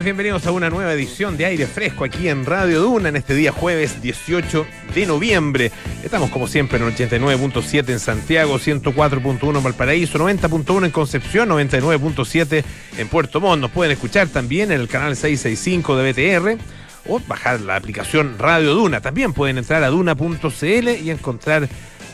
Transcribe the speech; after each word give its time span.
Bienvenidos 0.00 0.46
a 0.46 0.52
una 0.52 0.70
nueva 0.70 0.92
edición 0.92 1.36
de 1.36 1.44
Aire 1.44 1.66
Fresco 1.66 2.04
aquí 2.04 2.28
en 2.28 2.46
Radio 2.46 2.80
Duna 2.80 3.08
en 3.08 3.16
este 3.16 3.34
día 3.34 3.50
jueves 3.50 4.00
18 4.00 4.64
de 4.94 5.06
noviembre. 5.06 5.72
Estamos 6.04 6.30
como 6.30 6.46
siempre 6.46 6.78
en 6.78 6.84
89.7 6.84 7.88
en 7.88 7.98
Santiago, 7.98 8.60
104.1 8.60 9.56
en 9.56 9.62
Valparaíso, 9.64 10.20
90.1 10.20 10.84
en 10.84 10.90
Concepción, 10.92 11.48
99.7 11.48 12.64
en 12.96 13.08
Puerto 13.08 13.40
Montt. 13.40 13.60
Nos 13.60 13.72
pueden 13.72 13.90
escuchar 13.90 14.28
también 14.28 14.70
en 14.70 14.80
el 14.80 14.86
canal 14.86 15.16
665 15.16 15.96
de 15.96 16.12
BTR 16.12 16.62
o 17.08 17.18
bajar 17.26 17.60
la 17.62 17.74
aplicación 17.74 18.38
Radio 18.38 18.74
Duna. 18.74 19.00
También 19.00 19.32
pueden 19.32 19.58
entrar 19.58 19.82
a 19.82 19.88
duna.cl 19.88 20.88
y 21.02 21.10
encontrar 21.10 21.68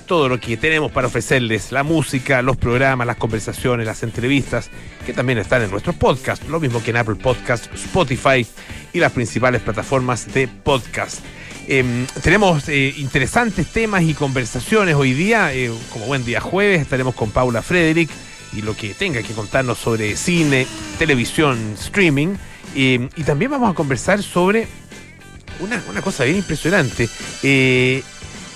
todo 0.07 0.29
lo 0.29 0.39
que 0.39 0.57
tenemos 0.57 0.93
para 0.93 1.09
ofrecerles, 1.09 1.73
la 1.73 1.83
música, 1.83 2.43
los 2.43 2.57
programas, 2.57 3.07
las 3.07 3.17
conversaciones, 3.17 3.87
las 3.87 4.03
entrevistas, 4.03 4.71
que 5.05 5.13
también 5.13 5.39
están 5.39 5.63
en 5.63 5.71
nuestros 5.71 5.97
podcasts, 5.97 6.47
lo 6.49 6.61
mismo 6.61 6.83
que 6.83 6.91
en 6.91 6.99
Apple 6.99 7.17
Podcasts, 7.17 7.69
Spotify 7.75 8.47
y 8.93 8.99
las 8.99 9.13
principales 9.13 9.63
plataformas 9.63 10.33
de 10.33 10.49
podcast. 10.49 11.21
Eh, 11.67 12.07
tenemos 12.23 12.69
eh, 12.69 12.95
interesantes 12.99 13.67
temas 13.69 14.03
y 14.03 14.15
conversaciones 14.15 14.95
hoy 14.95 15.15
día, 15.15 15.55
eh, 15.55 15.71
como 15.91 16.07
buen 16.07 16.25
día 16.25 16.41
jueves, 16.41 16.83
estaremos 16.83 17.15
con 17.15 17.31
Paula 17.31 17.63
Frederick 17.63 18.11
y 18.53 18.63
lo 18.63 18.77
que 18.77 18.95
tenga 18.95 19.23
que 19.23 19.33
contarnos 19.33 19.79
sobre 19.79 20.17
cine, 20.17 20.67
televisión, 20.99 21.75
streaming, 21.79 22.37
y 22.77 22.99
también 23.25 23.53
vamos 23.53 23.71
a 23.71 23.75
conversar 23.75 24.21
sobre 24.21 24.67
una, 25.61 25.81
una 25.89 26.03
cosa 26.03 26.25
bien 26.25 26.39
impresionante 26.39 27.09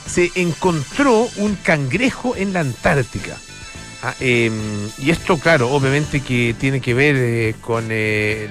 se 0.08 0.30
encontró 0.34 1.28
un 1.36 1.54
cangrejo 1.56 2.34
en 2.34 2.52
la 2.52 2.60
Antártica. 2.60 3.36
Ah, 4.02 4.14
em, 4.20 4.52
y 4.98 5.10
esto, 5.10 5.38
claro, 5.38 5.70
obviamente 5.70 6.20
que 6.20 6.54
tiene 6.58 6.80
que 6.80 6.94
ver 6.94 7.16
eh, 7.18 7.54
con 7.60 7.88
eh, 7.90 8.48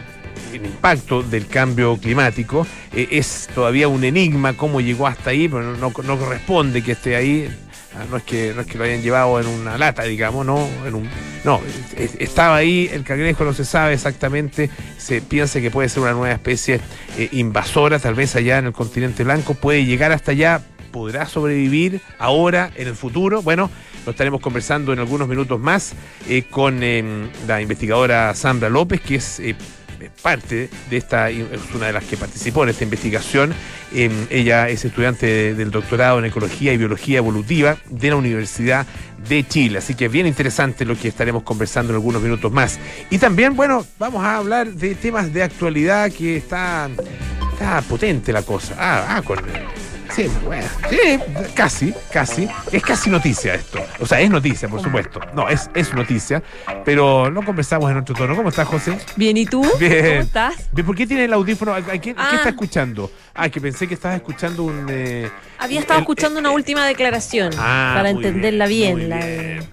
el 0.54 0.66
impacto 0.66 1.24
del 1.24 1.48
cambio 1.48 1.98
climático. 1.98 2.68
Eh, 2.94 3.08
es 3.12 3.50
todavía 3.56 3.88
un 3.88 4.04
enigma 4.04 4.54
cómo 4.54 4.82
llegó 4.82 5.08
hasta 5.08 5.32
ahí, 5.32 5.48
pero 5.48 5.76
no, 5.78 5.94
no 6.04 6.20
corresponde 6.20 6.84
que 6.84 6.92
esté 6.94 7.16
ahí. 7.16 7.50
Ah, 7.96 8.06
no, 8.12 8.18
es 8.18 8.24
que, 8.24 8.54
no 8.54 8.62
es 8.62 8.68
que 8.68 8.78
lo 8.78 8.84
hayan 8.84 9.02
llevado 9.02 9.40
en 9.40 9.48
una 9.48 9.78
lata, 9.78 10.04
digamos, 10.04 10.46
no, 10.46 10.68
no, 11.44 11.62
estaba 11.96 12.58
ahí, 12.58 12.88
el 12.94 13.04
cangrejo 13.04 13.44
no 13.44 13.54
se 13.54 13.66
sabe 13.66 13.96
exactamente, 13.96 14.70
se 15.00 15.20
piensa 15.22 15.60
que 15.62 15.72
puede 15.72 15.90
ser 15.90 16.04
una 16.04 16.12
nueva 16.12 16.32
especie 16.32 16.80
invasora, 17.32 17.98
tal 17.98 18.14
vez 18.14 18.36
allá 18.36 18.60
en 18.60 18.66
el 18.66 18.74
continente 18.74 19.24
blanco, 19.24 19.56
puede 19.56 19.84
llegar 19.86 20.12
hasta 20.12 20.32
allá, 20.34 20.62
podrá 20.98 21.28
sobrevivir 21.28 22.02
ahora, 22.18 22.72
en 22.76 22.88
el 22.88 22.96
futuro. 22.96 23.44
Bueno, 23.44 23.70
lo 24.06 24.12
estaremos 24.12 24.42
conversando 24.42 24.94
en 24.94 25.00
algunos 25.00 25.28
minutos 25.28 25.60
más 25.60 25.94
eh, 26.28 26.44
con 26.50 26.82
em, 26.82 27.30
la 27.46 27.62
investigadora 27.62 28.34
Sandra 28.34 28.68
López, 28.68 29.00
que 29.02 29.16
es 29.16 29.40
eh, 29.40 29.56
parte 30.22 30.70
de 30.90 30.98
esta, 30.98 31.30
es 31.30 31.46
una 31.74 31.88
de 31.88 31.94
las 31.94 32.04
que 32.04 32.18
participó 32.18 32.64
en 32.64 32.70
esta 32.70 32.84
investigación. 32.84 33.54
Em, 33.94 34.12
ella 34.30 34.70
es 34.70 34.86
estudiante 34.86 35.54
del 35.54 35.72
doctorado 35.72 36.20
en 36.20 36.26
Ecología 36.26 36.74
y 36.74 36.78
Biología 36.78 37.20
Evolutiva 37.20 37.78
de 37.90 38.10
la 38.10 38.16
Universidad 38.16 38.88
de 39.28 39.48
Chile. 39.48 39.80
Así 39.80 39.94
que 39.94 40.08
bien 40.08 40.26
interesante 40.26 40.86
lo 40.86 40.98
que 40.98 41.08
estaremos 41.08 41.44
conversando 41.44 41.92
en 41.92 41.96
algunos 41.96 42.22
minutos 42.22 42.52
más. 42.52 42.80
Y 43.10 43.18
también, 43.18 43.56
bueno, 43.56 43.86
vamos 44.00 44.24
a 44.24 44.38
hablar 44.38 44.72
de 44.72 44.96
temas 44.96 45.32
de 45.34 45.44
actualidad 45.44 46.12
que 46.12 46.38
está, 46.38 46.90
está 47.54 47.82
potente 47.82 48.34
la 48.34 48.44
cosa. 48.44 48.76
Ah, 48.78 49.18
ah 49.18 49.22
con 49.22 49.38
Sí, 50.18 50.28
bueno, 50.44 50.66
sí, 50.90 50.98
casi, 51.54 51.94
casi. 52.12 52.50
Es 52.72 52.82
casi 52.82 53.12
noticia 53.12 53.54
esto. 53.54 53.80
O 54.00 54.06
sea, 54.08 54.20
es 54.20 54.32
noticia, 54.32 54.68
por 54.68 54.82
supuesto. 54.82 55.20
No, 55.36 55.48
es, 55.48 55.70
es 55.76 55.94
noticia, 55.94 56.42
pero 56.84 57.30
no 57.30 57.44
conversamos 57.46 57.92
en 57.92 57.98
otro 57.98 58.16
tono. 58.16 58.36
¿Cómo 58.36 58.50
estás, 58.50 58.68
José? 58.68 58.98
Bien, 59.16 59.38
¿y 59.38 59.46
tú? 59.46 59.64
Bien. 59.80 60.06
¿Cómo 60.08 60.22
estás? 60.22 60.56
Bien, 60.72 60.88
¿por 60.88 60.96
qué 60.96 61.06
tiene 61.06 61.26
el 61.26 61.34
audífono? 61.34 61.76
¿Qué, 61.86 62.00
¿Qué, 62.02 62.16
Ah. 62.18 62.32
está 62.36 62.50
escuchando? 62.50 63.12
Ah, 63.36 63.48
que 63.50 63.62
pensé 63.62 63.88
que 63.88 63.94
estabas 63.94 64.18
escuchando 64.18 64.64
un... 64.64 64.88
eh, 64.90 65.30
Había 65.60 65.82
estado 65.82 66.00
el- 66.00 66.04
escuchando 66.04 66.40
una 66.40 66.50
eh, 66.50 66.56
última 66.56 66.84
declaración 66.88 67.52
Ah, 67.60 67.94
para 67.96 68.10
entenderla 68.10 68.66
bien, 68.66 68.94
muy 68.94 69.06
bien. 69.06 69.20
de, 69.20 69.64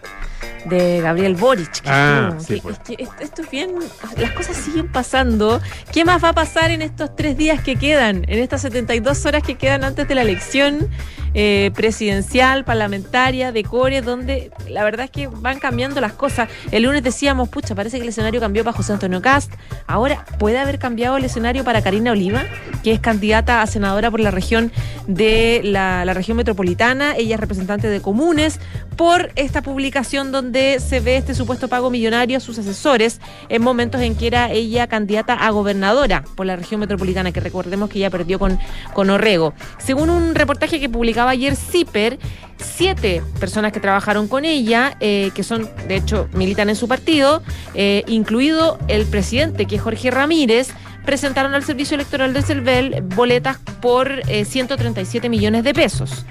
de 0.64 1.00
Gabriel 1.00 1.34
Boric. 1.34 1.80
que 1.82 1.88
Ah, 1.90 2.30
no, 2.34 2.40
sí, 2.40 2.54
que- 2.56 2.62
pues. 2.62 2.76
es 2.98 3.08
que 3.08 3.24
esto 3.24 3.42
es 3.42 3.50
bien, 3.50 3.70
las 4.16 4.30
cosas 4.32 4.56
siguen 4.56 4.90
pasando. 4.90 5.60
¿Qué 5.92 6.04
más 6.04 6.22
va 6.22 6.30
a 6.30 6.32
pasar 6.32 6.70
en 6.70 6.82
estos 6.82 7.14
tres 7.16 7.36
días 7.36 7.62
que 7.62 7.76
quedan, 7.76 8.24
en 8.28 8.38
estas 8.38 8.62
72 8.62 9.24
horas 9.26 9.42
que 9.42 9.56
quedan 9.56 9.84
antes 9.84 10.06
de 10.08 10.14
la 10.14 10.22
elección 10.22 10.88
eh, 11.34 11.70
presidencial, 11.74 12.64
parlamentaria, 12.64 13.52
de 13.52 13.64
Core, 13.64 14.02
donde 14.02 14.50
la 14.68 14.84
verdad 14.84 15.04
es 15.06 15.10
que 15.10 15.26
van 15.26 15.58
cambiando 15.58 16.00
las 16.00 16.12
cosas? 16.12 16.48
El 16.70 16.84
lunes 16.84 17.02
decíamos, 17.02 17.48
pucha, 17.48 17.74
parece 17.74 17.98
que 17.98 18.04
el 18.04 18.08
escenario 18.08 18.40
cambió 18.40 18.64
para 18.64 18.76
José 18.76 18.92
Antonio 18.92 19.20
Cast. 19.20 19.52
Ahora, 19.86 20.24
¿puede 20.38 20.58
haber 20.58 20.78
cambiado 20.78 21.16
el 21.16 21.24
escenario 21.24 21.64
para 21.64 21.82
Karina 21.82 22.12
Oliva, 22.12 22.44
que 22.82 22.92
es 22.92 23.00
candidata 23.00 23.62
a 23.62 23.66
senadora 23.66 24.10
por 24.10 24.20
la 24.20 24.30
región 24.30 24.72
de 25.06 25.60
la, 25.64 26.04
región 26.14 26.36
metropolitana? 26.36 27.16
Ella 27.16 27.34
es 27.34 27.40
representante 27.40 27.88
de 27.88 28.00
comunes 28.00 28.60
por 28.96 29.32
esta 29.34 29.62
publicación 29.62 30.30
donde 30.30 30.78
se 30.78 31.00
ve 31.00 31.16
este 31.16 31.34
supuesto 31.34 31.68
pago 31.68 31.90
millonario 31.90 32.36
a 32.36 32.40
sus 32.40 32.58
asesores 32.58 33.20
en 33.48 33.62
momentos 33.62 34.00
en 34.00 34.14
que 34.14 34.28
era 34.28 34.52
ella 34.52 34.86
candidata 34.86 35.34
a 35.34 35.50
gobernadora 35.50 36.24
por 36.36 36.46
la 36.46 36.56
región 36.56 36.80
metropolitana, 36.80 37.32
que 37.32 37.40
recordemos 37.40 37.90
que 37.90 37.98
ella 37.98 38.10
perdió 38.10 38.38
con, 38.38 38.58
con 38.92 39.10
Orrego. 39.10 39.54
Según 39.78 40.10
un 40.10 40.34
reportaje 40.34 40.78
que 40.78 40.88
publicaba 40.88 41.23
ayer 41.30 41.56
CIPER, 41.56 42.18
siete 42.58 43.22
personas 43.40 43.72
que 43.72 43.80
trabajaron 43.80 44.28
con 44.28 44.44
ella, 44.44 44.96
eh, 45.00 45.30
que 45.34 45.42
son, 45.42 45.68
de 45.88 45.96
hecho, 45.96 46.28
militan 46.32 46.68
en 46.68 46.76
su 46.76 46.88
partido, 46.88 47.42
eh, 47.74 48.04
incluido 48.06 48.78
el 48.88 49.06
presidente, 49.06 49.66
que 49.66 49.76
es 49.76 49.82
Jorge 49.82 50.10
Ramírez, 50.10 50.68
presentaron 51.04 51.54
al 51.54 51.62
Servicio 51.62 51.94
Electoral 51.94 52.32
de 52.32 52.42
CERVEL 52.42 53.02
boletas 53.02 53.58
por 53.80 54.22
eh, 54.28 54.44
137 54.44 55.28
millones 55.28 55.64
de 55.64 55.74
pesos. 55.74 56.24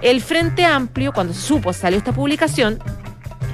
El 0.00 0.20
Frente 0.20 0.64
Amplio, 0.64 1.12
cuando 1.12 1.32
se 1.34 1.40
supo, 1.40 1.72
salió 1.72 1.98
esta 1.98 2.12
publicación, 2.12 2.78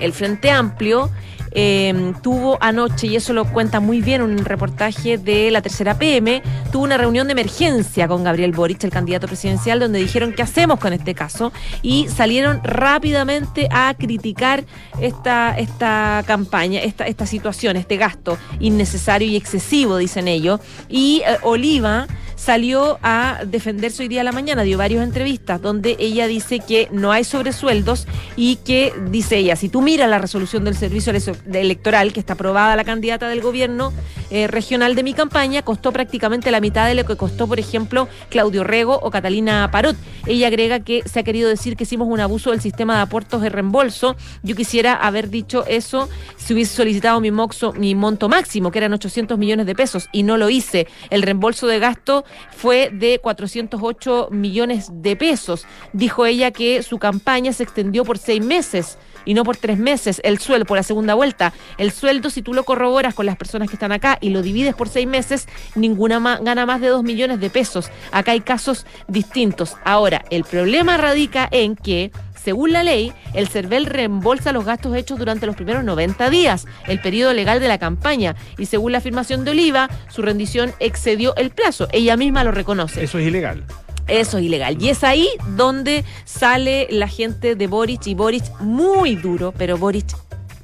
el 0.01 0.13
Frente 0.13 0.51
Amplio 0.51 1.11
eh, 1.53 2.13
tuvo 2.23 2.59
anoche, 2.61 3.07
y 3.07 3.17
eso 3.17 3.33
lo 3.33 3.45
cuenta 3.53 3.81
muy 3.81 4.01
bien 4.01 4.23
un 4.23 4.39
reportaje 4.39 5.19
de 5.19 5.51
la 5.51 5.63
tercera 5.63 5.99
PM, 5.99 6.43
tuvo 6.73 6.85
una 6.85 6.97
reunión 6.97 7.27
de 7.27 7.33
emergencia 7.33 8.09
con 8.09 8.25
Gabriel 8.25 8.53
Boric, 8.53 8.85
el 8.85 8.91
candidato 8.91 9.27
presidencial, 9.27 9.81
donde 9.81 9.99
dijeron 9.99 10.33
qué 10.33 10.43
hacemos 10.43 10.79
con 10.79 10.93
este 10.93 11.15
caso 11.15 11.53
y 11.83 12.09
salieron 12.09 12.61
rápidamente 12.63 13.69
a 13.71 13.95
criticar 13.95 14.65
esta, 15.01 15.57
esta 15.59 16.23
campaña, 16.27 16.81
esta, 16.81 17.07
esta 17.07 17.27
situación, 17.27 17.77
este 17.77 17.97
gasto 17.97 18.39
innecesario 18.61 19.29
y 19.29 19.37
excesivo, 19.37 19.97
dicen 19.97 20.29
ellos. 20.29 20.61
Y 20.89 21.23
eh, 21.27 21.39
Oliva 21.43 22.07
salió 22.39 22.99
a 23.03 23.41
defenderse 23.45 24.05
hoy 24.05 24.09
día 24.09 24.21
a 24.21 24.25
la 24.25 24.31
mañana, 24.33 24.63
dio 24.63 24.79
varias 24.79 25.03
entrevistas 25.05 25.61
donde 25.61 25.97
ella 25.99 26.29
dice 26.29 26.61
que 26.61 26.89
no 26.93 27.11
hay 27.11 27.25
sobresueldos 27.25 28.07
y 28.37 28.57
que, 28.57 28.95
dice 29.11 29.39
ella, 29.39 29.57
si 29.57 29.69
tú 29.69 29.83
miras 29.83 30.09
la 30.09 30.19
resolución 30.19 30.65
del 30.65 30.77
servicio 30.77 31.13
ele- 31.13 31.61
electoral 31.61 32.13
que 32.13 32.21
está 32.21 32.35
aprobada 32.35 32.77
la 32.77 32.85
candidata 32.85 33.29
del 33.29 33.41
gobierno 33.41 33.93
eh, 34.31 34.47
regional 34.47 34.95
de 34.95 35.03
mi 35.03 35.15
campaña, 35.15 35.63
costó 35.63 35.91
prácticamente 35.93 36.53
la 36.53 36.61
mitad 36.61 36.87
de 36.87 36.95
lo 36.95 37.05
que 37.05 37.17
costó, 37.17 37.49
por 37.49 37.59
ejemplo, 37.59 38.09
Claudio 38.31 38.63
Rego 38.63 38.99
o 39.03 39.11
Catalina 39.11 39.69
Parot. 39.73 39.97
Ella 40.27 40.47
agrega 40.47 40.81
que 40.81 41.03
se 41.07 41.19
ha 41.21 41.23
querido 41.25 41.49
decir 41.49 41.77
que 41.77 41.85
hicimos 41.85 42.07
un 42.09 42.21
abuso 42.21 42.53
del 42.53 42.61
sistema 42.61 42.97
de 42.97 43.03
aportos 43.03 43.43
de 43.43 43.49
reembolso. 43.49 44.17
Yo 44.45 44.55
quisiera 44.55 44.95
haber 44.95 45.29
dicho 45.29 45.65
eso 45.67 46.09
si 46.37 46.55
hubiese 46.55 46.77
solicitado 46.77 47.21
mi, 47.21 47.33
moxo, 47.33 47.73
mi 47.73 47.97
monto 47.97 48.29
máximo, 48.29 48.71
que 48.71 48.79
eran 48.79 48.93
800 48.93 49.37
millones 49.39 49.67
de 49.67 49.75
pesos, 49.75 50.09
y 50.13 50.23
no 50.23 50.37
lo 50.37 50.51
hice. 50.51 50.87
El 51.11 51.23
reembolso 51.23 51.67
de 51.67 51.79
gasto 51.81 52.25
fue 52.51 52.91
de 52.93 53.19
408 53.19 54.29
millones 54.31 54.89
de 54.93 55.17
pesos. 55.17 55.67
Dijo 55.93 56.27
ella 56.27 56.51
que 56.51 56.83
su 56.83 56.99
campaña 56.99 57.53
se 57.53 57.63
extendió 57.63 58.05
por 58.05 58.19
seis 58.19 58.45
meses 58.45 58.99
y 59.25 59.35
no 59.35 59.45
por 59.45 59.57
tres 59.57 59.79
meses. 59.79 60.21
El 60.25 60.39
sueldo, 60.39 60.67
por 60.67 60.77
la 60.77 60.83
segunda 60.83 61.15
vuelta, 61.15 61.53
el 61.77 61.93
sueldo, 61.93 62.31
si 62.31 62.43
tú 62.43 62.55
lo 62.55 62.65
corroboras 62.65 63.15
con 63.15 63.27
las 63.27 63.37
personas 63.37 63.69
que 63.69 63.77
están 63.77 63.93
acá 63.93 64.19
y 64.21 64.31
lo 64.31 64.43
divides 64.43 64.75
por 64.75 64.89
seis 64.89 65.07
meses, 65.07 65.49
ninguna 65.75 66.39
gana 66.41 66.67
más 66.67 66.81
de 66.81 66.89
dos 66.89 67.03
millones 67.03 67.41
de 67.41 67.51
pesos. 67.51 67.91
Acá 68.13 68.33
hay 68.33 68.41
casos 68.41 68.87
distintos. 69.07 69.77
Ahora, 69.85 70.25
el 70.31 70.45
problema 70.45 70.97
radica 70.97 71.49
en 71.51 71.77
que 71.77 72.11
según 72.43 72.73
la 72.73 72.83
ley, 72.83 73.13
el 73.35 73.49
CERVEL 73.49 73.87
reembolsa 73.87 74.53
los 74.53 74.65
gastos 74.65 74.97
hechos 74.97 75.19
durante 75.19 75.45
los 75.45 75.57
primeros 75.57 75.85
90 75.85 76.31
días, 76.31 76.67
el 76.87 77.01
periodo 77.01 77.35
legal 77.35 77.61
de 77.61 77.69
la 77.69 77.79
campaña, 77.79 78.37
y 78.57 78.67
según 78.67 78.93
la 78.93 78.99
afirmación 78.99 79.45
de 79.45 79.51
Oliva, 79.51 79.91
su 80.09 80.23
rendición 80.23 80.73
excedió 80.79 81.37
el 81.37 81.51
plazo. 81.51 81.89
Ella 81.93 82.17
misma 82.17 82.45
lo 82.45 82.53
reconoce. 82.53 83.05
Eso 83.05 83.19
es 83.19 83.27
ilegal. 83.27 83.65
Eso 84.09 84.39
es 84.39 84.45
ilegal. 84.45 84.83
Y 84.83 84.89
es 84.89 85.05
ahí 85.05 85.29
donde 85.57 86.05
sale 86.25 86.89
la 86.91 87.09
gente 87.09 87.55
de 87.55 87.67
Boric 87.67 88.07
y 88.07 88.15
Boric 88.15 88.45
muy 88.61 89.17
duro, 89.17 89.53
pero 89.57 89.77
Boric 89.77 90.07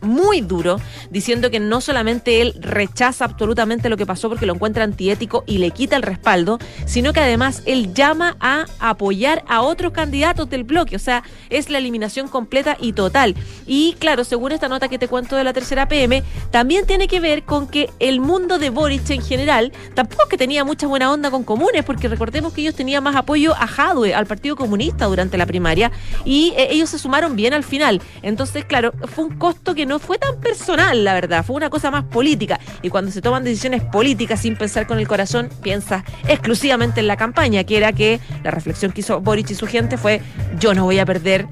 muy 0.05 0.41
duro, 0.41 0.81
diciendo 1.11 1.51
que 1.51 1.61
no 1.61 1.81
solamente 1.81 2.41
él 2.41 2.55
rechaza 2.61 3.25
absolutamente 3.25 3.89
lo 3.89 3.97
que 3.97 4.06
pasó 4.06 4.29
porque 4.29 4.47
lo 4.47 4.55
encuentra 4.55 4.85
antiético 4.85 5.45
y 5.47 5.59
le 5.59 5.71
quita 5.71 5.97
el 5.97 6.03
respaldo, 6.03 6.59
sino 6.87 7.12
que 7.12 7.21
además 7.21 7.62
él 7.67 7.95
llama 7.95 8.37
a 8.41 8.67
apoyar 8.79 9.45
a 9.49 9.62
otros 9.62 9.93
candidatos 9.93 10.49
del 10.51 10.65
bloque. 10.65 10.97
O 10.97 10.99
sea, 11.01 11.23
es 11.51 11.71
la 11.71 11.79
eliminación 11.79 12.29
completa 12.29 12.77
y 12.81 12.93
total. 12.93 13.35
Y 13.67 13.95
claro, 13.99 14.25
según 14.25 14.53
esta 14.53 14.69
nota 14.69 14.89
que 14.89 14.99
te 14.99 15.09
cuento 15.09 15.37
de 15.37 15.45
la 15.45 15.53
tercera 15.53 15.89
PM, 15.89 16.23
también 16.51 16.87
tiene 16.87 17.09
que 17.09 17.21
ver 17.21 17.45
con 17.45 17.67
que 17.67 17.91
el 17.99 18.21
mundo 18.21 18.59
de 18.59 18.71
Boric 18.71 19.09
en 19.11 19.23
general 19.23 19.73
tampoco 19.95 20.29
que 20.29 20.37
tenía 20.37 20.65
mucha 20.65 20.87
buena 20.87 21.12
onda 21.12 21.31
con 21.31 21.45
comunes, 21.45 21.85
porque 21.85 22.09
recordemos 22.09 22.53
que 22.53 22.61
ellos 22.61 22.75
tenían 22.75 23.03
más 23.03 23.17
apoyo 23.17 23.55
a 23.55 23.67
Jadwe, 23.67 24.15
al 24.15 24.27
Partido 24.27 24.56
Comunista 24.56 25.06
durante 25.06 25.39
la 25.39 25.47
primaria, 25.47 25.91
y 26.25 26.55
eh, 26.56 26.69
ellos 26.71 26.91
se 26.91 26.99
sumaron 26.99 27.37
bien 27.37 27.55
al 27.55 27.65
final. 27.65 28.01
Entonces, 28.23 28.65
claro, 28.65 28.93
fue 29.15 29.25
un 29.25 29.37
costo 29.37 29.75
que 29.75 29.87
no 29.87 29.94
fue 29.99 30.19
tan 30.19 30.41
personal, 30.41 31.05
la 31.05 31.14
verdad, 31.14 31.44
fue 31.44 31.56
una 31.56 31.70
cosa 31.70 31.91
más 31.91 32.05
política. 32.05 32.61
Y 32.82 32.88
cuando 32.88 33.11
se 33.11 33.23
toman 33.23 33.44
decisiones 33.44 33.82
políticas 33.82 34.41
sin 34.41 34.56
pensar 34.56 34.87
con 34.87 34.99
el 34.99 35.08
corazón, 35.08 35.49
piensa 35.62 36.05
exclusivamente 36.29 37.00
en 37.00 37.06
la 37.06 37.17
campaña, 37.17 37.64
que 37.64 37.76
era 37.76 37.93
que 37.93 38.20
la 38.43 38.50
reflexión 38.50 38.93
que 38.93 39.00
hizo 39.00 39.20
Boric 39.20 39.50
y 39.50 39.55
su 39.55 39.67
gente 39.67 39.96
fue, 39.99 40.20
yo 40.58 40.75
no 40.75 40.85
voy 40.85 40.99
a 40.99 41.06
perder 41.06 41.46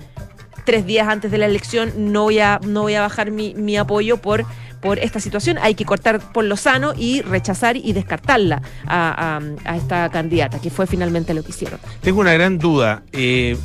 tres 0.65 0.87
días 0.87 1.09
antes 1.09 1.31
de 1.31 1.39
la 1.39 1.47
elección, 1.47 2.13
no 2.13 2.25
voy 2.25 2.39
a, 2.39 2.61
no 2.65 2.83
voy 2.83 2.95
a 2.95 3.01
bajar 3.01 3.31
mi, 3.31 3.55
mi 3.55 3.77
apoyo 3.77 4.19
por 4.19 4.45
por 4.83 4.99
esta 4.99 5.21
situación. 5.21 5.57
Hay 5.63 5.75
que 5.75 5.87
cortar 5.87 6.21
por 6.33 6.45
lo 6.45 6.57
sano 6.59 6.93
y 6.95 7.23
rechazar 7.23 7.77
y 7.79 7.95
descartarla 7.95 8.61
a, 8.87 9.41
esta 9.77 10.11
candidata, 10.11 10.61
que 10.61 10.69
fue 10.69 10.87
finalmente 10.87 11.33
lo 11.33 11.43
que 11.43 11.51
hicieron. 11.51 11.79
Tengo 12.03 12.21
una 12.21 12.35
gran 12.35 12.59
duda. 12.59 13.03
Eh, 13.13 13.57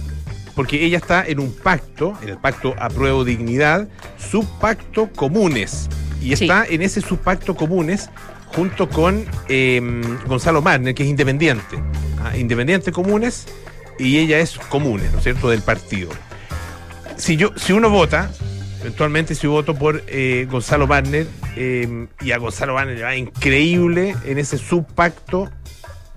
porque 0.58 0.84
ella 0.84 0.98
está 0.98 1.24
en 1.24 1.40
un 1.40 1.54
pacto, 1.54 2.18
en 2.24 2.30
el 2.30 2.38
pacto 2.40 2.74
Apruebo 2.80 3.24
Dignidad, 3.24 3.88
subpacto 4.18 5.08
comunes. 5.16 5.88
Y 6.20 6.34
está 6.34 6.66
en 6.66 6.82
ese 6.82 7.00
subpacto 7.00 7.56
comunes 7.56 8.10
junto 8.48 8.90
con 8.90 9.24
em, 9.50 10.02
Gonzalo 10.26 10.64
Marner, 10.64 10.96
que 10.96 11.04
es 11.04 11.10
independiente. 11.10 11.78
¿ah? 12.24 12.36
Independiente 12.36 12.92
comunes 12.92 13.46
y 14.00 14.18
ella 14.18 14.40
es 14.40 14.58
comunes, 14.58 15.12
¿no 15.12 15.20
es 15.20 15.26
cierto?, 15.26 15.48
del 15.48 15.62
partido. 15.62 16.10
Si, 17.18 17.38
yo, 17.38 17.52
si 17.56 17.74
uno 17.74 17.92
vota, 17.92 18.32
eventualmente 18.82 19.36
si 19.36 19.46
voto 19.46 19.76
por 19.76 20.02
eh, 20.08 20.48
Gonzalo 20.50 20.88
Barner 20.88 21.28
em, 21.56 22.08
y 22.20 22.32
a 22.32 22.40
Gonzalo 22.40 22.74
Barner 22.74 22.98
le 22.98 23.04
va 23.04 23.16
increíble 23.16 24.16
en 24.26 24.40
ese 24.40 24.58
subpacto 24.58 25.52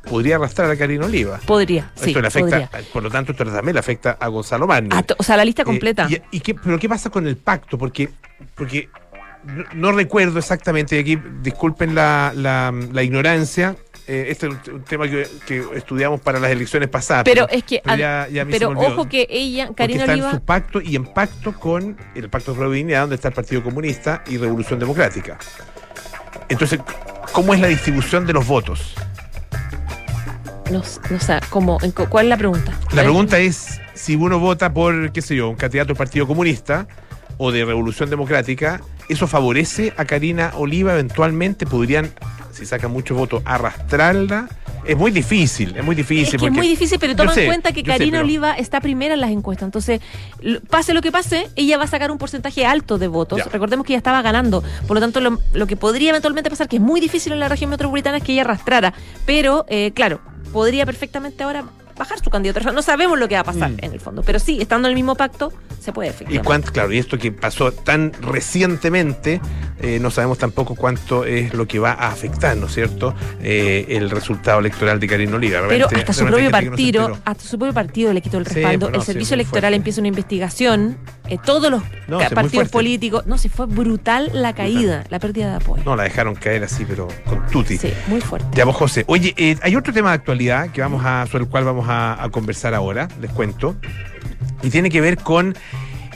podría 0.08 0.36
arrastrar 0.36 0.70
a 0.70 0.76
Karina 0.76 1.06
Oliva. 1.06 1.40
Podría, 1.46 1.90
sí. 1.94 2.10
Esto 2.10 2.20
le 2.20 2.28
afecta, 2.28 2.70
por 2.92 3.02
lo 3.02 3.10
tanto, 3.10 3.32
esto 3.32 3.44
también 3.44 3.74
le 3.74 3.80
afecta 3.80 4.16
a 4.20 4.28
Gonzalo 4.28 4.66
Barner. 4.66 5.04
o 5.16 5.22
sea, 5.22 5.36
la 5.36 5.44
lista 5.44 5.62
eh, 5.62 5.64
completa. 5.64 6.08
y, 6.30 6.40
qué, 6.40 6.54
¿Pero 6.54 6.78
qué 6.78 6.88
pasa 6.88 7.10
con 7.10 7.26
el 7.26 7.36
pacto? 7.36 7.78
Porque, 7.78 8.08
porque 8.54 8.88
no, 9.74 9.92
recuerdo 9.92 10.38
exactamente, 10.38 10.96
y 10.96 11.00
aquí 11.00 11.18
disculpen 11.42 11.94
la, 11.94 12.32
la 12.34 13.02
ignorancia, 13.02 13.76
eh, 14.10 14.26
este 14.28 14.48
es 14.48 14.68
un 14.68 14.82
tema 14.82 15.08
que, 15.08 15.24
estudiamos 15.76 16.20
para 16.20 16.40
las 16.40 16.50
elecciones 16.50 16.88
pasadas. 16.88 17.22
Pero, 17.22 17.48
es 17.48 17.62
que, 17.62 17.80
pero, 18.50 18.70
ojo 18.70 19.08
que 19.08 19.24
ella, 19.30 19.70
Karina 19.72 20.00
está 20.00 20.14
en 20.14 20.30
su 20.32 20.40
pacto 20.40 20.80
y 20.80 20.96
en 20.96 21.04
pacto 21.04 21.52
con 21.52 21.96
el 22.16 22.28
Pacto 22.28 22.52
de 22.52 22.74
Dignidad, 22.74 23.02
donde 23.02 23.14
está 23.14 23.28
el 23.28 23.34
Partido 23.34 23.62
Comunista 23.62 24.24
y 24.26 24.36
Revolución 24.36 24.80
Democrática. 24.80 25.38
Entonces, 26.48 26.80
¿cómo 27.30 27.54
es 27.54 27.60
la 27.60 27.68
distribución 27.68 28.26
de 28.26 28.32
los 28.32 28.48
votos? 28.48 28.96
No, 30.70 30.82
no 31.10 31.20
sé, 31.20 31.40
¿cómo, 31.50 31.78
¿cuál 32.08 32.26
es 32.26 32.30
la 32.30 32.36
pregunta? 32.36 32.72
La 32.92 33.02
pregunta 33.02 33.38
es 33.38 33.80
si 33.94 34.16
uno 34.16 34.38
vota 34.38 34.72
por, 34.72 35.12
qué 35.12 35.22
sé 35.22 35.36
yo, 35.36 35.48
un 35.48 35.56
candidato 35.56 35.88
del 35.88 35.96
Partido 35.96 36.26
Comunista 36.26 36.86
o 37.38 37.50
de 37.50 37.64
Revolución 37.64 38.10
Democrática, 38.10 38.80
¿eso 39.08 39.26
favorece 39.26 39.92
a 39.96 40.04
Karina 40.04 40.52
Oliva 40.54 40.92
eventualmente? 40.92 41.66
¿Podrían 41.66 42.12
si 42.52 42.66
saca 42.66 42.88
muchos 42.88 43.16
votos, 43.16 43.42
arrastrarla. 43.44 44.48
Es 44.84 44.96
muy 44.96 45.10
difícil, 45.10 45.76
es 45.76 45.84
muy 45.84 45.94
difícil. 45.94 46.36
Es, 46.36 46.42
es 46.42 46.52
muy 46.52 46.68
difícil, 46.68 46.98
pero 46.98 47.14
toma 47.14 47.34
en 47.34 47.46
cuenta 47.46 47.72
que 47.72 47.82
Karina 47.82 48.20
Oliva 48.20 48.54
está 48.54 48.80
primera 48.80 49.14
en 49.14 49.20
las 49.20 49.30
encuestas. 49.30 49.66
Entonces, 49.66 50.00
pase 50.68 50.94
lo 50.94 51.02
que 51.02 51.12
pase, 51.12 51.48
ella 51.54 51.76
va 51.76 51.84
a 51.84 51.86
sacar 51.86 52.10
un 52.10 52.18
porcentaje 52.18 52.64
alto 52.64 52.98
de 52.98 53.08
votos. 53.08 53.40
Recordemos 53.52 53.86
que 53.86 53.92
ella 53.92 53.98
estaba 53.98 54.22
ganando. 54.22 54.62
Por 54.86 54.96
lo 54.96 55.00
tanto, 55.00 55.20
lo, 55.20 55.66
que 55.66 55.76
podría 55.76 56.10
eventualmente 56.10 56.48
pasar, 56.50 56.68
que 56.68 56.76
es 56.76 56.82
muy 56.82 57.00
difícil 57.00 57.32
en 57.32 57.40
la 57.40 57.48
región 57.48 57.70
metropolitana, 57.70 58.18
es 58.18 58.24
que 58.24 58.32
ella 58.32 58.42
arrastrara. 58.42 58.94
Pero, 59.26 59.66
eh, 59.68 59.92
claro, 59.94 60.20
podría 60.52 60.86
perfectamente 60.86 61.42
ahora 61.42 61.64
bajar 62.00 62.18
su 62.18 62.30
candidatura. 62.30 62.72
No 62.72 62.82
sabemos 62.82 63.18
lo 63.18 63.28
que 63.28 63.34
va 63.34 63.42
a 63.42 63.44
pasar 63.44 63.70
mm. 63.70 63.78
en 63.82 63.92
el 63.92 64.00
fondo, 64.00 64.22
pero 64.22 64.38
sí, 64.38 64.58
estando 64.60 64.88
en 64.88 64.92
el 64.92 64.94
mismo 64.94 65.14
pacto, 65.14 65.52
se 65.78 65.92
puede 65.92 66.08
efectivamente. 66.08 66.42
Y 66.42 66.46
cuánto, 66.46 66.72
claro, 66.72 66.92
y 66.92 66.98
esto 66.98 67.18
que 67.18 67.30
pasó 67.30 67.72
tan 67.72 68.12
recientemente, 68.20 69.40
eh, 69.80 69.98
no 70.00 70.10
sabemos 70.10 70.38
tampoco 70.38 70.74
cuánto 70.74 71.24
es 71.24 71.52
lo 71.52 71.68
que 71.68 71.78
va 71.78 71.92
a 71.92 72.08
afectar, 72.08 72.56
¿no 72.56 72.66
es 72.66 72.74
cierto?, 72.74 73.14
eh, 73.42 73.84
el 73.90 74.10
resultado 74.10 74.60
electoral 74.60 74.98
de 74.98 75.06
Karina 75.06 75.36
Oliva. 75.36 75.60
Pero 75.68 75.88
hasta 75.94 76.12
su 76.12 76.26
propio 76.26 76.50
partido, 76.50 77.18
hasta 77.24 77.44
su 77.44 77.58
propio 77.58 77.74
partido 77.74 78.12
le 78.12 78.22
quitó 78.22 78.38
el 78.38 78.46
respaldo. 78.46 78.88
el 78.88 79.02
servicio 79.02 79.34
electoral 79.34 79.74
empieza 79.74 80.00
una 80.00 80.08
investigación, 80.08 80.96
eh, 81.30 81.38
todos 81.44 81.70
los 81.70 81.82
partidos 82.34 82.68
políticos. 82.68 83.24
No, 83.26 83.38
se 83.38 83.48
fue 83.48 83.66
brutal 83.66 84.30
la 84.34 84.52
caída, 84.52 85.04
la 85.08 85.18
pérdida 85.18 85.50
de 85.50 85.56
apoyo. 85.56 85.82
No, 85.84 85.96
la 85.96 86.02
dejaron 86.02 86.34
caer 86.34 86.64
así, 86.64 86.84
pero 86.84 87.08
con 87.24 87.46
tuti. 87.46 87.78
Sí, 87.78 87.92
muy 88.08 88.20
fuerte. 88.20 88.48
Ya 88.54 88.64
vos, 88.64 88.76
José. 88.76 89.04
Oye, 89.06 89.34
hay 89.62 89.76
otro 89.76 89.92
tema 89.92 90.10
de 90.10 90.16
actualidad 90.16 90.70
que 90.70 90.80
vamos 90.80 91.02
a, 91.04 91.26
sobre 91.26 91.44
el 91.44 91.50
cual 91.50 91.64
vamos 91.64 91.86
a, 91.88 92.28
conversar 92.32 92.74
ahora, 92.74 93.08
les 93.20 93.30
cuento, 93.30 93.76
y 94.62 94.70
tiene 94.70 94.90
que 94.90 95.00
ver 95.00 95.18
con 95.18 95.56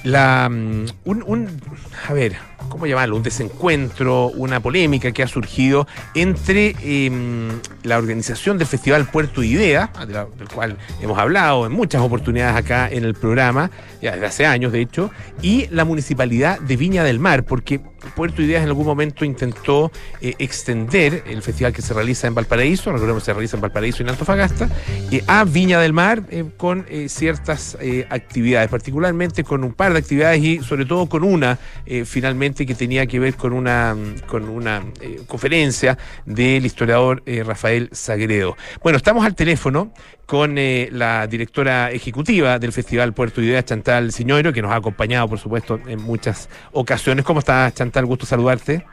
la 0.02 0.48
mm, 0.48 0.86
un, 1.04 1.60
a 2.08 2.12
ver, 2.12 2.36
¿cómo 2.74 2.86
llamarlo? 2.86 3.14
Un 3.14 3.22
desencuentro, 3.22 4.32
una 4.34 4.58
polémica 4.58 5.12
que 5.12 5.22
ha 5.22 5.28
surgido 5.28 5.86
entre 6.12 6.74
em, 6.82 7.48
la 7.84 7.98
organización 7.98 8.58
del 8.58 8.66
Festival 8.66 9.06
Puerto 9.06 9.44
Idea, 9.44 9.92
del 10.08 10.48
cual 10.48 10.76
hemos 11.00 11.16
hablado 11.16 11.66
en 11.66 11.72
muchas 11.72 12.02
oportunidades 12.02 12.56
acá 12.56 12.88
en 12.90 13.04
el 13.04 13.14
programa, 13.14 13.70
ya 14.02 14.10
desde 14.10 14.26
hace 14.26 14.46
años 14.46 14.72
de 14.72 14.80
hecho, 14.80 15.12
y 15.40 15.68
la 15.68 15.84
Municipalidad 15.84 16.58
de 16.58 16.76
Viña 16.76 17.04
del 17.04 17.20
Mar, 17.20 17.44
porque 17.44 17.80
Puerto 18.14 18.42
Ideas 18.42 18.62
en 18.62 18.68
algún 18.68 18.86
momento 18.86 19.24
intentó 19.24 19.90
eh, 20.20 20.34
extender 20.38 21.24
el 21.26 21.42
festival 21.42 21.72
que 21.72 21.82
se 21.82 21.94
realiza 21.94 22.26
en 22.26 22.34
Valparaíso, 22.34 22.92
recordemos 22.92 23.22
que 23.22 23.26
se 23.26 23.32
realiza 23.32 23.56
en 23.56 23.62
Valparaíso 23.62 24.02
y 24.02 24.04
en 24.04 24.10
Antofagasta, 24.10 24.68
eh, 25.10 25.22
a 25.26 25.44
Viña 25.44 25.80
del 25.80 25.92
Mar 25.92 26.22
eh, 26.30 26.44
con 26.56 26.86
ciertas 27.08 27.76
actividades, 28.10 28.68
particularmente 28.68 29.44
con 29.44 29.64
un 29.64 29.72
par 29.72 29.92
de 29.92 29.98
actividades 29.98 30.42
y 30.42 30.60
sobre 30.60 30.84
todo 30.84 31.08
con 31.08 31.24
una 31.24 31.58
finalmente 32.04 32.66
que 32.66 32.74
tenía 32.74 33.06
que 33.06 33.18
ver 33.18 33.34
con 33.34 33.52
una, 33.52 33.96
con 34.26 34.48
una 34.48 34.82
conferencia 35.26 35.96
del 36.26 36.66
historiador 36.66 37.22
Rafael 37.44 37.88
Sagredo. 37.92 38.56
Bueno, 38.82 38.96
estamos 38.96 39.24
al 39.24 39.34
teléfono 39.34 39.92
con 40.26 40.56
la 40.56 41.26
directora 41.26 41.90
ejecutiva 41.90 42.58
del 42.58 42.72
Festival 42.72 43.12
Puerto 43.12 43.42
Ideas, 43.42 43.64
Chantal 43.64 44.12
Siñoiro, 44.12 44.52
que 44.52 44.62
nos 44.62 44.72
ha 44.72 44.76
acompañado, 44.76 45.28
por 45.28 45.38
supuesto, 45.38 45.78
en 45.86 46.02
muchas 46.02 46.48
ocasiones. 46.72 47.24
¿Cómo 47.24 47.40
está, 47.40 47.70
Chantal? 47.72 47.93
Tal? 47.94 48.04
Gusto 48.04 48.26
saludarte. 48.26 48.84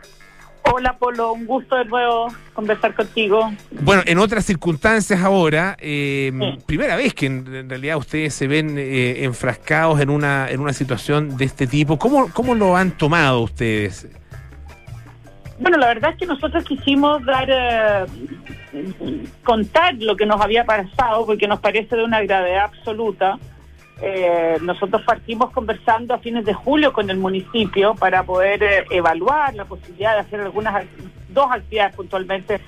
Hola 0.72 0.96
Polo, 0.98 1.34
un 1.34 1.48
gusto 1.48 1.76
de 1.76 1.86
nuevo 1.86 2.28
conversar 2.54 2.94
contigo. 2.94 3.52
Bueno, 3.82 4.04
en 4.06 4.20
otras 4.20 4.46
circunstancias 4.46 5.20
ahora, 5.22 5.76
eh, 5.80 6.32
primera 6.68 6.96
vez 6.96 7.14
que 7.16 7.26
en, 7.26 7.68
realidad 7.68 7.98
ustedes 7.98 8.34
se 8.34 8.48
ven 8.48 8.78
eh, 8.78 9.24
enfrascados 9.24 10.00
en 10.00 10.12
una, 10.12 10.50
en 10.50 10.60
una 10.60 10.72
situación 10.72 11.36
de 11.36 11.46
este 11.46 11.66
tipo. 11.66 11.98
¿Cómo, 11.98 12.30
¿Cómo 12.32 12.54
lo 12.54 12.78
han 12.78 12.92
tomado 12.92 13.42
ustedes? 13.42 14.08
Bueno, 15.60 15.78
la 15.78 15.88
verdad 15.88 16.12
es 16.12 16.18
que 16.18 16.26
nosotros 16.26 16.64
quisimos 16.64 17.26
dar, 17.26 17.48
eh, 17.50 18.06
contar 19.44 19.96
lo 19.96 20.16
que 20.16 20.26
nos 20.26 20.40
había 20.42 20.64
pasado, 20.64 21.26
porque 21.26 21.48
nos 21.48 21.60
parece 21.60 21.96
de 21.96 22.04
una 22.04 22.22
gravedad 22.22 22.66
absoluta. 22.66 23.38
Eh, 24.04 24.58
nosotros 24.64 25.04
partimos 25.04 25.52
conversando 25.52 26.16
a 26.16 26.18
fines 26.18 26.44
de 26.44 26.56
julio 26.56 26.92
con 26.92 27.10
el 27.12 27.18
municipio 27.18 27.94
para 27.94 28.24
poder 28.24 28.64
eh, 28.64 28.86
evaluar 28.90 29.54
la 29.54 29.66
posibilidad 29.66 30.16
de 30.16 30.22
hacer 30.22 30.42
algunas 30.42 30.86
dos 31.30 31.52
actividades 31.52 31.96
puntualmente. 31.96 32.60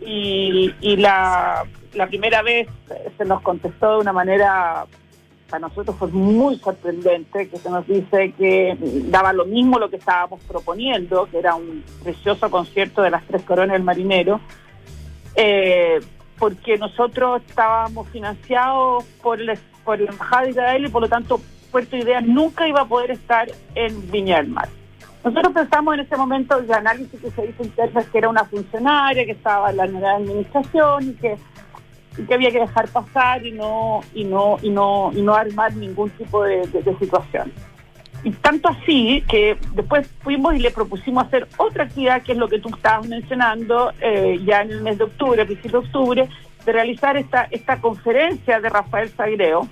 Y, 0.00 0.96
la, 0.96 1.64
primera 2.08 2.42
vez 2.42 2.68
se 3.16 3.24
nos 3.24 3.40
contestó 3.42 3.94
de 3.94 4.00
una 4.00 4.12
manera 4.12 4.86
para 5.48 5.68
nosotros 5.68 5.96
fue 5.96 6.08
muy 6.08 6.58
sorprendente 6.58 7.48
que 7.48 7.56
se 7.56 7.70
nos 7.70 7.86
dice 7.86 8.32
que 8.36 8.76
daba 9.08 9.32
lo 9.32 9.44
mismo 9.44 9.78
lo 9.78 9.88
que 9.88 9.96
estábamos 9.96 10.40
proponiendo 10.42 11.28
que 11.30 11.38
era 11.38 11.54
un 11.54 11.84
precioso 12.02 12.50
concierto 12.50 13.02
de 13.02 13.10
las 13.10 13.24
tres 13.26 13.42
coronas 13.42 13.74
del 13.74 13.84
marinero 13.84 14.40
eh, 15.36 16.00
porque 16.38 16.76
nosotros 16.78 17.42
estábamos 17.46 18.08
financiados 18.08 19.04
por 19.22 19.40
el 19.40 19.50
por 19.84 20.00
la 20.00 20.10
Embajada 20.10 20.42
de 20.42 20.50
Israel 20.50 20.86
y 20.86 20.88
por 20.88 21.02
lo 21.02 21.08
tanto 21.08 21.40
Puerto 21.70 21.96
Idea 21.96 22.20
nunca 22.20 22.68
iba 22.68 22.82
a 22.82 22.84
poder 22.86 23.10
estar 23.10 23.48
en 23.74 24.10
Viña. 24.10 24.44
Nosotros 25.24 25.52
pensamos 25.54 25.94
en 25.94 26.00
ese 26.00 26.16
momento 26.16 26.58
el 26.58 26.72
análisis 26.72 27.18
que 27.18 27.30
se 27.30 27.46
hizo 27.46 27.62
interno 27.62 27.98
es 27.98 28.06
que 28.08 28.18
era 28.18 28.28
una 28.28 28.44
funcionaria, 28.44 29.24
que 29.24 29.32
estaba 29.32 29.70
en 29.70 29.78
la 29.78 29.86
nueva 29.86 30.16
administración 30.16 31.08
y 31.08 31.12
que, 31.14 31.36
que 32.28 32.34
había 32.34 32.50
que 32.50 32.60
dejar 32.60 32.88
pasar 32.88 33.44
y 33.44 33.52
no, 33.52 34.02
y 34.14 34.24
no, 34.24 34.58
y 34.62 34.68
no, 34.68 35.10
y 35.14 35.22
no 35.22 35.34
armar 35.34 35.74
ningún 35.74 36.10
tipo 36.10 36.44
de, 36.44 36.68
situación. 37.00 37.50
Y 38.22 38.30
tanto 38.32 38.68
así 38.68 39.24
que 39.28 39.56
después 39.72 40.08
fuimos 40.22 40.54
y 40.54 40.58
le 40.58 40.70
propusimos 40.70 41.26
hacer 41.26 41.48
otra 41.56 41.84
actividad, 41.84 42.22
que 42.22 42.32
es 42.32 42.38
lo 42.38 42.48
que 42.48 42.58
tú 42.58 42.68
estabas 42.68 43.08
mencionando, 43.08 43.92
eh, 44.00 44.38
ya 44.44 44.62
en 44.62 44.70
el 44.70 44.82
mes 44.82 44.98
de 44.98 45.04
octubre, 45.04 45.44
principio 45.44 45.80
de 45.80 45.86
octubre, 45.86 46.28
de 46.64 46.72
realizar 46.72 47.16
esta, 47.16 47.48
esta 47.50 47.80
conferencia 47.80 48.60
de 48.60 48.68
Rafael 48.68 49.08
Sagreo 49.10 49.68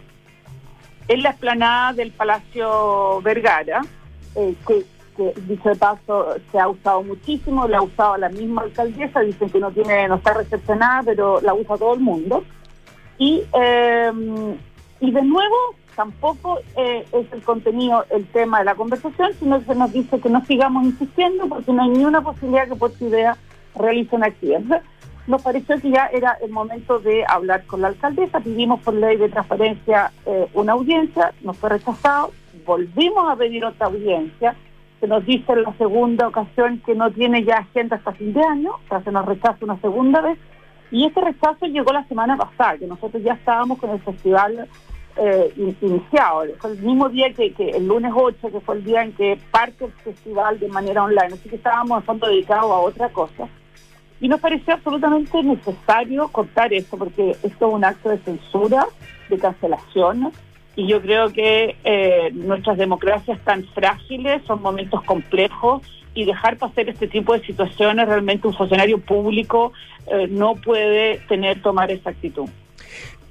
en 1.08 1.22
la 1.22 1.30
explanada 1.30 1.92
del 1.92 2.12
Palacio 2.12 3.20
Vergara, 3.22 3.82
eh, 4.34 4.54
que, 4.66 4.84
que, 5.16 5.34
dicho 5.42 5.68
de 5.70 5.76
paso, 5.76 6.36
se 6.50 6.58
ha 6.58 6.68
usado 6.68 7.02
muchísimo, 7.02 7.66
la 7.66 7.78
ha 7.78 7.82
usado 7.82 8.16
la 8.16 8.28
misma 8.28 8.62
alcaldesa, 8.62 9.20
dicen 9.20 9.50
que 9.50 9.58
no 9.58 9.70
tiene 9.72 10.08
no 10.08 10.16
está 10.16 10.34
recepcionada, 10.34 11.02
pero 11.02 11.40
la 11.40 11.54
usa 11.54 11.76
todo 11.76 11.94
el 11.94 12.00
mundo. 12.00 12.44
Y, 13.18 13.42
eh, 13.52 14.12
y 15.00 15.10
de 15.10 15.22
nuevo, 15.22 15.56
tampoco 15.94 16.58
eh, 16.76 17.04
es 17.12 17.32
el 17.32 17.42
contenido 17.42 18.04
el 18.10 18.26
tema 18.26 18.60
de 18.60 18.64
la 18.64 18.74
conversación, 18.74 19.32
sino 19.38 19.58
que 19.58 19.66
se 19.66 19.74
nos 19.74 19.92
dice 19.92 20.20
que 20.20 20.30
no 20.30 20.44
sigamos 20.46 20.84
insistiendo 20.84 21.48
porque 21.48 21.72
no 21.72 21.82
hay 21.82 21.90
ni 21.90 22.04
una 22.04 22.22
posibilidad 22.22 22.68
que 22.68 22.76
por 22.76 22.92
su 22.92 23.06
idea 23.08 23.36
realice 23.74 24.16
una 24.16 24.26
actividad. 24.26 24.82
Nos 25.26 25.42
pareció 25.42 25.80
que 25.80 25.90
ya 25.90 26.06
era 26.06 26.36
el 26.42 26.50
momento 26.50 26.98
de 26.98 27.24
hablar 27.28 27.64
con 27.66 27.80
la 27.80 27.88
alcaldesa, 27.88 28.40
pidimos 28.40 28.80
por 28.80 28.94
ley 28.94 29.16
de 29.16 29.28
transparencia 29.28 30.10
eh, 30.26 30.48
una 30.54 30.72
audiencia, 30.72 31.32
nos 31.42 31.56
fue 31.58 31.70
rechazado, 31.70 32.32
volvimos 32.66 33.30
a 33.30 33.36
pedir 33.36 33.64
otra 33.64 33.86
audiencia, 33.86 34.56
se 34.98 35.06
nos 35.06 35.24
dice 35.24 35.52
en 35.52 35.62
la 35.62 35.72
segunda 35.74 36.26
ocasión 36.26 36.82
que 36.84 36.94
no 36.96 37.10
tiene 37.12 37.44
ya 37.44 37.58
agenda 37.58 37.96
hasta 37.96 38.12
fin 38.12 38.32
de 38.32 38.42
año, 38.42 38.72
o 38.72 38.88
sea, 38.88 39.00
se 39.02 39.12
nos 39.12 39.24
rechaza 39.24 39.58
una 39.60 39.80
segunda 39.80 40.20
vez, 40.20 40.38
y 40.90 41.06
este 41.06 41.20
rechazo 41.20 41.66
llegó 41.66 41.92
la 41.92 42.06
semana 42.08 42.36
pasada, 42.36 42.78
que 42.78 42.86
nosotros 42.86 43.22
ya 43.22 43.34
estábamos 43.34 43.78
con 43.78 43.90
el 43.90 44.00
festival 44.00 44.68
eh, 45.16 45.74
iniciado. 45.80 46.44
Fue 46.58 46.70
el 46.72 46.82
mismo 46.82 47.08
día 47.08 47.32
que, 47.32 47.52
que, 47.52 47.70
el 47.70 47.86
lunes 47.86 48.12
8, 48.14 48.50
que 48.50 48.60
fue 48.60 48.76
el 48.76 48.84
día 48.84 49.02
en 49.02 49.12
que 49.12 49.38
parte 49.50 49.86
el 49.86 49.92
festival 49.92 50.58
de 50.58 50.68
manera 50.68 51.04
online. 51.04 51.34
Así 51.34 51.48
que 51.48 51.56
estábamos 51.56 51.98
en 51.98 52.04
fondo 52.04 52.26
dedicados 52.26 52.70
a 52.70 52.80
otra 52.80 53.08
cosa. 53.08 53.48
Y 54.22 54.28
nos 54.28 54.40
pareció 54.40 54.74
absolutamente 54.74 55.42
necesario 55.42 56.28
contar 56.28 56.72
esto, 56.72 56.96
porque 56.96 57.32
esto 57.42 57.68
es 57.68 57.74
un 57.74 57.84
acto 57.84 58.08
de 58.08 58.18
censura, 58.18 58.86
de 59.28 59.36
cancelación. 59.36 60.30
Y 60.76 60.86
yo 60.86 61.02
creo 61.02 61.32
que 61.32 61.74
eh, 61.82 62.30
nuestras 62.32 62.78
democracias 62.78 63.40
tan 63.44 63.64
frágiles 63.74 64.40
son 64.46 64.62
momentos 64.62 65.02
complejos 65.02 65.82
y 66.14 66.24
dejar 66.24 66.56
pasar 66.56 66.88
este 66.88 67.08
tipo 67.08 67.32
de 67.36 67.44
situaciones 67.44 68.06
realmente 68.06 68.46
un 68.46 68.54
funcionario 68.54 68.98
público 68.98 69.72
eh, 70.06 70.28
no 70.30 70.54
puede 70.54 71.18
tener 71.28 71.60
tomar 71.60 71.90
esa 71.90 72.10
actitud. 72.10 72.48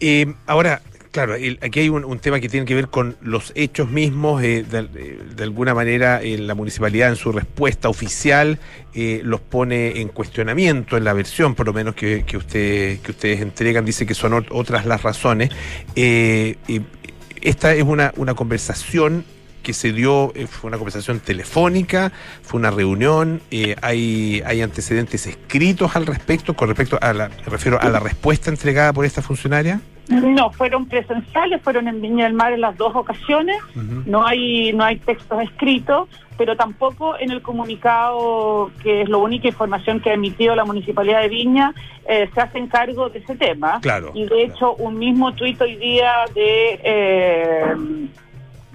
Eh, 0.01 0.25
ahora, 0.45 0.81
Claro, 1.11 1.33
aquí 1.33 1.81
hay 1.81 1.89
un, 1.89 2.19
tema 2.19 2.39
que 2.39 2.47
tiene 2.47 2.65
que 2.65 2.73
ver 2.73 2.87
con 2.87 3.17
los 3.19 3.51
hechos 3.55 3.89
mismos. 3.89 4.41
Eh, 4.43 4.63
de, 4.63 5.43
alguna 5.43 5.73
manera, 5.73 6.21
eh, 6.21 6.37
la 6.37 6.55
municipalidad 6.55 7.09
en 7.09 7.17
su 7.17 7.33
respuesta 7.33 7.89
oficial 7.89 8.59
eh, 8.93 9.19
los 9.25 9.41
pone 9.41 9.99
en 9.99 10.07
cuestionamiento 10.07 10.95
en 10.95 11.03
la 11.03 11.11
versión, 11.11 11.53
por 11.53 11.65
lo 11.65 11.73
menos 11.73 11.95
que, 11.95 12.23
que, 12.23 12.37
usted, 12.37 12.99
que 13.01 13.11
ustedes 13.11 13.41
entregan, 13.41 13.83
dice 13.83 14.05
que 14.05 14.13
son 14.13 14.45
otras 14.51 14.85
las 14.85 15.03
razones. 15.03 15.49
esta 15.95 17.73
es 17.73 17.83
una, 17.83 18.13
una 18.15 18.33
conversación 18.33 19.25
que 19.63 19.73
se 19.73 19.91
dio, 19.91 20.31
fue 20.49 20.69
una 20.69 20.77
conversación 20.77 21.19
telefónica, 21.19 22.13
fue 22.41 22.57
una 22.57 22.71
reunión, 22.71 23.41
hay, 23.81 24.41
hay 24.45 24.61
antecedentes 24.61 25.27
escritos 25.27 25.93
al 25.97 26.05
respecto, 26.05 26.55
con 26.55 26.69
respecto 26.69 26.97
a 27.01 27.11
la, 27.11 27.27
me 27.27 27.35
refiero 27.47 27.81
a 27.81 27.89
la 27.89 27.99
respuesta 27.99 28.49
entregada 28.49 28.93
por 28.93 29.03
esta 29.03 29.21
funcionaria. 29.21 29.81
No, 30.11 30.51
fueron 30.51 30.87
presenciales, 30.87 31.61
fueron 31.61 31.87
en 31.87 32.01
Viña 32.01 32.25
del 32.25 32.33
Mar 32.33 32.51
en 32.51 32.61
las 32.61 32.77
dos 32.77 32.93
ocasiones. 32.95 33.57
No 34.05 34.25
hay 34.25 34.73
no 34.73 34.83
hay 34.83 34.97
textos 34.97 35.41
escritos, 35.41 36.09
pero 36.37 36.55
tampoco 36.55 37.17
en 37.19 37.31
el 37.31 37.41
comunicado, 37.41 38.71
que 38.83 39.03
es 39.03 39.09
la 39.09 39.17
única 39.17 39.47
información 39.47 39.99
que 39.99 40.09
ha 40.09 40.13
emitido 40.13 40.55
la 40.55 40.65
Municipalidad 40.65 41.21
de 41.21 41.29
Viña, 41.29 41.73
eh, 42.07 42.29
se 42.33 42.41
hacen 42.41 42.67
cargo 42.67 43.09
de 43.09 43.19
ese 43.19 43.35
tema. 43.35 43.79
Claro. 43.81 44.11
Y 44.13 44.25
de 44.25 44.43
hecho, 44.43 44.73
un 44.75 44.97
mismo 44.97 45.33
tuit 45.33 45.61
hoy 45.61 45.75
día 45.75 46.11
de... 46.33 46.79
Eh, 46.83 47.75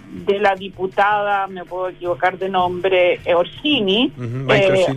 de 0.09 0.39
la 0.39 0.55
diputada, 0.55 1.47
me 1.47 1.65
puedo 1.67 1.91
equivocar 1.91 2.39
de 2.39 2.49
nombre, 2.49 3.21
eh, 3.25 3.35
Orsini, 3.35 4.11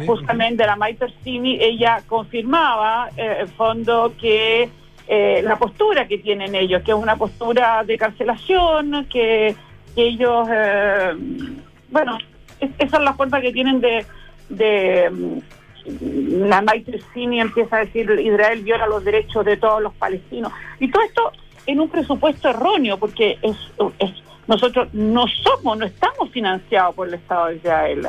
justamente 0.05 0.63
de 0.63 0.67
la 0.67 0.77
Maite 0.77 1.05
Orsini, 1.05 1.57
ella 1.59 2.01
confirmaba, 2.07 3.09
en 3.17 3.49
fondo, 3.49 4.13
que 4.17 4.69
eh, 5.11 5.41
la 5.43 5.57
postura 5.57 6.07
que 6.07 6.19
tienen 6.19 6.53
ellos, 6.53 6.83
que 6.83 6.91
es 6.91 6.97
una 6.97 7.15
postura 7.15 7.83
de 7.83 7.97
cancelación, 7.97 9.07
que, 9.09 9.55
ellos, 9.95 10.47
eh, 10.49 11.13
bueno, 11.89 12.19
esa 12.59 12.97
es 12.97 13.03
la 13.03 13.13
forma 13.13 13.41
que 13.41 13.51
tienen 13.51 13.81
de, 13.81 14.05
de 14.49 15.09
mm, 15.09 16.47
la 16.47 16.63
Cini 17.13 17.41
empieza 17.41 17.77
a 17.77 17.79
decir 17.79 18.07
Israel 18.19 18.61
viola 18.61 18.85
los 18.85 19.03
derechos 19.03 19.43
de 19.43 19.57
todos 19.57 19.81
los 19.81 19.93
palestinos. 19.95 20.53
Y 20.79 20.91
todo 20.91 21.03
esto 21.03 21.31
en 21.65 21.79
un 21.79 21.89
presupuesto 21.89 22.49
erróneo, 22.49 22.97
porque 22.97 23.39
es 23.41 23.57
nosotros 24.49 24.91
no 24.93 25.25
somos, 25.27 25.77
no 25.77 25.85
estamos 25.85 26.29
financiados 26.31 26.95
por 26.95 27.07
el 27.07 27.15
Estado 27.15 27.47
de 27.47 27.55
Israel. 27.57 28.07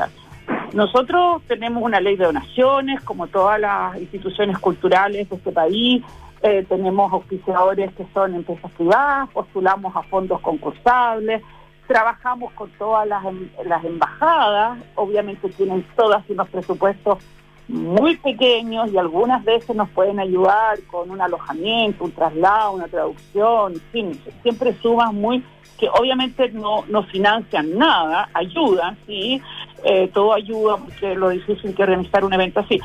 Nosotros 0.73 1.43
tenemos 1.47 1.83
una 1.83 2.01
ley 2.01 2.17
de 2.17 2.25
donaciones, 2.25 3.03
como 3.03 3.27
todas 3.27 3.61
las 3.61 3.99
instituciones 3.99 4.59
culturales 4.59 5.29
de 5.29 5.37
este 5.37 5.53
país, 5.53 6.03
eh, 6.43 6.65
tenemos 6.69 7.13
auspiciadores 7.13 7.93
que 7.95 8.07
son 8.15 8.35
empresas 8.35 8.71
privadas, 8.73 9.29
postulamos 9.31 9.95
a 9.95 10.03
fondos 10.05 10.41
concursables, 10.41 11.43
trabajamos 11.87 12.53
con 12.55 12.71
todas 12.79 13.07
las, 13.07 13.25
em, 13.27 13.51
las 13.67 13.85
embajadas, 13.85 14.79
obviamente 14.95 15.49
tienen 15.51 15.85
todas 15.97 16.29
unos 16.31 16.49
presupuestos 16.49 17.19
muy 17.69 18.17
pequeños 18.17 18.91
y 18.93 18.99
algunas 18.99 19.45
veces 19.45 19.77
nos 19.77 19.89
pueden 19.91 20.19
ayudar 20.19 20.79
con 20.91 21.11
un 21.11 21.21
alojamiento, 21.21 22.05
un 22.05 22.13
traslado, 22.13 22.73
una 22.73 22.89
traducción, 22.89 23.75
en 23.75 23.81
fin, 23.93 24.21
siempre 24.43 24.75
sumas 24.81 25.13
muy 25.13 25.45
que 25.79 25.89
obviamente 25.89 26.51
no, 26.51 26.85
no 26.89 27.03
financian 27.05 27.77
nada, 27.79 28.29
ayudan, 28.35 28.99
sí, 29.07 29.41
eh, 29.85 30.09
todo 30.13 30.35
ayuda 30.35 30.77
porque 30.77 31.15
lo 31.15 31.31
difícil 31.31 31.75
que 31.75 31.83
organizar 31.83 32.25
un 32.25 32.33
evento 32.35 32.61
así 32.61 32.81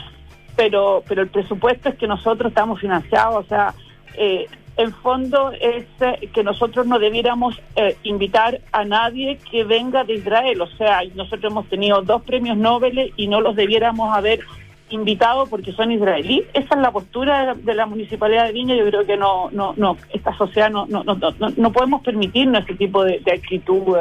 pero, 0.55 1.03
pero 1.07 1.21
el 1.21 1.29
presupuesto 1.29 1.89
es 1.89 1.95
que 1.95 2.07
nosotros 2.07 2.51
estamos 2.51 2.79
financiados, 2.79 3.45
o 3.45 3.47
sea, 3.47 3.73
eh, 4.17 4.47
el 4.77 4.93
fondo 4.93 5.51
es 5.51 5.85
eh, 6.01 6.29
que 6.33 6.43
nosotros 6.43 6.85
no 6.85 6.99
debiéramos 6.99 7.61
eh, 7.75 7.95
invitar 8.03 8.59
a 8.73 8.83
nadie 8.83 9.39
que 9.49 9.63
venga 9.63 10.03
de 10.03 10.15
Israel, 10.15 10.61
o 10.61 10.67
sea, 10.67 11.01
nosotros 11.15 11.51
hemos 11.51 11.67
tenido 11.67 12.01
dos 12.01 12.21
premios 12.23 12.57
Nobel 12.57 13.13
y 13.15 13.27
no 13.27 13.39
los 13.41 13.55
debiéramos 13.55 14.15
haber 14.15 14.41
invitado 14.89 15.47
porque 15.47 15.71
son 15.71 15.91
israelíes. 15.91 16.45
Esa 16.53 16.75
es 16.75 16.81
la 16.81 16.91
postura 16.91 17.55
de 17.55 17.73
la, 17.73 17.85
municipalidad 17.85 18.45
de 18.45 18.53
Viña. 18.53 18.75
Yo 18.75 18.85
creo 18.85 19.05
que 19.05 19.17
no, 19.17 19.49
no, 19.51 19.73
no, 19.77 19.97
esta 20.13 20.37
sociedad 20.37 20.69
no, 20.69 20.85
no, 20.85 21.03
no, 21.03 21.15
no, 21.57 21.71
podemos 21.71 22.03
permitirnos 22.03 22.63
ese 22.63 22.75
tipo 22.75 23.03
de, 23.03 23.19
de 23.19 23.31
actitud 23.31 23.97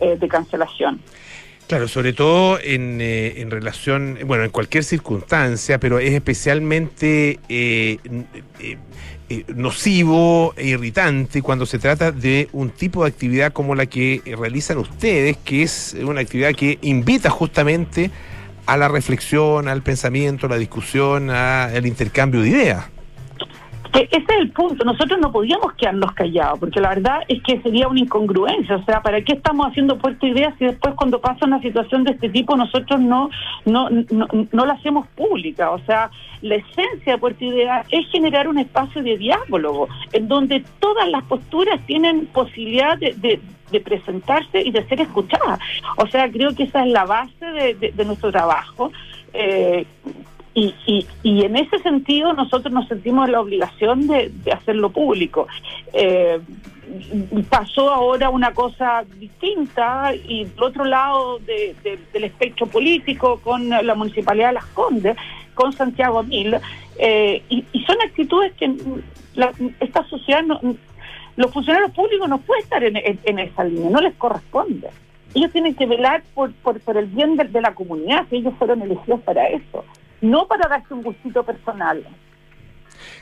de 0.00 0.28
cancelación. 0.28 1.00
Claro, 1.72 1.88
sobre 1.88 2.12
todo 2.12 2.58
en, 2.60 3.00
eh, 3.00 3.40
en, 3.40 3.50
relación, 3.50 4.18
bueno, 4.26 4.44
en 4.44 4.50
cualquier 4.50 4.84
circunstancia, 4.84 5.80
pero 5.80 5.98
es 6.00 6.12
especialmente 6.12 7.40
eh, 7.48 7.96
eh, 9.30 9.44
nocivo 9.54 10.52
e 10.58 10.66
irritante 10.66 11.40
cuando 11.40 11.64
se 11.64 11.78
trata 11.78 12.12
de 12.12 12.50
un 12.52 12.68
tipo 12.68 13.04
de 13.04 13.08
actividad 13.08 13.54
como 13.54 13.74
la 13.74 13.86
que 13.86 14.20
realizan 14.38 14.76
ustedes, 14.76 15.38
que 15.38 15.62
es 15.62 15.96
una 15.98 16.20
actividad 16.20 16.54
que 16.54 16.78
invita 16.82 17.30
justamente 17.30 18.10
a 18.66 18.76
la 18.76 18.88
reflexión, 18.88 19.66
al 19.66 19.82
pensamiento, 19.82 20.44
a 20.44 20.50
la 20.50 20.58
discusión, 20.58 21.30
al 21.30 21.86
intercambio 21.86 22.42
de 22.42 22.50
ideas 22.50 22.91
ese 24.00 24.16
es 24.16 24.38
el 24.38 24.50
punto. 24.50 24.84
Nosotros 24.84 25.20
no 25.20 25.30
podíamos 25.30 25.74
quedarnos 25.74 26.12
callados, 26.12 26.58
porque 26.58 26.80
la 26.80 26.90
verdad 26.90 27.20
es 27.28 27.42
que 27.42 27.60
sería 27.60 27.88
una 27.88 28.00
incongruencia. 28.00 28.76
O 28.76 28.84
sea, 28.84 29.02
¿para 29.02 29.20
qué 29.22 29.34
estamos 29.34 29.66
haciendo 29.66 29.98
Puerto 29.98 30.26
Ideas 30.26 30.54
si 30.58 30.64
después 30.64 30.94
cuando 30.94 31.20
pasa 31.20 31.46
una 31.46 31.60
situación 31.60 32.04
de 32.04 32.12
este 32.12 32.30
tipo 32.30 32.56
nosotros 32.56 33.00
no, 33.00 33.28
no, 33.66 33.90
no, 33.90 34.26
no 34.50 34.66
la 34.66 34.74
hacemos 34.74 35.06
pública? 35.08 35.70
O 35.70 35.78
sea, 35.80 36.10
la 36.40 36.56
esencia 36.56 37.12
de 37.12 37.18
Puerto 37.18 37.44
Ideas 37.44 37.86
es 37.90 38.08
generar 38.08 38.48
un 38.48 38.58
espacio 38.58 39.02
de 39.02 39.18
diálogo, 39.18 39.88
en 40.12 40.26
donde 40.26 40.64
todas 40.80 41.08
las 41.10 41.22
posturas 41.24 41.78
tienen 41.86 42.26
posibilidad 42.26 42.96
de, 42.98 43.14
de, 43.70 43.80
presentarse 43.80 44.60
y 44.60 44.70
de 44.70 44.86
ser 44.86 45.00
escuchadas. 45.00 45.58
O 45.96 46.06
sea, 46.06 46.30
creo 46.30 46.54
que 46.54 46.64
esa 46.64 46.84
es 46.84 46.92
la 46.92 47.06
base 47.06 47.46
de, 47.46 47.92
de 47.94 48.04
nuestro 48.04 48.30
trabajo. 48.30 48.92
Eh, 49.32 49.86
y, 50.54 50.74
y, 50.86 51.06
y, 51.22 51.44
en 51.44 51.56
ese 51.56 51.78
sentido 51.78 52.32
nosotros 52.34 52.72
nos 52.72 52.86
sentimos 52.88 53.28
la 53.28 53.40
obligación 53.40 54.06
de, 54.06 54.30
hacerlo 54.52 54.90
público. 54.90 55.48
Eh, 55.92 56.40
pasó 57.48 57.90
ahora 57.90 58.28
una 58.28 58.52
cosa 58.52 59.04
distinta 59.18 60.12
y 60.14 60.44
del 60.44 60.62
otro 60.62 60.84
lado 60.84 61.38
del 61.38 62.24
espectro 62.24 62.66
político 62.66 63.40
con 63.42 63.70
la 63.70 63.94
Municipalidad 63.94 64.48
de 64.48 64.54
Las 64.54 64.66
Condes, 64.66 65.16
con 65.54 65.72
Santiago 65.72 66.22
Mil, 66.22 66.56
eh, 66.98 67.42
y, 67.48 67.64
son 67.86 67.96
actitudes 68.04 68.52
que 68.54 68.74
esta 69.80 70.04
sociedad, 70.08 70.42
no, 70.42 70.60
los 71.36 71.50
funcionarios 71.50 71.92
públicos 71.92 72.28
no 72.28 72.38
pueden 72.38 72.62
estar 72.62 72.84
en, 72.84 72.96
en 72.96 73.38
esa 73.38 73.64
línea, 73.64 73.90
no 73.90 74.00
les 74.00 74.14
corresponde. 74.16 74.90
ellos 75.34 75.50
tienen 75.50 75.74
que 75.74 75.86
velar 75.86 76.22
por, 76.34 76.52
por, 76.52 76.78
por 76.80 76.98
el 76.98 77.06
bien 77.06 77.36
de, 77.36 77.44
de 77.44 77.60
la 77.62 77.74
comunidad, 77.74 78.26
que 78.28 78.36
ellos 78.36 78.52
fueron 78.58 78.82
elegidos 78.82 79.20
para 79.22 79.48
eso, 79.48 79.84
no 80.22 80.46
para 80.48 80.68
darse 80.68 80.94
un 80.94 81.02
gustito 81.02 81.44
personal. 81.44 82.06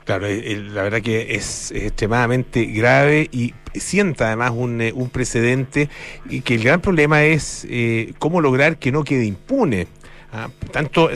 Claro, 0.04 0.26
eh, 0.26 0.52
eh, 0.52 0.56
la 0.56 0.84
verdad 0.84 1.00
que 1.00 1.34
es 1.34 1.72
extremadamente 1.72 2.64
grave 2.66 3.28
y 3.32 3.54
sienta 3.74 4.26
además 4.28 4.52
un, 4.54 4.80
eh, 4.80 4.92
un 4.94 5.10
precedente 5.10 5.88
y 6.28 6.42
que 6.42 6.54
el 6.56 6.64
gran 6.64 6.80
problema 6.80 7.22
es 7.22 7.66
eh, 7.68 8.12
cómo 8.18 8.40
lograr 8.40 8.78
que 8.78 8.92
no 8.92 9.04
quede 9.04 9.24
impune. 9.24 9.88
Ah, 10.32 10.48
tanto 10.70 11.10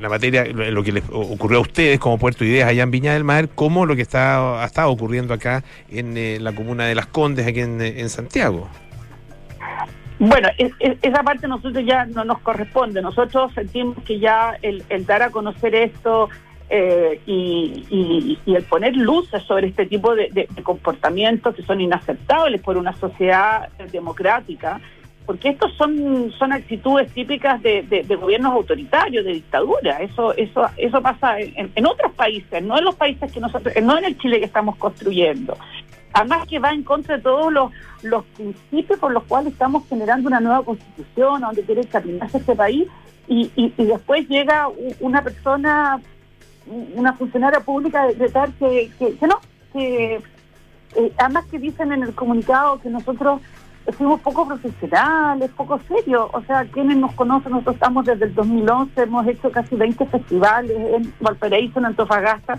la 0.00 0.08
materia, 0.08 0.46
lo 0.46 0.82
que 0.82 0.92
les 0.92 1.04
ocurrió 1.10 1.58
a 1.58 1.60
ustedes 1.60 1.98
como 1.98 2.16
Puerto 2.16 2.42
Ideas 2.42 2.66
allá 2.70 2.84
en 2.84 2.90
Viña 2.90 3.12
del 3.12 3.22
Mar, 3.22 3.50
como 3.50 3.84
lo 3.84 3.96
que 3.96 4.00
está, 4.00 4.62
ha 4.62 4.64
estado 4.64 4.90
ocurriendo 4.90 5.34
acá 5.34 5.62
en 5.90 6.42
la 6.42 6.54
comuna 6.54 6.86
de 6.86 6.94
Las 6.94 7.06
Condes, 7.08 7.46
aquí 7.46 7.60
en 7.60 8.08
Santiago. 8.08 8.66
Bueno, 10.18 10.48
es- 10.58 10.72
es- 10.80 10.98
esa 11.02 11.22
parte 11.22 11.46
nosotros 11.46 11.84
ya 11.86 12.04
no 12.06 12.24
nos 12.24 12.40
corresponde. 12.40 13.00
Nosotros 13.02 13.52
sentimos 13.54 13.96
que 14.04 14.18
ya 14.18 14.56
el, 14.62 14.82
el 14.88 15.06
dar 15.06 15.22
a 15.22 15.30
conocer 15.30 15.74
esto 15.74 16.28
eh, 16.70 17.20
y, 17.24 17.84
y- 18.44 18.54
el 18.54 18.64
poner 18.64 18.94
luces 18.96 19.42
sobre 19.44 19.68
este 19.68 19.86
tipo 19.86 20.14
de, 20.14 20.48
comportamientos 20.62 21.54
que 21.54 21.62
son 21.62 21.80
inaceptables 21.80 22.60
por 22.60 22.76
una 22.76 22.92
sociedad 22.94 23.68
democrática, 23.90 24.80
porque 25.24 25.50
estos 25.50 25.72
son, 25.76 26.30
son 26.38 26.52
actitudes 26.52 27.10
típicas 27.12 27.62
de- 27.62 27.82
de 27.82 28.16
gobiernos 28.16 28.52
autoritarios, 28.52 29.24
de 29.24 29.32
dictadura. 29.34 30.02
Eso, 30.02 30.34
eso, 30.36 30.66
eso 30.76 31.00
pasa 31.00 31.38
en, 31.40 31.70
en 31.74 31.86
otros 31.86 32.12
países, 32.14 32.62
no 32.62 32.76
en 32.76 32.84
los 32.84 32.96
países 32.96 33.30
que 33.32 33.38
nosotros, 33.40 33.72
no 33.82 33.96
en 33.96 34.04
el 34.06 34.18
Chile 34.18 34.38
que 34.40 34.46
estamos 34.46 34.76
construyendo. 34.76 35.56
Además 36.18 36.48
que 36.48 36.58
va 36.58 36.72
en 36.72 36.82
contra 36.82 37.16
de 37.16 37.22
todos 37.22 37.52
los, 37.52 37.70
los 38.02 38.24
principios 38.24 38.98
por 38.98 39.12
los 39.12 39.22
cuales 39.22 39.52
estamos 39.52 39.86
generando 39.88 40.26
una 40.26 40.40
nueva 40.40 40.64
constitución, 40.64 41.42
donde 41.42 41.62
quiere 41.62 41.84
caminarse 41.84 42.38
este 42.38 42.56
país, 42.56 42.88
y, 43.28 43.52
y, 43.54 43.84
después 43.84 44.26
llega 44.28 44.68
una 44.98 45.22
persona, 45.22 46.00
una 46.96 47.12
funcionaria 47.12 47.60
pública 47.60 48.02
a 48.02 48.06
decretar 48.08 48.50
que, 48.52 48.90
que, 48.98 49.26
no, 49.28 49.38
que 49.72 50.20
eh, 50.96 51.12
además 51.18 51.44
que 51.50 51.60
dicen 51.60 51.92
en 51.92 52.02
el 52.02 52.14
comunicado 52.14 52.80
que 52.80 52.88
nosotros 52.88 53.40
fuimos 53.96 54.20
poco 54.20 54.48
profesionales, 54.48 55.50
poco 55.56 55.78
serios, 55.86 56.30
o 56.32 56.42
sea, 56.42 56.64
quienes 56.64 56.96
nos 56.96 57.12
conocen, 57.14 57.52
nosotros 57.52 57.76
estamos 57.76 58.06
desde 58.06 58.24
el 58.24 58.34
2011, 58.34 59.02
hemos 59.02 59.26
hecho 59.28 59.52
casi 59.52 59.76
20 59.76 60.04
festivales 60.06 60.76
en 60.94 61.14
Valparaíso, 61.20 61.78
en 61.78 61.86
Antofagasta, 61.86 62.58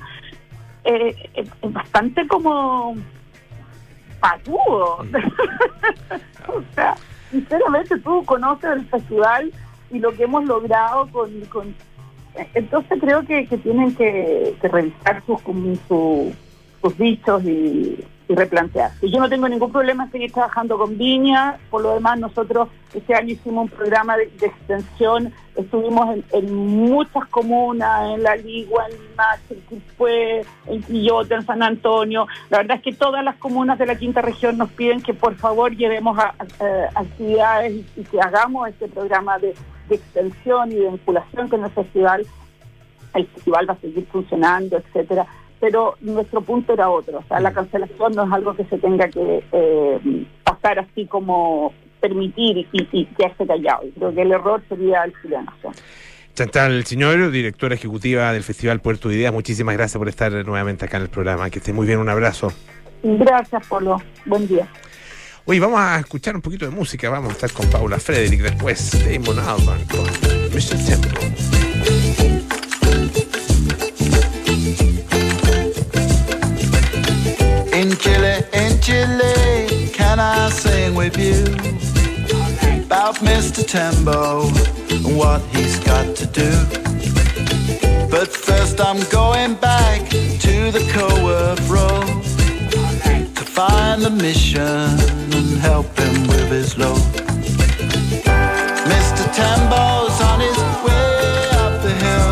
eh, 0.85 1.13
bastante 1.61 2.25
como 2.25 2.95
patudo. 4.19 4.97
o 6.47 6.61
sea, 6.75 6.95
sinceramente 7.31 7.97
tú 7.99 8.23
conoces 8.25 8.69
el 8.71 8.85
festival 8.85 9.51
y 9.91 9.99
lo 9.99 10.11
que 10.13 10.23
hemos 10.23 10.45
logrado 10.45 11.07
con... 11.11 11.29
con 11.51 11.75
entonces 12.53 12.99
creo 13.01 13.25
que, 13.25 13.45
que 13.47 13.57
tienen 13.57 13.93
que, 13.95 14.55
que 14.61 14.67
revisar 14.67 15.21
sus, 15.25 15.41
como 15.41 15.75
su- 15.87 16.33
sus 16.81 16.97
dichos 16.97 17.43
y, 17.43 18.05
y 18.29 18.35
replantearse. 18.35 19.09
Yo 19.09 19.19
no 19.19 19.27
tengo 19.27 19.49
ningún 19.49 19.71
problema 19.71 20.03
en 20.03 20.11
seguir 20.11 20.31
trabajando 20.31 20.77
con 20.77 20.97
Viña, 20.99 21.57
por 21.71 21.81
lo 21.81 21.95
demás 21.95 22.19
nosotros 22.19 22.69
este 22.93 23.15
año 23.15 23.33
hicimos 23.33 23.63
un 23.63 23.69
programa 23.75 24.17
de, 24.17 24.25
extensión, 24.39 25.33
estuvimos 25.55 26.15
en, 26.31 26.55
muchas 26.55 27.25
comunas, 27.29 28.11
en 28.13 28.21
La 28.21 28.35
Ligua, 28.35 28.85
en 28.85 29.01
Limache, 29.01 29.55
en 29.55 29.61
Quilpué, 29.61 30.45
en 30.67 30.83
Quillota, 30.83 31.35
en 31.35 31.45
San 31.45 31.63
Antonio. 31.63 32.27
La 32.51 32.59
verdad 32.59 32.77
es 32.77 32.83
que 32.83 32.93
todas 32.93 33.25
las 33.25 33.35
comunas 33.37 33.79
de 33.79 33.87
la 33.87 33.95
quinta 33.95 34.21
región 34.21 34.59
nos 34.59 34.69
piden 34.71 35.01
que 35.01 35.15
por 35.15 35.35
favor 35.35 35.75
llevemos 35.75 36.17
a, 36.19 36.35
actividades 36.93 37.73
y, 37.73 37.85
y 37.99 38.03
que 38.03 38.21
hagamos 38.21 38.69
este 38.69 38.87
programa 38.89 39.39
de, 39.39 39.55
de 39.89 39.95
extensión 39.95 40.71
y 40.71 40.75
de 40.75 40.87
vinculación 40.87 41.47
con 41.49 41.63
el 41.63 41.71
festival. 41.71 42.27
El 43.15 43.25
festival 43.25 43.67
va 43.67 43.73
a 43.73 43.77
seguir 43.77 44.05
funcionando, 44.11 44.77
etcétera 44.77 45.25
pero 45.59 45.95
nuestro 46.01 46.41
punto 46.41 46.73
era 46.73 46.89
otro. 46.89 47.19
O 47.19 47.23
sea, 47.27 47.39
la 47.39 47.51
cancelación 47.51 48.13
no 48.13 48.23
es 48.23 48.31
algo 48.31 48.55
que 48.55 48.65
se 48.65 48.77
tenga 48.77 49.07
que 49.09 49.43
eh, 49.51 50.25
pasar 50.43 50.79
así 50.79 51.05
como 51.05 51.73
permitir 51.99 52.57
y, 52.57 52.87
y 52.91 53.05
quedarse 53.05 53.45
callado. 53.45 53.83
Creo 53.95 54.13
que 54.13 54.21
el 54.21 54.31
error 54.31 54.61
sería 54.69 55.03
el 55.03 55.13
chileno. 55.21 55.51
o 55.57 55.61
sea. 55.61 55.71
Chantal 56.33 56.85
Señor, 56.85 57.31
directora 57.31 57.75
ejecutiva 57.75 58.31
del 58.31 58.43
Festival 58.43 58.79
Puerto 58.79 59.11
Ideas, 59.11 59.33
muchísimas 59.33 59.75
gracias 59.75 59.97
por 59.97 60.07
estar 60.07 60.31
nuevamente 60.31 60.85
acá 60.85 60.97
en 60.97 61.03
el 61.03 61.09
programa. 61.09 61.49
Que 61.49 61.59
esté 61.59 61.73
muy 61.73 61.85
bien, 61.85 61.99
un 61.99 62.07
abrazo. 62.07 62.53
Gracias, 63.03 63.67
Polo. 63.67 64.01
Buen 64.25 64.47
día. 64.47 64.67
Oye, 65.45 65.59
vamos 65.59 65.79
a 65.79 65.99
escuchar 65.99 66.35
un 66.35 66.41
poquito 66.41 66.65
de 66.65 66.71
música. 66.71 67.09
Vamos 67.09 67.31
a 67.31 67.33
estar 67.33 67.51
con 67.51 67.69
Paula 67.69 67.99
Frederick 67.99 68.41
después, 68.41 68.91
Damon 69.03 69.39
Albarn 69.39 69.83
con 69.85 70.05
Mr. 70.53 70.77
Temple. 70.85 71.28
In 77.79 77.95
Chile, 77.95 78.43
in 78.51 78.81
Chile, 78.81 79.89
can 79.93 80.19
I 80.19 80.49
sing 80.49 80.95
with 80.95 81.17
you 81.17 81.45
about 82.83 83.15
Mr. 83.23 83.65
Tembo 83.65 84.49
and 84.93 85.15
what 85.17 85.41
he's 85.55 85.79
got 85.79 86.13
to 86.17 86.25
do? 86.25 86.51
But 88.11 88.27
first, 88.27 88.81
I'm 88.81 88.99
going 89.09 89.55
back 89.55 90.09
to 90.09 90.71
the 90.75 90.83
co-work 90.91 91.59
road 91.69 92.05
to 93.37 93.43
find 93.45 94.01
the 94.01 94.09
mission 94.09 94.89
and 95.37 95.57
help 95.59 95.87
him 95.97 96.27
with 96.27 96.49
his 96.51 96.77
load. 96.77 96.99
Mr. 98.91 99.23
Tembo's 99.39 100.19
on 100.29 100.41
his 100.41 100.59
way 100.83 101.49
up 101.63 101.81
the 101.81 101.93
hill 102.03 102.31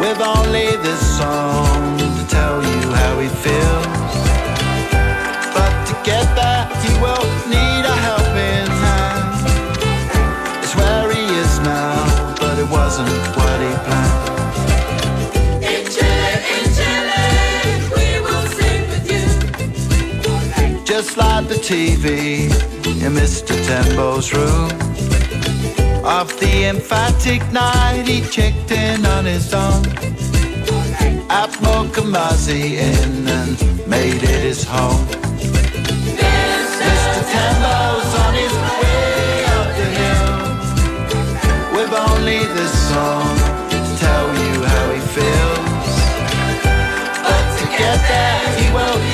with 0.00 0.20
only 0.20 0.76
this 0.82 1.00
song 1.18 1.98
to 1.98 2.26
tell 2.26 2.60
you 2.64 2.90
how 2.90 3.20
he 3.20 3.28
feels. 3.28 3.81
Just 21.04 21.16
like 21.16 21.48
the 21.48 21.56
TV 21.56 22.44
in 23.04 23.12
Mr. 23.12 23.56
Tembo's 23.66 24.32
room. 24.32 24.70
Of 26.04 26.28
the 26.38 26.66
emphatic 26.66 27.42
night, 27.50 28.04
he 28.06 28.20
checked 28.30 28.70
in 28.70 29.04
on 29.04 29.24
his 29.24 29.52
own. 29.52 29.84
At 31.28 31.50
Mokumazi 31.64 32.78
Inn 32.88 33.26
and 33.26 33.58
made 33.88 34.22
it 34.22 34.42
his 34.50 34.62
home. 34.62 35.04
Mr. 36.86 37.20
Tembo's 37.34 38.12
on 38.24 38.34
his 38.42 38.54
way 38.78 39.44
up 39.58 39.68
the 39.78 39.88
hill 39.98 40.32
with 41.74 41.92
only 41.92 42.46
this 42.54 42.74
song 42.90 43.34
to 43.72 43.78
tell 43.98 44.26
you 44.44 44.54
how 44.70 44.84
he 44.94 45.00
feels. 45.16 45.94
But 47.26 47.44
to 47.58 47.64
get 47.76 47.98
there, 48.06 48.42
he 48.60 48.66
will 48.72 49.11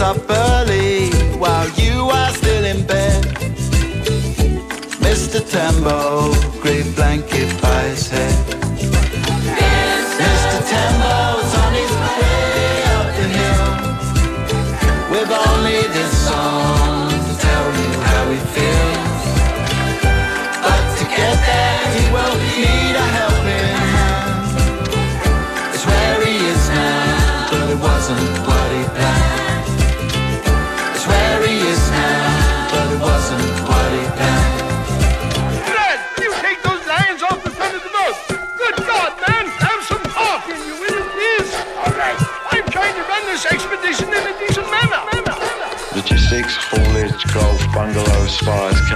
Up 0.00 0.18
early 0.28 1.10
while 1.38 1.68
you 1.78 2.10
are 2.10 2.30
still 2.30 2.64
in 2.64 2.84
bed. 2.84 3.24
Mr. 5.00 5.40
Tembo, 5.40 6.32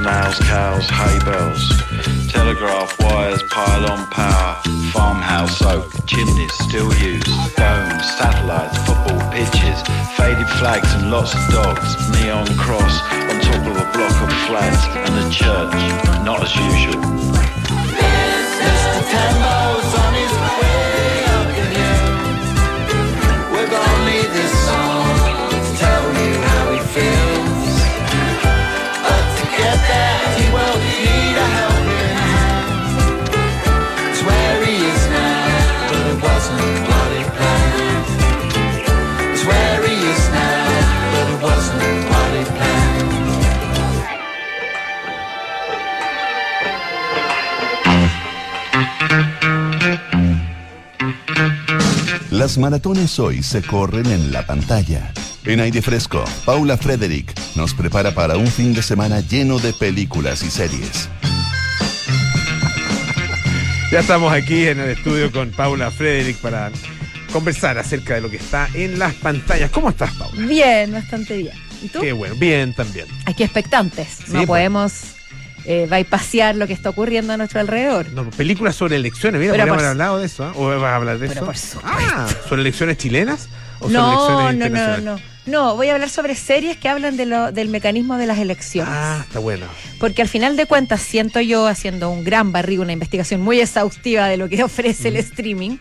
canals, 0.09 0.39
cows, 0.41 0.89
hay 0.89 1.19
bells. 1.21 1.63
Telegraph 2.33 2.99
wires, 3.01 3.43
pylon 3.51 4.07
power. 4.11 4.57
Farmhouse 4.93 5.61
oak, 5.63 5.91
chimneys 6.07 6.53
still 6.55 6.93
used. 6.95 7.27
Domes, 7.57 8.05
satellites, 8.17 8.77
football 8.87 9.21
pitches. 9.31 9.79
Faded 10.17 10.49
flags 10.59 10.91
and 10.95 11.11
lots 11.11 11.35
of 11.35 11.43
dogs. 11.51 11.89
Neon 12.11 12.47
cross 12.57 13.03
on 13.29 13.41
top 13.41 13.67
of 13.67 13.77
a 13.77 13.87
block 13.93 14.17
of 14.25 14.33
flats. 14.47 14.83
And 15.05 15.15
a 15.25 15.31
church, 15.31 15.77
not 16.25 16.43
as 16.43 16.55
usual. 16.57 17.03
Mr. 18.65 19.01
Tambo's 19.13 19.95
on 20.05 20.15
his 20.15 20.33
way 20.61 21.28
Las 52.49 52.57
maratones 52.57 53.19
hoy 53.19 53.43
se 53.43 53.61
corren 53.61 54.07
en 54.07 54.33
la 54.33 54.47
pantalla. 54.47 55.13
En 55.45 55.61
aire 55.61 55.83
fresco, 55.83 56.25
Paula 56.47 56.79
Frederick 56.79 57.39
nos 57.57 57.75
prepara 57.75 58.15
para 58.15 58.39
un 58.39 58.47
fin 58.47 58.73
de 58.73 58.81
semana 58.81 59.21
lleno 59.21 59.59
de 59.59 59.75
películas 59.75 60.43
y 60.43 60.51
series. 60.51 61.11
Ya 63.93 64.01
estamos 64.01 64.33
aquí 64.33 64.67
en 64.67 64.81
el 64.81 64.89
estudio 64.89 65.31
con 65.31 65.51
Paula 65.51 65.91
Frederick 65.91 66.39
para 66.39 66.73
conversar 67.35 67.77
acerca 67.77 68.15
de 68.15 68.23
lo 68.23 68.31
que 68.31 68.39
está 68.39 68.67
en 68.73 68.99
las 68.99 69.13
pantallas. 69.13 69.71
¿Cómo 69.71 69.91
estás, 69.91 70.15
Paula? 70.15 70.47
Bien, 70.47 70.91
bastante 70.91 71.37
bien. 71.37 71.55
¿Y 71.83 71.89
tú? 71.89 72.01
Qué 72.01 72.13
bueno, 72.13 72.35
bien 72.37 72.73
también. 72.73 73.09
Aquí 73.27 73.43
expectantes. 73.43 74.21
no 74.29 74.37
pues. 74.37 74.47
podemos 74.47 75.18
eh, 75.71 75.87
bypasear 75.89 76.57
lo 76.57 76.67
que 76.67 76.73
está 76.73 76.89
ocurriendo 76.89 77.35
a 77.35 77.37
nuestro 77.37 77.61
alrededor. 77.61 78.11
No, 78.15 78.31
películas 78.31 78.75
sobre 78.75 78.97
elecciones, 78.97 79.39
mira, 79.39 79.53
podríamos 79.53 79.75
haber 79.75 79.91
hablado 79.91 80.19
de 80.19 80.25
eso, 80.25 80.45
¿ah? 80.45 80.53
¿O 80.57 80.67
vas 80.67 80.83
a 80.83 80.97
hablar 80.97 81.19
de 81.19 81.29
Pero 81.29 81.41
eso? 81.41 81.45
por 81.45 81.59
supuesto. 81.59 81.81
Ah, 81.85 82.27
¿sobre 82.49 82.63
elecciones 82.63 82.97
chilenas? 82.97 83.49
¿O 83.79 83.83
sobre 83.83 83.93
No, 83.93 84.49
elecciones 84.49 84.73
no, 84.73 84.97
no, 84.97 85.17
no. 85.17 85.21
No, 85.45 85.77
voy 85.77 85.89
a 85.89 85.95
hablar 85.95 86.09
sobre 86.09 86.35
series 86.35 86.79
que 86.79 86.89
hablan 86.89 87.19
de 87.19 87.27
lo, 87.27 87.53
del 87.53 87.69
mecanismo 87.69 88.17
de 88.17 88.27
las 88.27 88.39
elecciones. 88.39 88.93
Ah, 88.95 89.25
está 89.27 89.41
bueno. 89.41 89.67
Porque 90.01 90.23
al 90.23 90.29
final 90.29 90.57
de 90.57 90.65
cuentas 90.65 91.03
siento 91.03 91.39
yo 91.41 91.67
haciendo 91.67 92.09
un 92.09 92.25
gran 92.25 92.51
barrigo, 92.51 92.83
una 92.83 92.93
investigación 92.93 93.43
muy 93.43 93.61
exhaustiva 93.61 94.27
de 94.27 94.39
lo 94.39 94.49
que 94.49 94.63
ofrece 94.65 95.09
el 95.09 95.17
streaming. 95.17 95.77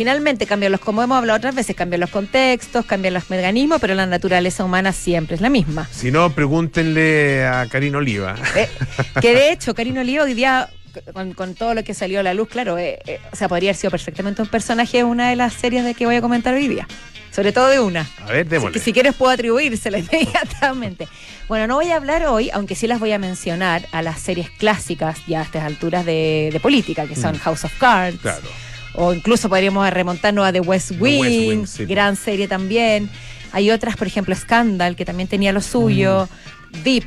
Finalmente 0.00 0.46
cambian 0.46 0.72
los, 0.72 0.80
como 0.80 1.02
hemos 1.02 1.18
hablado 1.18 1.36
otras 1.36 1.54
veces, 1.54 1.76
cambian 1.76 2.00
los 2.00 2.08
contextos, 2.08 2.86
cambian 2.86 3.12
los 3.12 3.28
mecanismos, 3.28 3.82
pero 3.82 3.94
la 3.94 4.06
naturaleza 4.06 4.64
humana 4.64 4.94
siempre 4.94 5.34
es 5.34 5.42
la 5.42 5.50
misma. 5.50 5.86
Si 5.92 6.10
no, 6.10 6.30
pregúntenle 6.34 7.44
a 7.44 7.66
Karina 7.66 7.98
Oliva. 7.98 8.34
Eh, 8.56 8.66
que 9.20 9.34
de 9.34 9.52
hecho, 9.52 9.74
Karina 9.74 10.00
Oliva 10.00 10.24
hoy 10.24 10.32
día, 10.32 10.70
con, 11.12 11.34
con 11.34 11.54
todo 11.54 11.74
lo 11.74 11.84
que 11.84 11.92
salió 11.92 12.20
a 12.20 12.22
la 12.22 12.32
luz, 12.32 12.48
claro, 12.48 12.78
eh, 12.78 12.98
eh, 13.04 13.20
o 13.30 13.36
sea, 13.36 13.46
podría 13.46 13.68
haber 13.72 13.76
sido 13.76 13.90
perfectamente 13.90 14.40
un 14.40 14.48
personaje 14.48 14.96
de 14.96 15.04
una 15.04 15.28
de 15.28 15.36
las 15.36 15.52
series 15.52 15.84
de 15.84 15.92
que 15.92 16.06
voy 16.06 16.16
a 16.16 16.22
comentar 16.22 16.54
hoy 16.54 16.66
día. 16.66 16.88
Sobre 17.30 17.52
todo 17.52 17.68
de 17.68 17.78
una. 17.80 18.08
A 18.26 18.32
ver, 18.32 18.48
démosle. 18.48 18.72
que 18.72 18.78
si 18.82 18.94
quieres 18.94 19.14
puedo 19.14 19.30
atribuírsela 19.32 19.98
inmediatamente. 20.44 21.08
Bueno, 21.46 21.66
no 21.66 21.74
voy 21.74 21.90
a 21.90 21.96
hablar 21.96 22.24
hoy, 22.26 22.48
aunque 22.54 22.74
sí 22.74 22.86
las 22.86 23.00
voy 23.00 23.12
a 23.12 23.18
mencionar 23.18 23.86
a 23.92 24.00
las 24.00 24.18
series 24.18 24.48
clásicas 24.48 25.18
ya 25.26 25.40
a 25.40 25.42
estas 25.44 25.64
alturas 25.64 26.06
de, 26.06 26.48
de 26.50 26.58
política, 26.58 27.06
que 27.06 27.16
son 27.16 27.36
Mm. 27.36 27.40
House 27.40 27.64
of 27.64 27.78
Cards. 27.78 28.18
Claro. 28.22 28.48
O 28.94 29.12
incluso 29.14 29.48
podríamos 29.48 29.88
remontarnos 29.90 30.44
a 30.46 30.52
The 30.52 30.60
West 30.60 30.92
Wing, 30.98 31.20
West 31.20 31.32
Wing, 31.48 31.66
sí. 31.66 31.84
gran 31.86 32.16
serie 32.16 32.48
también. 32.48 33.08
Hay 33.52 33.70
otras, 33.70 33.96
por 33.96 34.06
ejemplo, 34.06 34.34
Scandal, 34.34 34.96
que 34.96 35.04
también 35.04 35.28
tenía 35.28 35.52
lo 35.52 35.60
suyo. 35.60 36.28
Mm. 36.72 36.82
Deep, 36.84 37.04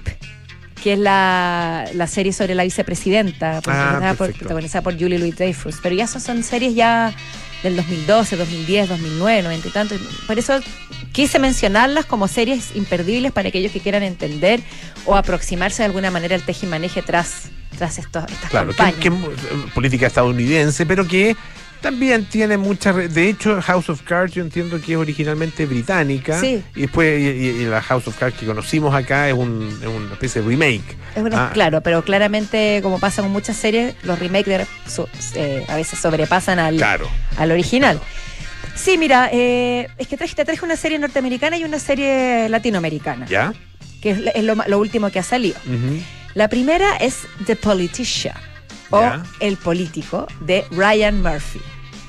que 0.83 0.93
es 0.93 0.99
la, 0.99 1.85
la 1.93 2.07
serie 2.07 2.33
sobre 2.33 2.53
la 2.55 2.63
vicepresidenta, 2.63 3.61
protagonizada, 3.61 4.13
por, 4.15 4.33
protagonizada 4.33 4.81
por 4.81 4.99
Julie 4.99 5.17
Louis 5.19 5.35
Dreyfus. 5.35 5.77
Pero 5.81 5.95
ya 5.95 6.03
esas 6.03 6.23
son 6.23 6.43
series 6.43 6.75
ya 6.75 7.13
del 7.63 7.77
2012, 7.77 8.35
2010, 8.35 8.89
2009, 8.89 9.43
90 9.43 9.67
y 9.67 9.71
tanto. 9.71 9.95
Por 10.27 10.37
eso 10.37 10.59
quise 11.13 11.39
mencionarlas 11.39 12.05
como 12.05 12.27
series 12.27 12.75
imperdibles 12.75 13.31
para 13.31 13.47
aquellos 13.47 13.71
que 13.71 13.79
quieran 13.79 14.03
entender 14.03 14.59
o 15.05 15.15
aproximarse 15.15 15.83
de 15.83 15.85
alguna 15.87 16.11
manera 16.11 16.35
al 16.35 16.41
tejimaneje 16.41 17.01
tras, 17.01 17.43
tras 17.77 17.97
estos, 17.99 18.25
estas 18.29 18.49
Claro, 18.49 18.67
campañas. 18.69 18.95
que, 18.99 19.07
eh, 19.07 19.11
política 19.73 20.07
estadounidense, 20.07 20.85
pero 20.85 21.07
que 21.07 21.37
también 21.83 22.25
tiene 22.25 22.57
muchas. 22.57 22.95
re- 22.95 23.07
De 23.07 23.29
hecho, 23.29 23.61
House 23.61 23.89
of 23.89 24.01
Cards 24.01 24.33
yo 24.33 24.41
entiendo 24.41 24.81
que 24.81 24.93
es 24.93 24.97
originalmente 24.97 25.67
británica. 25.67 26.39
Sí. 26.39 26.63
Y 26.75 26.81
después, 26.81 27.19
y, 27.19 27.23
y- 27.27 27.47
y 27.61 27.65
la 27.65 27.81
House 27.83 28.07
of 28.07 28.17
Cards 28.17 28.35
que 28.39 28.47
conocimos 28.47 28.95
acá 28.95 29.27
es, 29.29 29.35
un, 29.35 29.77
es 29.81 29.87
una 29.87 30.13
especie 30.13 30.41
de 30.41 30.47
remake. 30.47 30.95
Es 31.15 31.21
una- 31.21 31.47
Ah. 31.47 31.51
Claro, 31.53 31.81
pero 31.81 32.03
claramente, 32.03 32.79
como 32.81 32.99
pasa 32.99 33.21
con 33.21 33.31
muchas 33.31 33.55
series, 33.57 33.93
los 34.03 34.17
remakes 34.17 34.67
eh, 35.35 35.65
a 35.67 35.75
veces 35.75 35.99
sobrepasan 35.99 36.57
al, 36.57 36.77
Claro. 36.77 37.07
al 37.37 37.51
original. 37.51 37.99
Sí, 38.75 38.97
mira, 38.97 39.29
eh, 39.31 39.87
es 39.99 40.07
que 40.07 40.17
traje, 40.17 40.33
te 40.33 40.45
traje 40.45 40.65
una 40.65 40.75
serie 40.75 40.97
norteamericana 40.97 41.57
y 41.57 41.63
una 41.63 41.77
serie 41.77 42.49
latinoamericana, 42.49 43.27
¿Ya? 43.27 43.53
que 44.01 44.09
es, 44.11 44.19
es 44.33 44.43
lo, 44.43 44.55
lo 44.55 44.79
último 44.79 45.11
que 45.11 45.19
ha 45.19 45.23
salido. 45.23 45.59
La 46.33 46.47
primera 46.47 46.95
es 46.97 47.19
The 47.45 47.55
Politician, 47.55 48.35
o 48.89 48.99
Ya. 48.99 49.23
El 49.39 49.57
Político, 49.57 50.25
de 50.39 50.65
Ryan 50.71 51.21
Murphy. 51.21 51.61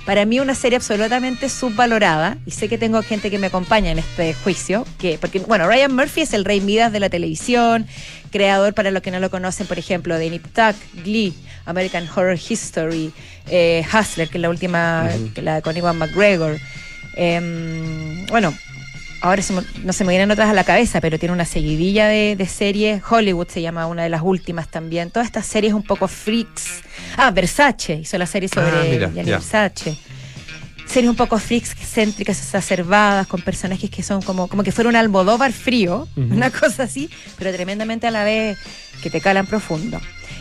Para 0.06 0.26
mí 0.26 0.38
una 0.38 0.54
serie 0.54 0.76
absolutamente 0.76 1.48
subvalorada, 1.48 2.36
y 2.44 2.50
sé 2.50 2.68
que 2.68 2.76
tengo 2.76 3.02
gente 3.02 3.30
que 3.30 3.38
me 3.38 3.46
acompaña 3.46 3.90
en 3.90 3.98
este 3.98 4.34
juicio, 4.34 4.86
que, 4.98 5.16
porque, 5.18 5.38
bueno, 5.38 5.66
Ryan 5.66 5.94
Murphy 5.94 6.22
es 6.22 6.34
el 6.34 6.44
rey 6.44 6.60
Midas 6.60 6.92
de 6.92 7.00
la 7.00 7.08
televisión, 7.08 7.86
creador, 8.30 8.74
para 8.74 8.90
los 8.90 9.02
que 9.02 9.10
no 9.10 9.18
lo 9.18 9.30
conocen, 9.30 9.66
por 9.66 9.78
ejemplo, 9.78 10.18
de 10.18 10.28
Nip 10.28 10.44
Tuck, 10.52 10.76
Glee, 11.04 11.32
American 11.64 12.06
Horror 12.08 12.38
History, 12.38 13.12
eh, 13.48 13.82
Hustler, 13.92 14.28
que 14.28 14.36
es 14.38 14.42
la 14.42 14.50
última, 14.50 15.08
que 15.34 15.40
la 15.40 15.62
con 15.62 15.74
Iwan 15.76 15.96
McGregor. 15.96 16.58
Em, 17.16 18.26
bueno, 18.26 18.52
ahora 19.24 19.42
se 19.42 19.52
me- 19.54 19.62
no 19.82 19.92
se 19.92 20.04
me 20.04 20.10
vienen 20.10 20.30
otras 20.30 20.48
a 20.48 20.52
la 20.52 20.64
cabeza, 20.64 21.00
pero 21.00 21.18
tiene 21.18 21.32
una 21.32 21.44
seguidilla 21.44 22.06
de, 22.08 22.36
de 22.36 22.46
series. 22.46 23.02
Hollywood 23.08 23.48
se 23.48 23.62
llama 23.62 23.86
una 23.86 24.02
de 24.02 24.08
las 24.10 24.22
últimas 24.22 24.68
también. 24.68 25.10
Todas 25.10 25.26
estas 25.26 25.46
series 25.46 25.72
un 25.72 25.82
poco 25.82 26.08
freaks. 26.08 26.82
Ah, 27.16 27.30
Versace 27.30 27.94
hizo 28.02 28.18
la 28.18 28.26
serie 28.26 28.48
sobre 28.48 28.68
Ah, 28.70 28.84
mira. 28.88 29.06
Versace. 29.08 29.96
Series 30.86 31.08
un 31.10 31.16
poco 31.16 31.38
freaks, 31.38 31.74
céntricas, 31.74 32.38
exacerbadas, 32.38 33.26
con 33.26 33.40
personajes 33.40 33.88
que 33.90 34.02
son 34.02 34.20
como, 34.20 34.48
como 34.48 34.62
que 34.62 34.70
fuera 34.70 34.90
un 34.90 34.96
Almodóvar 34.96 35.52
frío, 35.52 36.06
una 36.16 36.50
cosa 36.50 36.82
así, 36.84 37.08
pero 37.38 37.50
tremendamente 37.52 38.06
a 38.06 38.10
la 38.10 38.22
vez 38.24 38.58
que 39.02 39.08
te 39.10 39.20
calan 39.22 39.46
profundo. 39.46 39.98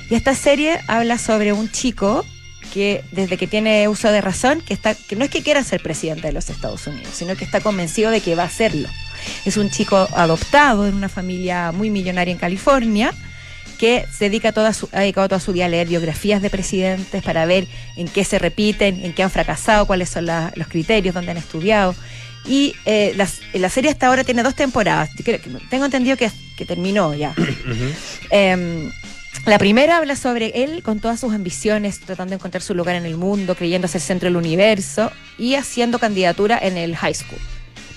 Y 0.10 0.16
esta 0.16 0.36
serie 0.36 0.80
habla 0.88 1.18
sobre 1.18 1.54
un 1.54 1.72
chico 1.72 2.26
que 2.74 3.04
desde 3.12 3.38
que 3.38 3.46
tiene 3.48 3.88
uso 3.88 4.12
de 4.12 4.20
razón, 4.22 4.62
que 4.62 4.74
está, 4.74 4.96
que 4.96 5.16
no 5.16 5.24
es 5.24 5.30
que 5.30 5.44
quiera 5.44 5.64
ser 5.64 5.82
presidente 5.84 6.28
de 6.28 6.34
los 6.34 6.50
Estados 6.50 6.88
Unidos, 6.88 7.12
sino 7.14 7.36
que 7.36 7.46
está 7.46 7.62
convencido 7.62 8.10
de 8.10 8.20
que 8.22 8.34
va 8.36 8.44
a 8.46 8.50
serlo. 8.50 8.90
Es 9.46 9.58
un 9.58 9.70
chico 9.70 10.08
adoptado 10.16 10.88
en 10.88 10.96
una 10.96 11.08
familia 11.10 11.72
muy 11.72 11.90
millonaria 11.90 12.32
en 12.32 12.38
California 12.40 13.14
que 13.78 14.06
se 14.12 14.26
dedica 14.26 14.52
toda 14.54 14.74
su, 14.74 14.88
ha 14.92 15.02
dedicado 15.02 15.28
toda 15.30 15.40
su 15.40 15.52
vida 15.54 15.66
a 15.66 15.70
leer 15.70 15.88
biografías 15.88 16.42
de 16.42 16.50
presidentes 16.50 17.22
para 17.24 17.46
ver 17.46 17.68
en 17.96 18.08
qué 18.08 18.24
se 18.24 18.40
repiten, 18.40 19.04
en 19.04 19.14
qué 19.14 19.24
han 19.24 19.32
fracasado, 19.32 19.86
cuáles 19.86 20.10
son 20.10 20.26
la- 20.26 20.52
los 20.56 20.68
criterios, 20.68 21.14
dónde 21.14 21.32
han 21.32 21.38
estudiado. 21.38 21.96
Y 22.46 22.76
eh, 22.86 23.14
las- 23.16 23.40
la 23.54 23.70
serie 23.70 23.92
hasta 23.92 24.08
ahora 24.08 24.24
tiene 24.24 24.42
dos 24.44 24.56
temporadas. 24.56 25.10
Creo 25.24 25.40
Tengo 25.70 25.86
entendido 25.86 26.18
que, 26.18 26.30
que 26.58 26.66
terminó 26.66 27.14
ya. 27.14 27.34
Em, 28.30 28.92
la 29.46 29.58
primera 29.58 29.98
habla 29.98 30.16
sobre 30.16 30.64
él 30.64 30.84
con 30.84 31.02
todas 31.02 31.20
sus 31.20 31.34
ambiciones, 31.34 32.00
tratando 32.00 32.32
de 32.32 32.36
encontrar 32.36 32.62
su 32.62 32.74
lugar 32.74 32.96
en 32.96 33.06
el 33.06 33.18
mundo, 33.18 33.56
creyéndose 33.56 33.98
el 33.98 34.02
centro 34.02 34.28
del 34.28 34.38
universo 34.38 35.12
y 35.38 35.56
haciendo 35.56 36.00
candidatura 36.00 36.58
en 36.62 36.78
el 36.78 36.96
high 36.96 37.14
school. 37.14 37.40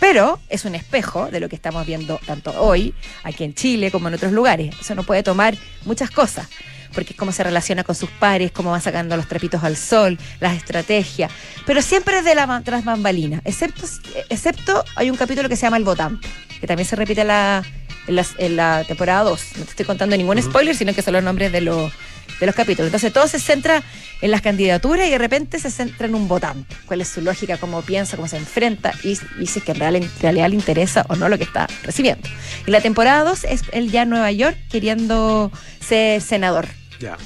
Pero 0.01 0.41
es 0.49 0.65
un 0.65 0.75
espejo 0.75 1.31
de 1.31 1.39
lo 1.39 1.49
que 1.49 1.55
estamos 1.55 1.87
viendo 1.87 2.21
tanto 2.27 2.53
hoy, 2.61 2.95
aquí 3.23 3.45
en 3.45 3.55
Chile, 3.55 3.93
como 3.93 4.09
en 4.09 4.15
otros 4.15 4.33
lugares. 4.33 4.75
Eso 4.81 4.97
no 4.97 5.05
puede 5.05 5.23
tomar 5.23 5.57
muchas 5.85 6.11
cosas, 6.11 6.49
porque 6.93 7.13
es 7.13 7.17
cómo 7.17 7.31
se 7.31 7.45
relaciona 7.45 7.85
con 7.85 7.95
sus 7.95 8.11
pares, 8.11 8.51
cómo 8.51 8.73
va 8.73 8.81
sacando 8.81 9.17
los 9.17 9.29
trapitos 9.29 9.63
al 9.63 9.77
sol, 9.77 10.19
las 10.41 10.57
estrategias, 10.57 11.31
pero 11.65 11.81
siempre 11.81 12.23
de 12.23 12.35
la 12.35 12.61
tras 12.65 12.85
bambalina, 12.85 13.41
excepto, 13.45 13.87
excepto 14.29 14.85
hay 14.97 15.11
un 15.11 15.17
capítulo 15.17 15.49
que 15.49 15.55
se 15.55 15.63
llama 15.63 15.77
El 15.77 15.85
Votante, 15.85 16.27
que 16.61 16.67
también 16.67 16.89
se 16.89 16.97
repite 16.97 17.23
la, 17.23 17.63
en 18.07 18.17
la, 18.17 18.27
en 18.39 18.57
la 18.57 18.85
temporada 18.85 19.23
2. 19.25 19.41
No 19.59 19.65
te 19.65 19.71
estoy 19.71 19.87
contando 19.87 20.17
ningún 20.17 20.41
spoiler, 20.43 20.75
sino 20.77 20.95
que 20.95 21.03
son 21.03 21.15
los 21.15 21.23
nombres 21.23 21.53
de, 21.53 21.61
los 21.61 21.93
de 22.41 22.47
los 22.47 22.55
capítulos. 22.55 22.87
Entonces 22.89 23.13
todo 23.13 23.27
se 23.29 23.39
centra 23.39 23.83
en 24.21 24.31
las 24.31 24.41
candidaturas 24.43 25.07
y 25.07 25.11
de 25.11 25.19
repente 25.19 25.59
se 25.59 25.71
centra 25.71 26.07
en 26.07 26.15
un 26.15 26.29
votante. 26.29 26.75
¿Cuál 26.87 27.01
es 27.01 27.09
su 27.09 27.21
lógica, 27.21 27.57
cómo 27.59 27.83
piensa, 27.83 28.17
cómo 28.17 28.29
se 28.29 28.37
enfrenta 28.37 28.93
y, 29.03 29.19
y 29.41 29.47
si 29.47 29.59
es 29.61 29.65
que 29.65 29.73
en 29.73 29.79
real- 29.81 29.97
en 29.97 30.11
realidad 30.21 30.49
le 30.49 30.55
interesa 30.57 31.05
o 31.09 31.17
no 31.17 31.29
lo 31.29 31.39
que 31.39 31.45
está 31.45 31.67
recibiendo. 31.83 32.29
Y 32.67 32.71
la 32.71 32.81
temporada 32.81 33.25
2 33.25 33.45
es 33.45 33.63
él 33.73 33.91
ya 33.91 34.03
en 34.03 34.11
Nueva 34.11 34.31
York 34.33 34.57
queriendo 34.71 35.51
ser 35.81 36.21
senador. 36.21 36.67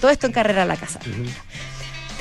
Todo 0.00 0.10
esto 0.10 0.26
en 0.26 0.32
carrera 0.32 0.62
a 0.62 0.66
la 0.66 0.76
casa. 0.76 0.98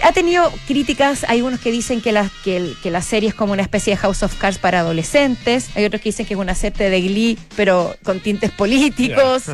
Ha 0.03 0.11
tenido 0.11 0.51
críticas, 0.67 1.25
hay 1.27 1.41
unos 1.41 1.59
que 1.59 1.71
dicen 1.71 2.01
que 2.01 2.11
la, 2.11 2.29
que, 2.43 2.75
la 2.83 3.01
serie 3.01 3.29
es 3.29 3.35
como 3.35 3.53
una 3.53 3.61
especie 3.61 3.93
de 3.93 3.97
House 3.97 4.23
of 4.23 4.35
Cards 4.37 4.57
para 4.57 4.79
adolescentes, 4.79 5.69
hay 5.75 5.85
otros 5.85 6.01
que 6.01 6.09
dicen 6.09 6.25
que 6.25 6.33
es 6.33 6.39
una 6.39 6.55
serie 6.55 6.89
de 6.89 7.01
Glee, 7.01 7.37
pero 7.55 7.95
con 8.03 8.19
tintes 8.19 8.51
políticos. 8.51 9.43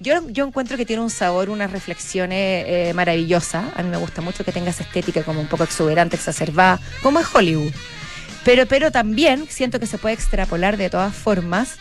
Yo, 0.00 0.28
yo 0.30 0.44
encuentro 0.44 0.76
que 0.76 0.84
tiene 0.84 1.00
un 1.00 1.10
sabor, 1.10 1.48
unas 1.48 1.70
reflexiones 1.70 2.64
eh, 2.66 2.92
maravillosas. 2.92 3.66
A 3.76 3.84
mí 3.84 3.88
me 3.88 3.98
gusta 3.98 4.20
mucho 4.20 4.44
que 4.44 4.50
tenga 4.50 4.70
esa 4.70 4.82
estética 4.82 5.22
como 5.22 5.40
un 5.40 5.46
poco 5.46 5.62
exuberante, 5.62 6.16
exacerbada, 6.16 6.80
como 7.04 7.20
es 7.20 7.26
Hollywood. 7.32 7.70
Pero, 8.44 8.66
pero 8.66 8.90
también 8.90 9.46
siento 9.48 9.78
que 9.78 9.86
se 9.86 9.98
puede 9.98 10.16
extrapolar 10.16 10.76
de 10.76 10.90
todas 10.90 11.14
formas 11.14 11.76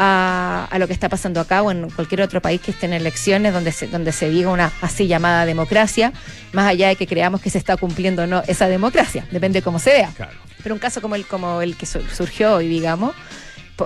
a, 0.00 0.68
a 0.70 0.78
lo 0.78 0.86
que 0.86 0.92
está 0.92 1.08
pasando 1.08 1.40
acá 1.40 1.60
o 1.62 1.70
en 1.72 1.90
cualquier 1.90 2.22
otro 2.22 2.40
país 2.40 2.60
que 2.60 2.70
esté 2.70 2.86
en 2.86 2.92
elecciones 2.92 3.52
donde 3.52 3.72
se, 3.72 3.88
donde 3.88 4.12
se 4.12 4.30
diga 4.30 4.48
una 4.50 4.70
así 4.80 5.08
llamada 5.08 5.44
democracia, 5.44 6.12
más 6.52 6.68
allá 6.70 6.88
de 6.88 6.96
que 6.96 7.06
creamos 7.08 7.40
que 7.40 7.50
se 7.50 7.58
está 7.58 7.76
cumpliendo 7.76 8.22
o 8.22 8.26
no 8.26 8.42
esa 8.46 8.68
democracia, 8.68 9.26
depende 9.32 9.58
de 9.58 9.62
cómo 9.64 9.78
se 9.80 9.90
vea. 9.90 10.12
Claro. 10.16 10.32
Pero 10.62 10.74
un 10.74 10.78
caso 10.78 11.02
como 11.02 11.16
el, 11.16 11.26
como 11.26 11.60
el 11.62 11.76
que 11.76 11.84
su- 11.86 12.00
surgió 12.14 12.54
hoy, 12.54 12.68
digamos, 12.68 13.14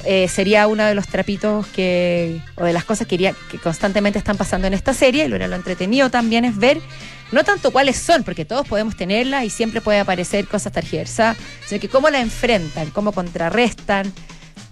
eh, 0.04 0.26
sería 0.28 0.66
uno 0.68 0.84
de 0.84 0.94
los 0.94 1.06
trapitos 1.06 1.66
que, 1.68 2.40
o 2.56 2.64
de 2.64 2.72
las 2.72 2.84
cosas 2.84 3.06
que, 3.06 3.14
iría- 3.16 3.34
que 3.50 3.58
constantemente 3.58 4.18
están 4.18 4.36
pasando 4.36 4.66
en 4.66 4.74
esta 4.74 4.92
serie, 4.94 5.24
y 5.24 5.28
lo, 5.28 5.38
lo 5.38 5.56
entretenido 5.56 6.10
también 6.10 6.44
es 6.44 6.56
ver, 6.56 6.78
no 7.30 7.44
tanto 7.44 7.70
cuáles 7.72 7.96
son, 7.96 8.22
porque 8.24 8.44
todos 8.44 8.66
podemos 8.68 8.96
tenerlas 8.96 9.44
y 9.44 9.50
siempre 9.50 9.80
puede 9.80 10.00
aparecer 10.00 10.46
cosas 10.46 10.72
tergiversadas, 10.72 11.36
sino 11.66 11.80
que 11.80 11.88
cómo 11.88 12.08
la 12.10 12.20
enfrentan, 12.20 12.90
cómo 12.90 13.12
contrarrestan, 13.12 14.12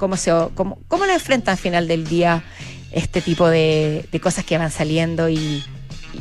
cómo 0.01 0.17
se 0.17 0.33
cómo, 0.55 0.79
cómo 0.89 1.05
la 1.05 1.13
enfrentan 1.15 1.53
al 1.53 1.59
final 1.59 1.87
del 1.87 2.09
día 2.09 2.43
este 2.91 3.21
tipo 3.21 3.49
de, 3.49 4.07
de 4.11 4.21
cosas 4.21 4.45
que 4.47 4.57
van 4.57 4.73
saliendo 4.73 5.29
y, 5.29 5.63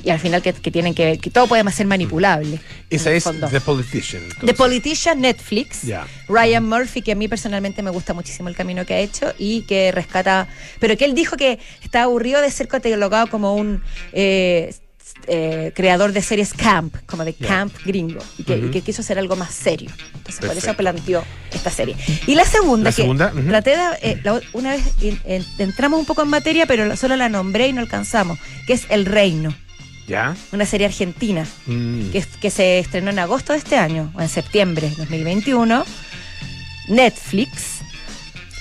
y 0.03 0.09
al 0.09 0.19
final 0.19 0.41
que, 0.41 0.53
que 0.53 0.69
tienen 0.69 0.93
que 0.93 1.05
ver, 1.05 1.19
que 1.19 1.31
todo 1.31 1.47
puede 1.47 1.63
ser 1.71 1.87
manipulable. 1.87 2.59
Esa 2.89 3.11
es. 3.11 3.23
The 3.23 3.61
Politician. 3.61 4.21
The. 4.45 4.53
Politician 4.53 5.21
Netflix. 5.21 5.83
Ya. 5.83 6.05
Ryan 6.27 6.67
Murphy, 6.67 7.01
que 7.01 7.13
a 7.13 7.15
mí 7.15 7.27
personalmente 7.27 7.81
me 7.81 7.89
gusta 7.89 8.13
muchísimo 8.13 8.49
el 8.49 8.55
camino 8.55 8.85
que 8.85 8.93
ha 8.95 8.99
hecho 8.99 9.33
y 9.39 9.61
que 9.61 9.91
rescata, 9.91 10.47
pero 10.79 10.95
que 10.97 11.05
él 11.05 11.15
dijo 11.15 11.37
que 11.37 11.57
está 11.81 12.03
aburrido 12.03 12.41
de 12.41 12.51
ser 12.51 12.67
catalogado 12.67 13.27
como 13.27 13.55
un 13.55 13.81
eh, 14.11 14.75
eh, 15.27 15.71
creador 15.73 16.11
de 16.11 16.21
series 16.21 16.53
camp, 16.53 16.95
como 17.07 17.25
de 17.25 17.33
camp 17.33 17.73
gringo, 17.85 18.21
y 18.37 18.43
que, 18.43 18.57
y 18.57 18.63
Ujú. 18.63 18.71
que 18.71 18.81
quiso 18.81 19.01
hacer 19.01 19.17
algo 19.17 19.35
más 19.35 19.53
serio. 19.53 19.89
Entonces 20.15 20.45
por 20.45 20.55
eso 20.55 20.73
planteó 20.75 21.23
esta 21.59 21.69
serie. 21.71 21.95
Y 22.27 22.35
la 22.35 22.45
segunda, 22.45 22.89
La 22.89 22.95
que 22.95 23.01
segunda, 23.01 23.31
traté 23.47 23.71
de, 23.71 23.83
eh, 24.01 24.19
la- 24.23 24.41
una 24.53 24.71
vez 24.71 24.83
entramos 25.59 25.99
un 25.99 26.05
poco 26.05 26.23
en 26.23 26.29
materia, 26.29 26.65
pero 26.65 26.95
solo 26.97 27.15
la 27.15 27.29
nombré 27.29 27.67
y 27.67 27.73
no 27.73 27.81
alcanzamos, 27.81 28.39
que 28.67 28.73
es 28.73 28.85
El 28.89 29.05
Reino, 29.05 29.53
¿Ya? 30.07 30.35
una 30.51 30.65
serie 30.65 30.87
argentina 30.87 31.45
Mm. 31.67 32.09
que, 32.11 32.25
que 32.41 32.49
se 32.49 32.79
estrenó 32.79 33.11
en 33.11 33.19
agosto 33.19 33.53
de 33.53 33.59
este 33.59 33.77
año, 33.77 34.11
o 34.15 34.21
en 34.21 34.29
septiembre 34.29 34.89
de 34.89 34.95
2021, 34.95 35.85
Netflix. 36.87 37.78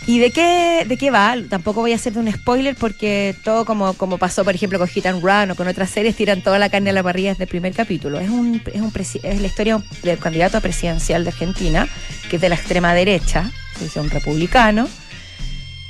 ¿Y 0.08 0.20
de 0.20 0.30
qué, 0.30 0.86
de 0.88 0.96
qué 0.96 1.10
va? 1.10 1.36
Tampoco 1.50 1.82
voy 1.82 1.92
a 1.92 1.96
hacer 1.96 2.16
un 2.16 2.32
spoiler 2.32 2.74
porque 2.74 3.36
todo 3.44 3.66
como, 3.66 3.92
como 3.92 4.16
pasó, 4.16 4.42
por 4.42 4.54
ejemplo, 4.54 4.78
con 4.78 4.88
Hit 4.88 5.04
and 5.04 5.22
Run 5.22 5.50
o 5.50 5.54
con 5.54 5.68
otras 5.68 5.90
series, 5.90 6.16
tiran 6.16 6.40
toda 6.40 6.58
la 6.58 6.70
carne 6.70 6.88
a 6.88 6.92
la 6.94 7.02
parrilla 7.02 7.32
desde 7.32 7.44
el 7.44 7.50
primer 7.50 7.74
capítulo. 7.74 8.18
Es, 8.18 8.30
un, 8.30 8.62
es, 8.72 8.80
un 8.80 8.90
es 8.96 9.40
la 9.42 9.46
historia 9.46 9.82
del 10.02 10.18
candidato 10.18 10.56
a 10.56 10.60
presidencial 10.62 11.24
de 11.24 11.28
Argentina, 11.28 11.86
que 12.30 12.36
es 12.36 12.42
de 12.42 12.48
la 12.48 12.54
extrema 12.54 12.94
derecha, 12.94 13.52
es 13.84 13.96
un 13.96 14.08
republicano, 14.08 14.88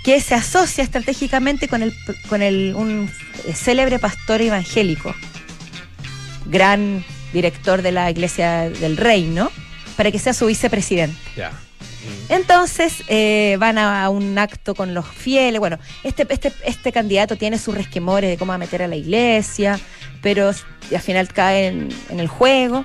que 0.02 0.20
se 0.20 0.34
asocia 0.34 0.82
estratégicamente 0.82 1.68
con, 1.68 1.84
el, 1.84 1.94
con 2.28 2.42
el, 2.42 2.74
un 2.74 3.08
célebre 3.54 4.00
pastor 4.00 4.42
evangélico, 4.42 5.14
gran 6.46 7.04
director 7.32 7.82
de 7.82 7.92
la 7.92 8.10
Iglesia 8.10 8.68
del 8.68 8.96
Reino, 8.96 9.52
para 9.96 10.10
que 10.10 10.18
sea 10.18 10.34
su 10.34 10.46
vicepresidente. 10.46 11.16
Ya. 11.36 11.52
Entonces 12.28 13.02
eh, 13.08 13.56
van 13.58 13.78
a, 13.78 14.08
un 14.10 14.38
acto 14.38 14.74
con 14.74 14.94
los 14.94 15.06
fieles. 15.06 15.60
Bueno, 15.60 15.78
este, 16.04 16.26
este, 16.30 16.52
este 16.64 16.92
candidato 16.92 17.36
tiene 17.36 17.58
sus 17.58 17.74
resquemores 17.74 18.30
de 18.30 18.36
cómo 18.36 18.50
va 18.50 18.54
a 18.56 18.58
meter 18.58 18.82
a 18.82 18.88
la 18.88 18.96
iglesia, 18.96 19.78
pero 20.22 20.48
al 20.48 21.00
final 21.00 21.28
cae 21.32 21.66
en, 21.68 21.88
en 22.10 22.20
el 22.20 22.28
juego. 22.28 22.84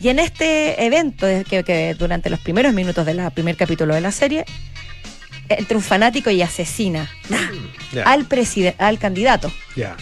Y 0.00 0.08
en 0.08 0.18
este 0.18 0.84
evento, 0.86 1.26
que, 1.48 1.62
que 1.62 1.94
durante 1.98 2.30
los 2.30 2.40
primeros 2.40 2.72
minutos 2.72 3.04
del 3.04 3.20
primer 3.32 3.56
capítulo 3.56 3.94
de 3.94 4.00
la 4.00 4.12
serie, 4.12 4.44
entra 5.48 5.76
un 5.76 5.82
fanático 5.82 6.30
y 6.30 6.40
asesina 6.42 7.10
Ya. 7.92 8.04
al, 8.04 8.26
preside- 8.26 8.74
al 8.78 8.98
candidato. 8.98 9.52
Ya. 9.76 9.96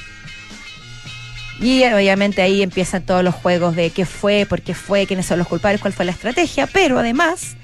Y 1.60 1.82
obviamente 1.84 2.40
ahí 2.42 2.62
empiezan 2.62 3.02
todos 3.04 3.24
los 3.24 3.34
juegos 3.34 3.74
de 3.74 3.90
qué 3.90 4.06
fue, 4.06 4.46
por 4.48 4.62
qué 4.62 4.74
fue, 4.74 5.06
quiénes 5.06 5.26
son 5.26 5.38
los 5.38 5.48
culpables, 5.48 5.80
cuál 5.80 5.92
fue 5.92 6.04
la 6.04 6.12
estrategia, 6.12 6.68
pero 6.68 7.00
además 7.00 7.56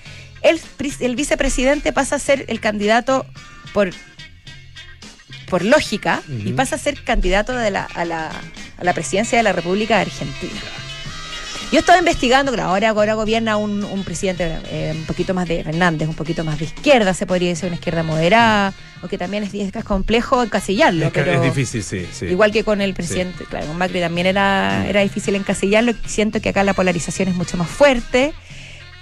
el, 0.44 1.16
vicepresidente 1.16 1.92
pasa 1.92 2.16
a 2.16 2.18
ser 2.18 2.44
el 2.48 2.61
candidato 2.61 3.26
por, 3.72 3.90
por 5.48 5.64
lógica 5.64 6.22
y 6.28 6.52
pasa 6.52 6.76
a 6.76 6.78
ser 6.78 7.02
candidato 7.02 7.54
de 7.57 7.70
la, 7.70 7.85
a, 7.85 8.04
la, 8.04 8.30
a 8.78 8.85
la 8.85 8.92
presidencia 8.92 9.38
de 9.38 9.42
la 9.42 9.52
República 9.52 9.96
de 9.96 10.02
Argentina. 10.02 10.61
Yo 11.72 11.80
estaba 11.80 11.98
investigando, 11.98 12.52
claro, 12.52 12.68
ahora, 12.68 12.90
ahora 12.90 13.14
gobierna 13.14 13.57
un, 13.57 13.83
un 13.83 14.04
presidente 14.04 14.59
eh, 14.70 14.92
un 14.94 15.07
poquito 15.07 15.35
más 15.35 15.48
de 15.48 15.61
Hernández, 15.61 16.07
un 16.07 16.14
poquito 16.14 16.44
más 16.44 16.59
de 16.59 16.66
izquierda, 16.66 17.14
se 17.14 17.26
podría 17.26 17.48
decir 17.48 17.66
una 17.66 17.74
izquierda 17.74 18.04
moderada, 18.04 18.72
aunque 19.00 19.18
también 19.18 19.42
es, 19.42 19.54
es 19.54 19.85
complejo 19.85 20.42
encasillarlo. 20.42 21.07
Es, 21.07 21.12
que 21.12 21.22
pero 21.22 21.42
es 21.42 21.42
difícil, 21.42 21.83
sí, 21.83 22.07
sí. 22.12 22.26
Igual 22.26 22.52
que 22.52 22.62
con 22.62 22.80
el 22.80 22.94
presidente, 22.94 23.44
claro, 23.46 23.66
con 23.66 23.76
Macri 23.76 23.98
también 23.98 24.28
era, 24.28 24.87
era 24.87 25.00
difícil 25.00 25.35
encasillarlo. 25.35 25.94
Siento 26.07 26.40
que 26.40 26.50
acá 26.50 26.62
la 26.62 26.74
polarización 26.74 27.28
es 27.28 27.35
mucho 27.35 27.57
más 27.57 27.68
fuerte, 27.68 28.35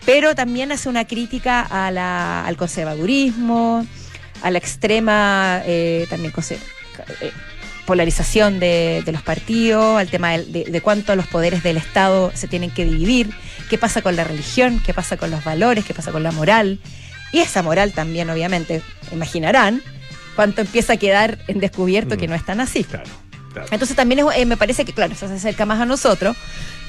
pero 0.04 0.34
también 0.34 0.72
hace 0.72 0.88
una 0.88 1.04
crítica 1.06 1.60
a 1.60 1.90
la- 1.90 2.44
al 2.46 2.56
conservadurismo, 2.56 3.86
a 4.42 4.50
la 4.50 4.58
extrema 4.58 5.62
eh, 5.64 6.06
también 6.10 6.32
eh, 7.20 7.32
polarización 7.86 8.60
de, 8.60 9.02
de 9.04 9.12
los 9.12 9.22
partidos, 9.22 9.98
al 9.98 10.08
tema 10.08 10.30
de, 10.38 10.64
de 10.68 10.80
cuánto 10.80 11.14
los 11.16 11.26
poderes 11.26 11.62
del 11.62 11.76
Estado 11.76 12.30
se 12.34 12.46
tienen 12.48 12.70
que 12.70 12.84
dividir, 12.84 13.30
qué 13.68 13.78
pasa 13.78 14.02
con 14.02 14.14
la 14.16 14.24
religión, 14.24 14.80
qué 14.84 14.94
pasa 14.94 15.16
con 15.16 15.30
los 15.30 15.42
valores, 15.44 15.84
qué 15.84 15.92
pasa 15.94 16.12
con 16.12 16.22
la 16.22 16.32
moral. 16.32 16.78
Y 17.32 17.38
esa 17.40 17.62
moral 17.62 17.92
también, 17.92 18.30
obviamente, 18.30 18.82
imaginarán, 19.10 19.82
cuánto 20.36 20.60
empieza 20.60 20.94
a 20.94 20.96
quedar 20.96 21.38
en 21.48 21.58
descubierto 21.60 22.16
que 22.16 22.26
Mm. 22.26 22.30
no 22.30 22.36
es 22.36 22.44
tan 22.46 22.60
así. 22.60 22.84
Claro, 22.84 23.10
claro. 23.52 23.68
Entonces 23.72 23.96
también 23.96 24.20
es- 24.20 24.36
eh, 24.36 24.46
me 24.46 24.56
parece 24.56 24.84
que, 24.84 24.92
claro, 24.92 25.12
eso 25.14 25.26
se 25.28 25.34
acerca 25.34 25.66
más 25.66 25.80
a 25.80 25.86
nosotros. 25.86 26.36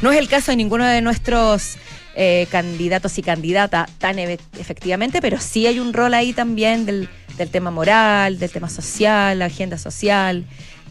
No 0.02 0.12
es 0.12 0.20
el 0.20 0.28
caso 0.28 0.52
de 0.52 0.58
ninguno 0.58 0.86
de 0.86 1.02
nuestros 1.02 1.78
eh, 2.16 2.48
candidatos 2.52 3.18
y 3.18 3.22
candidatas 3.24 3.90
tan 3.98 4.18
eve- 4.20 4.40
efectivamente, 4.60 5.22
pero 5.22 5.40
sí 5.40 5.66
hay 5.68 5.80
un 5.80 5.94
rol 5.94 6.14
ahí 6.14 6.34
también 6.34 6.86
del, 6.86 7.10
del 7.38 7.50
tema 7.50 7.72
moral, 7.72 8.38
del 8.40 8.52
tema 8.52 8.70
social, 8.70 9.40
la 9.40 9.46
agenda 9.46 9.78
social, 9.78 10.46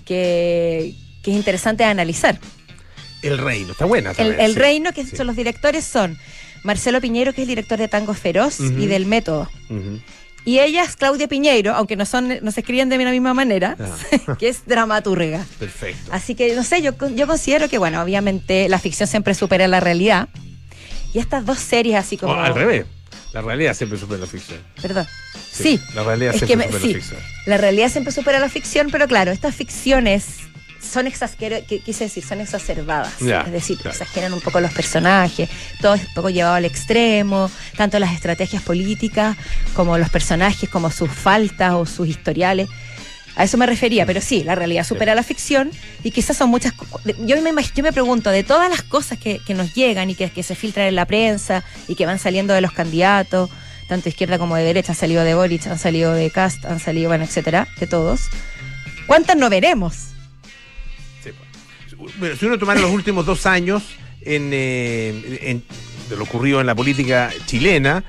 que, 0.04 0.94
que 1.22 1.30
es 1.30 1.36
interesante 1.36 1.84
analizar. 1.84 2.38
El 3.22 3.38
reino, 3.38 3.72
está 3.72 3.84
buena. 3.84 4.10
El, 4.10 4.16
también, 4.16 4.40
el 4.40 4.52
sí. 4.54 4.58
reino, 4.58 4.92
que 4.92 5.04
Sí. 5.04 5.16
son 5.16 5.28
los 5.28 5.36
directores, 5.36 5.84
son 5.84 6.18
Marcelo 6.64 7.00
Piñero, 7.00 7.32
que 7.32 7.42
es 7.42 7.44
el 7.44 7.48
director 7.50 7.78
de 7.78 7.88
Tango 7.88 8.14
Feroz 8.14 8.58
Ujú. 8.60 8.78
y 8.80 8.86
del 8.86 9.06
Método. 9.06 9.48
Ujú. 9.70 10.00
Y 10.44 10.58
ella 10.58 10.82
es 10.82 10.96
Claudia 10.96 11.28
Piñeiro, 11.28 11.72
aunque 11.72 11.94
no 11.94 12.04
son, 12.04 12.38
no 12.42 12.50
se 12.50 12.60
escriben 12.60 12.88
de 12.88 12.98
la 12.98 13.12
misma 13.12 13.32
manera, 13.32 13.76
Ah. 13.78 14.36
que 14.40 14.48
es 14.48 14.66
dramaturga. 14.66 15.46
Perfecto. 15.60 16.10
Así 16.10 16.34
que, 16.34 16.52
no 16.56 16.64
sé, 16.64 16.82
yo, 16.82 16.92
yo 17.14 17.28
considero 17.28 17.68
que, 17.68 17.78
bueno, 17.78 18.02
obviamente 18.02 18.68
la 18.68 18.80
ficción 18.80 19.06
siempre 19.06 19.34
supera 19.34 19.68
la 19.68 19.78
realidad. 19.78 20.28
Y 21.12 21.18
estas 21.18 21.44
dos 21.44 21.58
series 21.58 21.96
así 21.96 22.16
como... 22.16 22.32
O 22.32 22.36
al 22.40 22.54
revés. 22.54 22.86
La 23.32 23.40
realidad 23.42 23.74
siempre 23.74 23.98
supera 23.98 24.20
la 24.20 24.26
ficción. 24.26 24.58
Perdón. 24.80 25.06
Sí. 25.50 25.80
La 25.94 26.02
realidad 26.04 26.34
es 26.34 26.40
siempre 26.46 26.56
me- 26.56 26.64
supera 26.72 26.80
sí, 26.82 26.92
la 26.94 26.98
ficción. 27.00 27.20
la 27.46 27.56
realidad 27.58 27.88
siempre 27.90 28.12
supera 28.12 28.38
la 28.38 28.48
ficción, 28.48 28.88
pero 28.90 29.06
claro, 29.08 29.30
estas 29.32 29.54
ficciones 29.54 30.24
son 30.80 31.06
exager 31.06 31.64
quise 31.64 32.04
decir, 32.04 32.24
son 32.24 32.40
exacerbadas. 32.40 33.12
Ya, 33.20 33.42
es 33.42 33.52
decir, 33.52 33.76
claro. 33.78 33.90
exageran 33.92 34.32
un 34.34 34.40
poco 34.40 34.60
los 34.60 34.72
personajes, 34.72 35.48
todo 35.80 35.94
es 35.94 36.02
un 36.08 36.14
poco 36.14 36.28
llevado 36.30 36.56
al 36.56 36.64
extremo, 36.64 37.50
tanto 37.76 37.98
las 37.98 38.12
estrategias 38.12 38.62
políticas 38.62 39.36
como 39.74 39.96
los 39.96 40.10
personajes, 40.10 40.68
como 40.68 40.90
sus 40.90 41.10
faltas 41.10 41.72
o 41.74 41.86
sus 41.86 42.08
historiales. 42.08 42.68
A 43.36 43.44
eso 43.44 43.56
me 43.56 43.64
refería, 43.66 44.04
pero 44.04 44.20
sí, 44.20 44.44
la 44.44 44.54
realidad 44.54 44.84
supera 44.84 45.14
la 45.14 45.22
ficción 45.22 45.70
y 46.04 46.10
quizás 46.10 46.36
son 46.36 46.50
muchas... 46.50 46.74
Yo 47.24 47.40
me, 47.40 47.52
yo 47.74 47.82
me 47.82 47.92
pregunto, 47.92 48.30
de 48.30 48.44
todas 48.44 48.68
las 48.68 48.82
cosas 48.82 49.18
que, 49.18 49.38
que 49.46 49.54
nos 49.54 49.74
llegan 49.74 50.10
y 50.10 50.14
que, 50.14 50.30
que 50.30 50.42
se 50.42 50.54
filtran 50.54 50.86
en 50.86 50.94
la 50.96 51.06
prensa 51.06 51.64
y 51.88 51.94
que 51.94 52.04
van 52.04 52.18
saliendo 52.18 52.52
de 52.52 52.60
los 52.60 52.72
candidatos, 52.72 53.48
tanto 53.88 54.04
de 54.04 54.10
izquierda 54.10 54.38
como 54.38 54.56
de 54.56 54.64
derecha, 54.64 54.92
han 54.92 54.98
salido 54.98 55.24
de 55.24 55.34
Boric, 55.34 55.66
han 55.66 55.78
salido 55.78 56.12
de 56.12 56.30
Cast, 56.30 56.64
han 56.66 56.78
salido, 56.78 57.08
bueno, 57.08 57.24
etcétera, 57.24 57.66
de 57.80 57.86
todos, 57.86 58.20
¿cuántas 59.06 59.36
no 59.36 59.48
veremos? 59.48 59.94
Sí, 61.24 61.30
pues. 61.96 62.18
bueno, 62.18 62.36
si 62.36 62.44
uno 62.46 62.58
tomara 62.58 62.80
los 62.80 62.90
últimos 62.90 63.24
dos 63.24 63.46
años 63.46 63.82
en, 64.20 64.50
eh, 64.52 65.38
en- 65.42 65.64
de 66.10 66.16
lo 66.18 66.24
ocurrido 66.24 66.60
en 66.60 66.66
la 66.66 66.74
política 66.74 67.30
chilena 67.46 68.04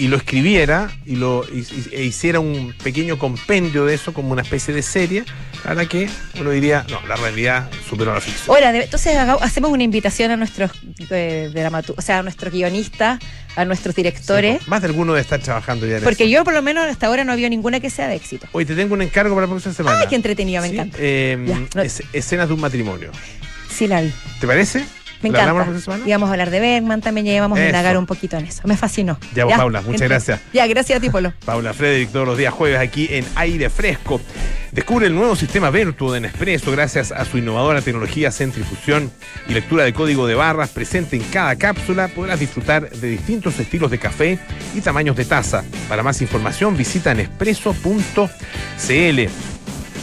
y 0.00 0.06
lo 0.08 0.16
escribiera 0.16 0.90
y 1.04 1.16
lo 1.16 1.44
y- 1.52 1.58
y- 1.58 1.88
e 1.94 2.04
hiciera 2.04 2.38
un 2.40 2.72
pequeño 2.82 3.18
compendio 3.18 3.84
de 3.84 3.94
eso 3.94 4.14
como 4.14 4.30
una 4.30 4.42
especie 4.42 4.72
de 4.72 4.80
serie, 4.82 5.24
la 5.64 5.74
verdad 5.74 5.88
que 5.88 6.08
uno 6.40 6.50
diría, 6.50 6.86
no, 6.88 7.04
la 7.08 7.16
realidad 7.16 7.68
superó 7.90 8.14
la 8.14 8.20
ficción. 8.20 8.54
Ahora, 8.56 8.70
entonces 8.76 9.16
hacemos 9.40 9.70
una 9.72 9.82
invitación 9.82 10.30
a 10.30 10.36
nuestros 10.36 10.70
eh, 11.10 11.52
o 11.96 12.00
sea, 12.00 12.18
a 12.20 12.22
nuestros 12.22 12.52
guionistas, 12.52 13.18
a 13.56 13.64
nuestros 13.64 13.94
directores, 13.96 14.62
Sí, 14.62 14.70
más 14.70 14.82
de 14.82 14.86
alguno 14.86 15.14
de 15.14 15.20
estar 15.20 15.40
trabajando 15.40 15.84
ya 15.84 15.96
en 15.98 16.04
porque 16.04 16.24
eso. 16.24 16.32
yo 16.32 16.44
por 16.44 16.54
lo 16.54 16.62
menos 16.62 16.86
hasta 16.86 17.08
ahora 17.08 17.24
no 17.24 17.32
había 17.32 17.48
ninguna 17.48 17.80
que 17.80 17.90
sea 17.90 18.06
de 18.06 18.14
éxito. 18.14 18.46
Hoy 18.52 18.64
te 18.64 18.76
tengo 18.76 18.94
un 18.94 19.02
encargo 19.02 19.34
para 19.34 19.46
la 19.48 19.50
próxima 19.50 19.74
semana. 19.74 19.98
Ay, 20.00 20.06
qué 20.08 20.14
entretenido, 20.14 20.62
me 20.62 20.68
Sí, 20.68 20.74
encanta. 20.74 20.96
eh, 21.00 21.44
Ya, 21.44 21.58
no- 21.74 21.82
es- 21.82 22.04
escenas 22.12 22.46
de 22.46 22.54
un 22.54 22.60
matrimonio. 22.60 23.10
Sí 23.68 23.88
la 23.88 24.00
vi. 24.00 24.12
¿Te 24.40 24.46
parece? 24.46 24.84
Me 25.22 25.30
¿La 25.30 25.40
hablamos 25.40 25.62
encanta. 25.62 25.80
semana? 25.80 26.04
Íbamos 26.06 26.28
a 26.28 26.32
hablar 26.32 26.50
de 26.50 26.60
Bergman 26.60 27.00
también 27.00 27.26
y 27.26 27.34
íbamos 27.34 27.58
a 27.58 27.66
indagar 27.66 27.98
un 27.98 28.06
poquito 28.06 28.36
en 28.36 28.46
eso. 28.46 28.62
Me 28.64 28.76
fascinó. 28.76 29.18
Ya, 29.34 29.44
vos, 29.44 29.54
Paula, 29.54 29.82
muchas 29.82 30.02
gracias. 30.08 30.40
Ya, 30.52 30.66
gracias 30.66 30.98
a 30.98 31.00
ti, 31.00 31.10
Polo. 31.10 31.32
Paula 31.44 31.72
Frederick 31.74 32.10
todos 32.12 32.26
los 32.26 32.38
días 32.38 32.52
jueves 32.54 32.78
aquí 32.78 33.08
en 33.10 33.24
Aire 33.34 33.68
Fresco. 33.70 34.20
Descubre 34.72 35.06
el 35.06 35.14
nuevo 35.14 35.34
sistema 35.34 35.70
Vertuo 35.70 36.12
de 36.12 36.20
Nespresso 36.20 36.70
gracias 36.70 37.10
a 37.10 37.24
su 37.24 37.38
innovadora 37.38 37.80
tecnología 37.80 38.30
centrifusión 38.30 39.10
y 39.48 39.54
lectura 39.54 39.84
de 39.84 39.92
código 39.94 40.26
de 40.26 40.34
barras 40.34 40.70
presente 40.70 41.16
en 41.16 41.22
cada 41.22 41.56
cápsula. 41.56 42.08
Podrás 42.08 42.38
disfrutar 42.38 42.88
de 42.90 43.08
distintos 43.08 43.58
estilos 43.58 43.90
de 43.90 43.98
café 43.98 44.38
y 44.74 44.80
tamaños 44.80 45.16
de 45.16 45.24
taza. 45.24 45.64
Para 45.88 46.02
más 46.02 46.20
información 46.22 46.76
visita 46.76 47.14
nespresso.cl. 47.14 48.28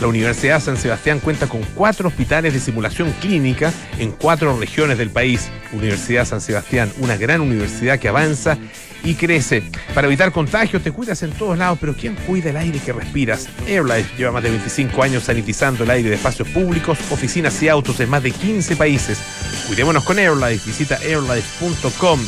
La 0.01 0.07
Universidad 0.07 0.61
San 0.61 0.77
Sebastián 0.77 1.19
cuenta 1.19 1.47
con 1.47 1.61
cuatro 1.73 2.09
hospitales 2.09 2.53
de 2.53 2.59
simulación 2.59 3.13
clínica 3.21 3.71
en 3.97 4.11
cuatro 4.11 4.57
regiones 4.59 4.97
del 4.97 5.09
país. 5.09 5.49
Universidad 5.71 6.25
San 6.25 6.41
Sebastián, 6.41 6.91
una 6.99 7.15
gran 7.17 7.41
universidad 7.41 7.97
que 7.97 8.09
avanza 8.09 8.57
y 9.03 9.15
crece. 9.15 9.63
Para 9.93 10.07
evitar 10.07 10.31
contagios 10.31 10.83
te 10.83 10.91
cuidas 10.91 11.23
en 11.23 11.31
todos 11.31 11.57
lados, 11.57 11.77
pero 11.79 11.95
¿quién 11.95 12.15
cuida 12.15 12.49
el 12.49 12.57
aire 12.57 12.79
que 12.79 12.91
respiras? 12.91 13.47
AirLife 13.67 14.17
lleva 14.17 14.31
más 14.31 14.43
de 14.43 14.49
25 14.49 15.01
años 15.01 15.23
sanitizando 15.23 15.83
el 15.83 15.89
aire 15.89 16.09
de 16.09 16.15
espacios 16.15 16.47
públicos, 16.49 16.97
oficinas 17.11 17.61
y 17.63 17.69
autos 17.69 17.99
en 17.99 18.09
más 18.09 18.23
de 18.23 18.31
15 18.31 18.75
países. 18.75 19.17
Cuidémonos 19.67 20.03
con 20.03 20.19
AirLife. 20.19 20.65
Visita 20.65 20.97
airlife.com. 20.97 22.19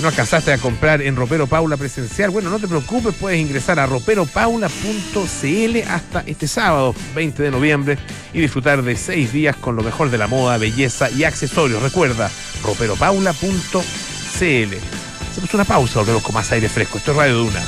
No 0.00 0.08
alcanzaste 0.08 0.52
a 0.52 0.58
comprar 0.58 1.02
en 1.02 1.14
Ropero 1.14 1.46
Paula 1.46 1.76
presencial, 1.76 2.30
bueno, 2.30 2.48
no 2.48 2.58
te 2.58 2.66
preocupes, 2.66 3.14
puedes 3.14 3.38
ingresar 3.38 3.78
a 3.78 3.84
roperopaula.cl 3.84 5.76
hasta 5.88 6.20
este 6.26 6.48
sábado, 6.48 6.94
20 7.14 7.42
de 7.42 7.50
noviembre, 7.50 7.98
y 8.32 8.40
disfrutar 8.40 8.82
de 8.82 8.96
seis 8.96 9.30
días 9.30 9.56
con 9.56 9.76
lo 9.76 9.82
mejor 9.82 10.10
de 10.10 10.16
la 10.16 10.26
moda, 10.26 10.56
belleza 10.56 11.10
y 11.10 11.24
accesorios. 11.24 11.82
Recuerda, 11.82 12.30
roperopaula.cl. 12.64 13.84
Hacemos 15.30 15.54
una 15.54 15.64
pausa, 15.64 15.98
volvemos 15.98 16.22
con 16.22 16.34
más 16.34 16.50
aire 16.50 16.70
fresco. 16.70 16.96
Esto 16.96 17.10
es 17.10 17.16
Radio 17.18 17.36
Duna. 17.36 17.62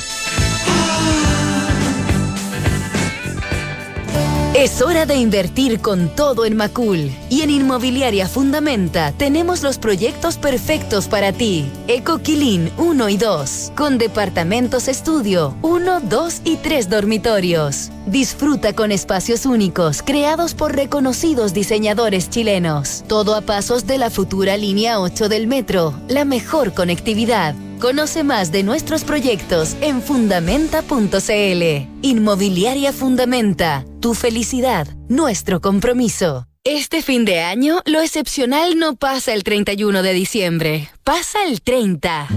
Es 4.63 4.81
hora 4.81 5.05
de 5.05 5.17
invertir 5.17 5.81
con 5.81 6.07
todo 6.07 6.45
en 6.45 6.55
Macul. 6.55 7.11
Y 7.29 7.41
en 7.41 7.49
Inmobiliaria 7.49 8.29
Fundamenta 8.29 9.11
tenemos 9.11 9.61
los 9.61 9.77
proyectos 9.77 10.37
perfectos 10.37 11.09
para 11.09 11.33
ti. 11.33 11.69
Ecoquilín 11.89 12.71
1 12.77 13.09
y 13.09 13.17
2, 13.17 13.73
con 13.75 13.97
departamentos 13.97 14.87
estudio 14.87 15.57
1, 15.63 15.99
2 15.99 16.41
y 16.45 16.55
3 16.55 16.89
dormitorios. 16.89 17.91
Disfruta 18.05 18.71
con 18.71 18.93
espacios 18.93 19.45
únicos 19.45 20.01
creados 20.01 20.53
por 20.53 20.73
reconocidos 20.73 21.53
diseñadores 21.53 22.29
chilenos. 22.29 23.03
Todo 23.09 23.35
a 23.35 23.41
pasos 23.41 23.85
de 23.85 23.97
la 23.97 24.09
futura 24.09 24.55
línea 24.55 25.01
8 25.01 25.27
del 25.27 25.45
metro, 25.45 25.93
la 26.07 26.23
mejor 26.23 26.73
conectividad. 26.73 27.53
Conoce 27.83 28.23
más 28.23 28.53
de 28.53 28.63
nuestros 28.63 29.03
proyectos 29.03 29.75
en 29.81 30.01
fundamenta.cl. 30.01 31.89
Inmobiliaria 32.01 32.93
Fundamenta. 32.93 33.83
Tu 33.99 34.13
felicidad, 34.13 34.87
nuestro 35.09 35.59
compromiso. 35.59 36.47
Este 36.63 37.01
fin 37.01 37.25
de 37.25 37.41
año, 37.41 37.81
lo 37.83 37.99
excepcional 37.99 38.77
no 38.77 38.95
pasa 38.95 39.33
el 39.33 39.43
31 39.43 40.01
de 40.01 40.13
diciembre, 40.13 40.89
pasa 41.03 41.45
el 41.45 41.61
30. 41.61 42.29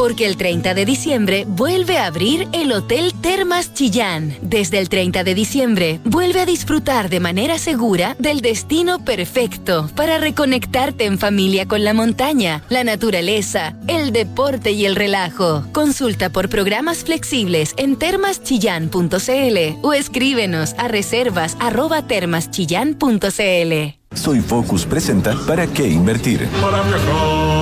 Porque 0.00 0.24
el 0.24 0.38
30 0.38 0.72
de 0.72 0.86
diciembre 0.86 1.44
vuelve 1.46 1.98
a 1.98 2.06
abrir 2.06 2.48
el 2.54 2.72
Hotel 2.72 3.12
Termas 3.20 3.74
Chillán. 3.74 4.34
Desde 4.40 4.78
el 4.78 4.88
30 4.88 5.24
de 5.24 5.34
diciembre, 5.34 6.00
vuelve 6.06 6.40
a 6.40 6.46
disfrutar 6.46 7.10
de 7.10 7.20
manera 7.20 7.58
segura 7.58 8.16
del 8.18 8.40
destino 8.40 9.04
perfecto 9.04 9.90
para 9.94 10.16
reconectarte 10.16 11.04
en 11.04 11.18
familia 11.18 11.68
con 11.68 11.84
la 11.84 11.92
montaña, 11.92 12.62
la 12.70 12.82
naturaleza, 12.82 13.76
el 13.88 14.10
deporte 14.10 14.70
y 14.70 14.86
el 14.86 14.96
relajo. 14.96 15.66
Consulta 15.72 16.30
por 16.30 16.48
programas 16.48 17.04
flexibles 17.04 17.74
en 17.76 17.96
termaschillán.cl 17.96 19.58
o 19.82 19.92
escríbenos 19.92 20.74
a 20.78 20.88
reservas 20.88 21.58
arroba 21.60 22.06
termaschillán.cl. 22.06 24.00
Soy 24.14 24.40
Focus 24.40 24.86
presenta 24.86 25.36
¿Para 25.46 25.66
qué 25.66 25.86
invertir? 25.86 26.48
Para 26.60 26.82
viajar, 26.82 27.59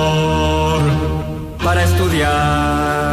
para 1.63 1.83
estudiar, 1.83 3.08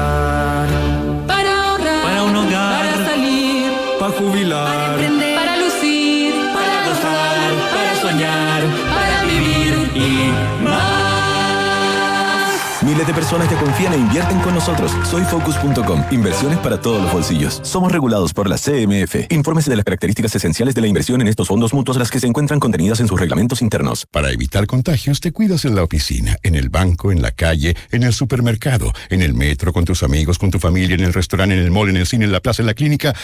De 13.05 13.15
personas 13.15 13.49
ya 13.49 13.57
confían 13.61 13.93
e 13.93 13.99
invierten 13.99 14.41
con 14.41 14.53
nosotros. 14.53 14.91
Soy 15.09 15.23
Focus.com. 15.25 16.03
Inversiones 16.11 16.59
para 16.59 16.81
todos 16.81 17.01
los 17.01 17.13
bolsillos. 17.13 17.61
Somos 17.63 17.93
regulados 17.93 18.33
por 18.33 18.49
la 18.49 18.57
CMF. 18.57 19.31
Infórmese 19.31 19.71
de 19.71 19.77
las 19.77 19.85
características 19.85 20.35
esenciales 20.35 20.75
de 20.75 20.81
la 20.81 20.89
inversión 20.89 21.21
en 21.21 21.29
estos 21.29 21.47
fondos 21.47 21.73
mutuos, 21.73 21.99
las 21.99 22.11
que 22.11 22.19
se 22.19 22.27
encuentran 22.27 22.59
contenidas 22.59 22.99
en 22.99 23.07
sus 23.07 23.21
reglamentos 23.21 23.63
internos. 23.63 24.07
Para 24.11 24.33
evitar 24.33 24.67
contagios, 24.67 25.21
te 25.21 25.31
cuidas 25.31 25.65
en 25.67 25.77
la 25.77 25.85
oficina, 25.85 26.37
en 26.43 26.57
el 26.57 26.69
banco, 26.69 27.13
en 27.13 27.23
la 27.23 27.31
calle, 27.31 27.77
en 27.93 28.03
el 28.03 28.13
supermercado, 28.13 28.93
en 29.09 29.23
el 29.23 29.35
metro, 29.35 29.73
con 29.73 29.85
tus 29.85 30.03
amigos, 30.03 30.39
con 30.39 30.51
tu 30.51 30.59
familia, 30.59 30.97
en 30.97 31.05
el 31.05 31.13
restaurante, 31.13 31.55
en 31.55 31.63
el 31.63 31.71
mall, 31.71 31.91
en 31.91 31.99
el 31.99 32.07
cine, 32.07 32.25
en 32.25 32.33
la 32.33 32.41
plaza, 32.41 32.63
en 32.63 32.67
la 32.67 32.75
clínica, 32.75 33.15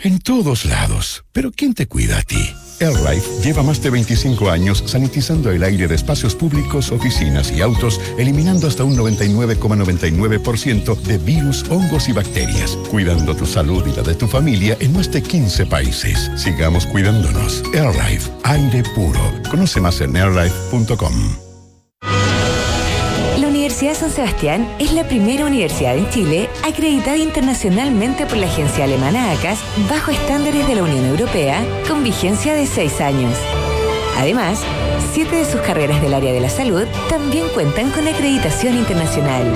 en 0.00 0.18
todos 0.18 0.66
lados. 0.66 1.24
Pero 1.32 1.50
¿quién 1.50 1.72
te 1.72 1.86
cuida 1.86 2.18
a 2.18 2.22
ti? 2.22 2.54
AirLife 2.80 3.42
lleva 3.42 3.62
más 3.62 3.82
de 3.82 3.90
25 3.90 4.50
años 4.50 4.82
sanitizando 4.86 5.50
el 5.50 5.62
aire 5.62 5.86
de 5.86 5.94
espacios 5.94 6.34
públicos, 6.34 6.90
oficinas 6.92 7.52
y 7.52 7.62
autos, 7.62 8.00
eliminando 8.18 8.66
hasta 8.66 8.84
un 8.84 8.96
99,99% 8.96 10.96
de 11.02 11.18
virus, 11.18 11.64
hongos 11.70 12.08
y 12.08 12.12
bacterias, 12.12 12.76
cuidando 12.90 13.34
tu 13.34 13.46
salud 13.46 13.84
y 13.86 13.94
la 13.94 14.02
de 14.02 14.14
tu 14.14 14.26
familia 14.26 14.76
en 14.80 14.92
más 14.92 15.10
de 15.10 15.22
15 15.22 15.66
países. 15.66 16.30
Sigamos 16.36 16.86
cuidándonos. 16.86 17.62
AirLife, 17.74 18.30
aire 18.44 18.82
puro. 18.94 19.20
Conoce 19.50 19.80
más 19.80 20.00
en 20.00 20.16
airlife.com. 20.16 21.14
Universidad 23.84 24.08
San 24.08 24.16
Sebastián 24.16 24.66
es 24.78 24.94
la 24.94 25.04
primera 25.04 25.44
universidad 25.44 25.94
en 25.94 26.08
Chile 26.08 26.48
acreditada 26.66 27.18
internacionalmente 27.18 28.24
por 28.24 28.38
la 28.38 28.46
agencia 28.46 28.84
alemana 28.84 29.30
ACAS 29.32 29.58
bajo 29.90 30.10
estándares 30.10 30.66
de 30.66 30.76
la 30.76 30.84
Unión 30.84 31.04
Europea 31.04 31.62
con 31.86 32.02
vigencia 32.02 32.54
de 32.54 32.66
seis 32.66 32.98
años. 33.02 33.36
Además, 34.16 34.62
siete 35.12 35.36
de 35.36 35.44
sus 35.44 35.60
carreras 35.60 36.00
del 36.00 36.14
área 36.14 36.32
de 36.32 36.40
la 36.40 36.48
salud 36.48 36.86
también 37.10 37.46
cuentan 37.52 37.90
con 37.90 38.08
acreditación 38.08 38.74
internacional. 38.74 39.54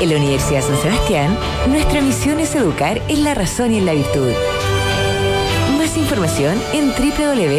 En 0.00 0.08
la 0.08 0.16
Universidad 0.16 0.62
San 0.62 0.80
Sebastián, 0.80 1.38
nuestra 1.68 2.00
misión 2.00 2.40
es 2.40 2.54
educar 2.54 3.02
en 3.08 3.22
la 3.22 3.34
razón 3.34 3.74
y 3.74 3.78
en 3.78 3.84
la 3.84 3.92
virtud. 3.92 4.32
Más 5.76 5.94
información 5.98 6.58
en 6.72 6.88
www.uss.cl. 6.88 7.58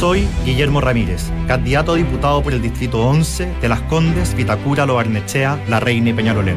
Soy 0.00 0.26
Guillermo 0.46 0.80
Ramírez, 0.80 1.30
candidato 1.46 1.92
a 1.92 1.96
diputado 1.96 2.42
por 2.42 2.54
el 2.54 2.62
Distrito 2.62 3.06
11 3.06 3.56
de 3.60 3.68
Las 3.68 3.82
Condes, 3.82 4.34
Vitacura, 4.34 4.86
Lo 4.86 4.94
Barnechea, 4.94 5.62
La 5.68 5.78
Reina 5.78 6.08
y 6.08 6.12
Peñalolén. 6.14 6.56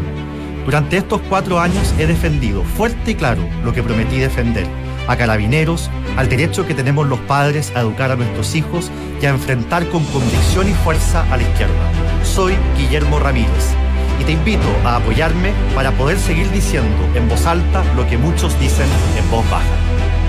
Durante 0.64 0.96
estos 0.96 1.20
cuatro 1.28 1.60
años 1.60 1.94
he 2.00 2.08
defendido 2.08 2.64
fuerte 2.64 3.12
y 3.12 3.16
claro 3.16 3.42
lo 3.66 3.74
que 3.74 3.84
prometí 3.84 4.18
defender. 4.18 4.66
A 5.10 5.18
carabineros, 5.18 5.90
al 6.16 6.30
derecho 6.30 6.66
que 6.66 6.74
tenemos 6.74 7.06
los 7.06 7.20
padres 7.20 7.74
a 7.76 7.82
educar 7.82 8.12
a 8.12 8.16
nuestros 8.16 8.56
hijos 8.56 8.90
y 9.22 9.26
a 9.26 9.32
enfrentar 9.32 9.90
con 9.90 10.06
convicción 10.06 10.70
y 10.70 10.74
fuerza 10.74 11.30
a 11.30 11.36
la 11.36 11.44
izquierda. 11.44 11.92
Soy 12.24 12.54
Guillermo 12.78 13.20
Ramírez 13.20 13.76
y 14.22 14.24
te 14.24 14.32
invito 14.32 14.74
a 14.86 14.96
apoyarme 14.96 15.52
para 15.76 15.92
poder 15.92 16.18
seguir 16.18 16.50
diciendo 16.52 17.10
en 17.14 17.28
voz 17.28 17.46
alta 17.46 17.84
lo 17.98 18.08
que 18.08 18.18
muchos 18.18 18.58
dicen 18.58 18.88
en 19.18 19.30
voz 19.30 19.44
baja. 19.52 20.23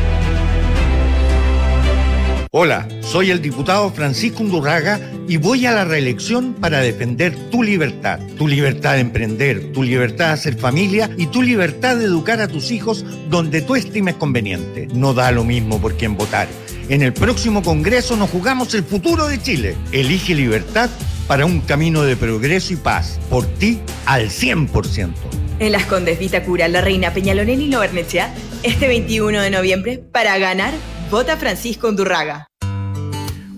Hola, 2.57 2.87
soy 3.01 3.33
el 3.33 3.43
diputado 3.43 3.91
Francisco 3.91 4.45
Undurraga 4.45 5.01
y 5.27 5.39
voy 5.39 5.67
a 5.67 5.73
la 5.73 5.85
reelección 5.85 6.55
para 6.55 6.79
defender 6.79 7.35
tu 7.51 7.65
libertad, 7.65 8.21
tu 8.39 8.47
libertad 8.47 8.95
de 8.95 9.01
emprender, 9.01 9.73
tu 9.73 9.83
libertad 9.83 10.29
de 10.29 10.33
hacer 10.35 10.57
familia 10.57 11.11
y 11.19 11.27
tu 11.27 11.43
libertad 11.43 11.97
de 11.97 12.05
educar 12.05 12.41
a 12.41 12.47
tus 12.47 12.71
hijos 12.71 13.05
donde 13.29 13.61
tú 13.61 13.75
estimes 13.75 14.15
conveniente. 14.15 14.87
No 14.95 15.15
da 15.15 15.33
lo 15.33 15.43
mismo 15.43 15.81
por 15.81 15.97
quién 15.97 16.17
votar. 16.17 16.47
En 16.89 17.03
el 17.03 17.13
próximo 17.13 17.61
Congreso 17.61 18.15
nos 18.15 18.31
jugamos 18.31 18.73
el 18.75 18.85
futuro 18.85 19.27
de 19.27 19.43
Chile. 19.43 19.75
Elige 19.91 20.37
libertad 20.37 20.91
para 21.27 21.47
un 21.47 21.61
camino 21.61 22.05
de 22.05 22.15
progreso 22.15 22.73
y 22.73 22.77
paz. 22.77 23.19
Por 23.31 23.47
ti 23.47 23.81
al 24.07 24.29
100%. 24.29 25.11
En 25.59 25.73
Las 25.73 25.87
Condes, 25.87 26.21
Vitacura, 26.21 26.69
La 26.69 26.83
Reina, 26.83 27.13
Peñalolén 27.13 27.63
y 27.63 27.67
Loarnechea, 27.67 28.33
este 28.63 28.87
21 28.87 29.41
de 29.41 29.51
noviembre, 29.51 29.99
para 29.99 30.39
ganar, 30.39 30.73
vota 31.11 31.37
Francisco 31.37 31.89
Undurraga. 31.89 32.47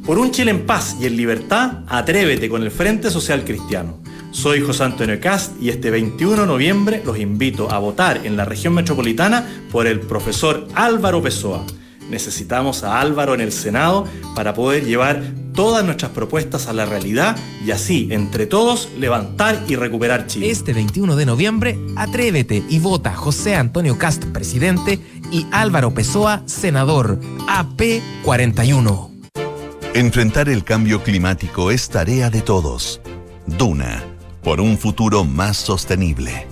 Por 0.05 0.19
un 0.19 0.31
Chile 0.31 0.51
en 0.53 0.67
paz 0.67 0.97
y 1.01 1.07
en 1.07 1.17
libertad, 1.17 1.85
atrévete 1.89 2.49
con 2.49 2.63
el 2.63 2.71
Frente 2.71 3.11
Social 3.11 3.45
Cristiano. 3.45 3.99
Soy 4.31 4.61
José 4.61 4.85
Antonio 4.85 5.19
Cast 5.21 5.61
y 5.61 5.71
este 5.71 5.91
21 5.91 6.43
de 6.43 6.47
noviembre 6.47 7.03
los 7.05 7.19
invito 7.19 7.71
a 7.71 7.79
votar 7.79 8.21
en 8.25 8.37
la 8.37 8.45
región 8.45 8.75
metropolitana 8.75 9.47
por 9.73 9.87
el 9.87 10.01
profesor 10.01 10.69
Álvaro 10.75 11.23
Pessoa. 11.23 11.65
Necesitamos 12.11 12.85
a 12.85 13.01
Álvaro 13.01 13.35
en 13.35 13.41
el 13.41 13.53
Senado 13.53 14.07
para 14.35 14.55
poder 14.55 14.85
llevar 14.85 15.23
todas 15.57 15.85
nuestras 15.85 16.13
propuestas 16.13 16.69
a 16.69 16.73
la 16.73 16.85
realidad 16.85 17.37
y 17.65 17.73
así, 17.73 18.09
entre 18.13 18.47
todos, 18.47 18.89
levantar 18.99 19.65
y 19.67 19.75
recuperar 19.75 20.27
Chile. 20.27 20.51
Este 20.51 20.73
21 20.73 21.17
de 21.17 21.27
noviembre, 21.27 21.79
atrévete 21.97 22.63
y 22.69 22.79
vota 22.79 23.15
José 23.15 23.57
Antonio 23.57 23.99
Cast, 23.99 24.27
presidente, 24.27 25.01
y 25.33 25.47
Álvaro 25.51 25.93
Pessoa, 25.93 26.43
senador, 26.47 27.19
AP41. 27.49 29.11
Enfrentar 29.95 30.49
el 30.49 30.63
cambio 30.63 31.03
climático 31.03 31.71
es 31.71 31.89
tarea 31.89 32.31
de 32.31 32.43
todos. 32.43 33.01
Duna, 33.47 34.05
por 34.45 34.61
un 34.61 34.77
futuro 34.77 35.25
más 35.25 35.57
sostenible. 35.57 36.47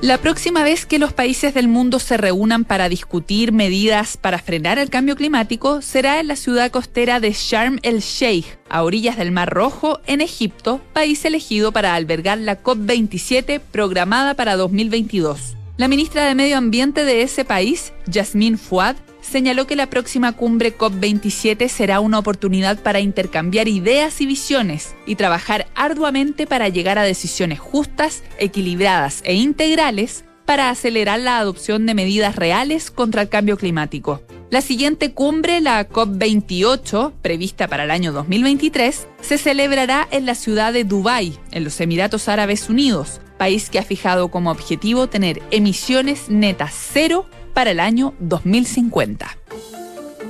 La 0.00 0.18
próxima 0.18 0.62
vez 0.62 0.86
que 0.86 1.00
los 1.00 1.12
países 1.12 1.54
del 1.54 1.66
mundo 1.66 1.98
se 1.98 2.16
reúnan 2.16 2.64
para 2.64 2.88
discutir 2.88 3.50
medidas 3.50 4.16
para 4.16 4.38
frenar 4.38 4.78
el 4.78 4.90
cambio 4.90 5.16
climático 5.16 5.82
será 5.82 6.20
en 6.20 6.28
la 6.28 6.36
ciudad 6.36 6.70
costera 6.70 7.18
de 7.18 7.32
Sharm 7.32 7.80
el 7.82 7.98
Sheikh, 7.98 8.46
a 8.68 8.84
orillas 8.84 9.16
del 9.16 9.32
Mar 9.32 9.50
Rojo, 9.52 9.98
en 10.06 10.20
Egipto, 10.20 10.80
país 10.92 11.24
elegido 11.24 11.72
para 11.72 11.96
albergar 11.96 12.38
la 12.38 12.62
COP27 12.62 13.60
programada 13.72 14.34
para 14.34 14.54
2022. 14.54 15.56
La 15.76 15.88
ministra 15.88 16.26
de 16.26 16.36
Medio 16.36 16.58
Ambiente 16.58 17.04
de 17.04 17.22
ese 17.22 17.44
país, 17.44 17.92
Yasmin 18.06 18.56
Fuad, 18.56 18.94
señaló 19.28 19.66
que 19.66 19.76
la 19.76 19.88
próxima 19.88 20.32
cumbre 20.32 20.76
COP27 20.76 21.68
será 21.68 22.00
una 22.00 22.18
oportunidad 22.18 22.82
para 22.82 23.00
intercambiar 23.00 23.68
ideas 23.68 24.20
y 24.20 24.26
visiones 24.26 24.94
y 25.06 25.14
trabajar 25.14 25.66
arduamente 25.74 26.46
para 26.46 26.68
llegar 26.68 26.98
a 26.98 27.02
decisiones 27.02 27.60
justas, 27.60 28.22
equilibradas 28.38 29.20
e 29.24 29.34
integrales 29.34 30.24
para 30.44 30.70
acelerar 30.70 31.20
la 31.20 31.38
adopción 31.38 31.84
de 31.84 31.94
medidas 31.94 32.34
reales 32.34 32.90
contra 32.90 33.22
el 33.22 33.28
cambio 33.28 33.58
climático. 33.58 34.22
La 34.50 34.62
siguiente 34.62 35.12
cumbre, 35.12 35.60
la 35.60 35.86
COP28, 35.90 37.12
prevista 37.20 37.68
para 37.68 37.84
el 37.84 37.90
año 37.90 38.12
2023, 38.12 39.06
se 39.20 39.36
celebrará 39.36 40.08
en 40.10 40.24
la 40.24 40.34
ciudad 40.34 40.72
de 40.72 40.84
Dubái, 40.84 41.38
en 41.50 41.64
los 41.64 41.78
Emiratos 41.82 42.28
Árabes 42.28 42.70
Unidos, 42.70 43.20
país 43.36 43.68
que 43.68 43.78
ha 43.78 43.82
fijado 43.82 44.28
como 44.28 44.50
objetivo 44.50 45.06
tener 45.06 45.42
emisiones 45.50 46.30
netas 46.30 46.74
cero 46.74 47.26
para 47.58 47.72
el 47.72 47.80
año 47.80 48.14
2050. 48.20 49.36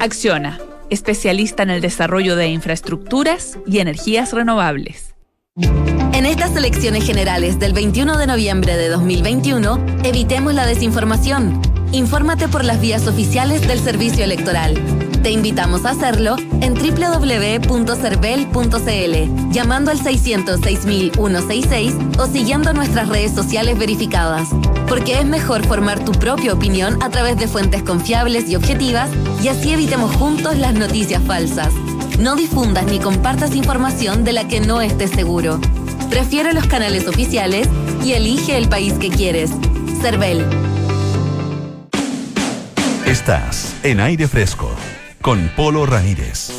Acciona, 0.01 0.59
especialista 0.89 1.63
en 1.63 1.69
el 1.69 1.83
desarrollo 1.83 2.37
de 2.37 2.49
infraestructuras 2.49 3.59
y 3.67 3.81
energías 3.81 4.33
renovables. 4.33 5.15
En 6.15 6.25
estas 6.25 6.57
elecciones 6.57 7.05
generales 7.05 7.59
del 7.59 7.75
21 7.75 8.17
de 8.17 8.27
noviembre 8.27 8.79
de 8.79 8.89
2021, 8.89 9.79
evitemos 10.05 10.55
la 10.55 10.65
desinformación. 10.65 11.61
Infórmate 11.93 12.49
por 12.49 12.65
las 12.65 12.81
vías 12.81 13.07
oficiales 13.07 13.69
del 13.69 13.79
Servicio 13.79 14.25
Electoral. 14.25 15.08
Te 15.23 15.31
invitamos 15.31 15.85
a 15.85 15.91
hacerlo 15.91 16.37
en 16.61 16.75
www.cervel.cl, 16.75 19.53
llamando 19.53 19.91
al 19.91 19.99
606.166 19.99 22.19
o 22.19 22.27
siguiendo 22.27 22.73
nuestras 22.73 23.09
redes 23.09 23.33
sociales 23.33 23.77
verificadas. 23.79 24.49
Porque 24.89 25.19
es 25.19 25.25
mejor 25.25 25.67
formar 25.67 26.05
tu 26.05 26.13
propia 26.13 26.53
opinión 26.53 27.03
a 27.03 27.11
través 27.11 27.37
de 27.37 27.49
fuentes 27.49 27.83
confiables 27.83 28.49
y 28.49 28.55
objetivas 28.57 29.11
y 29.43 29.49
así 29.49 29.73
evitemos 29.73 30.15
juntos 30.17 30.57
las 30.57 30.75
noticias 30.75 31.23
falsas. 31.25 31.75
No 32.19 32.37
difundas 32.37 32.87
ni 32.87 33.01
compartas 33.01 33.57
información 33.57 34.25
de 34.25 34.33
la 34.33 34.49
que 34.49 34.61
no 34.61 34.81
estés 34.81 35.11
seguro. 35.11 35.61
Prefiere 36.11 36.53
los 36.53 36.67
canales 36.67 37.09
oficiales 37.09 37.69
y 38.05 38.13
elige 38.13 38.57
el 38.57 38.69
país 38.69 38.93
que 38.95 39.11
quieres. 39.11 39.51
CERVEL. 40.01 40.45
Estás 43.05 43.75
en 43.83 43.99
aire 44.01 44.29
fresco 44.29 44.71
con 45.21 45.49
Polo 45.57 45.87
Ramírez. 45.87 46.51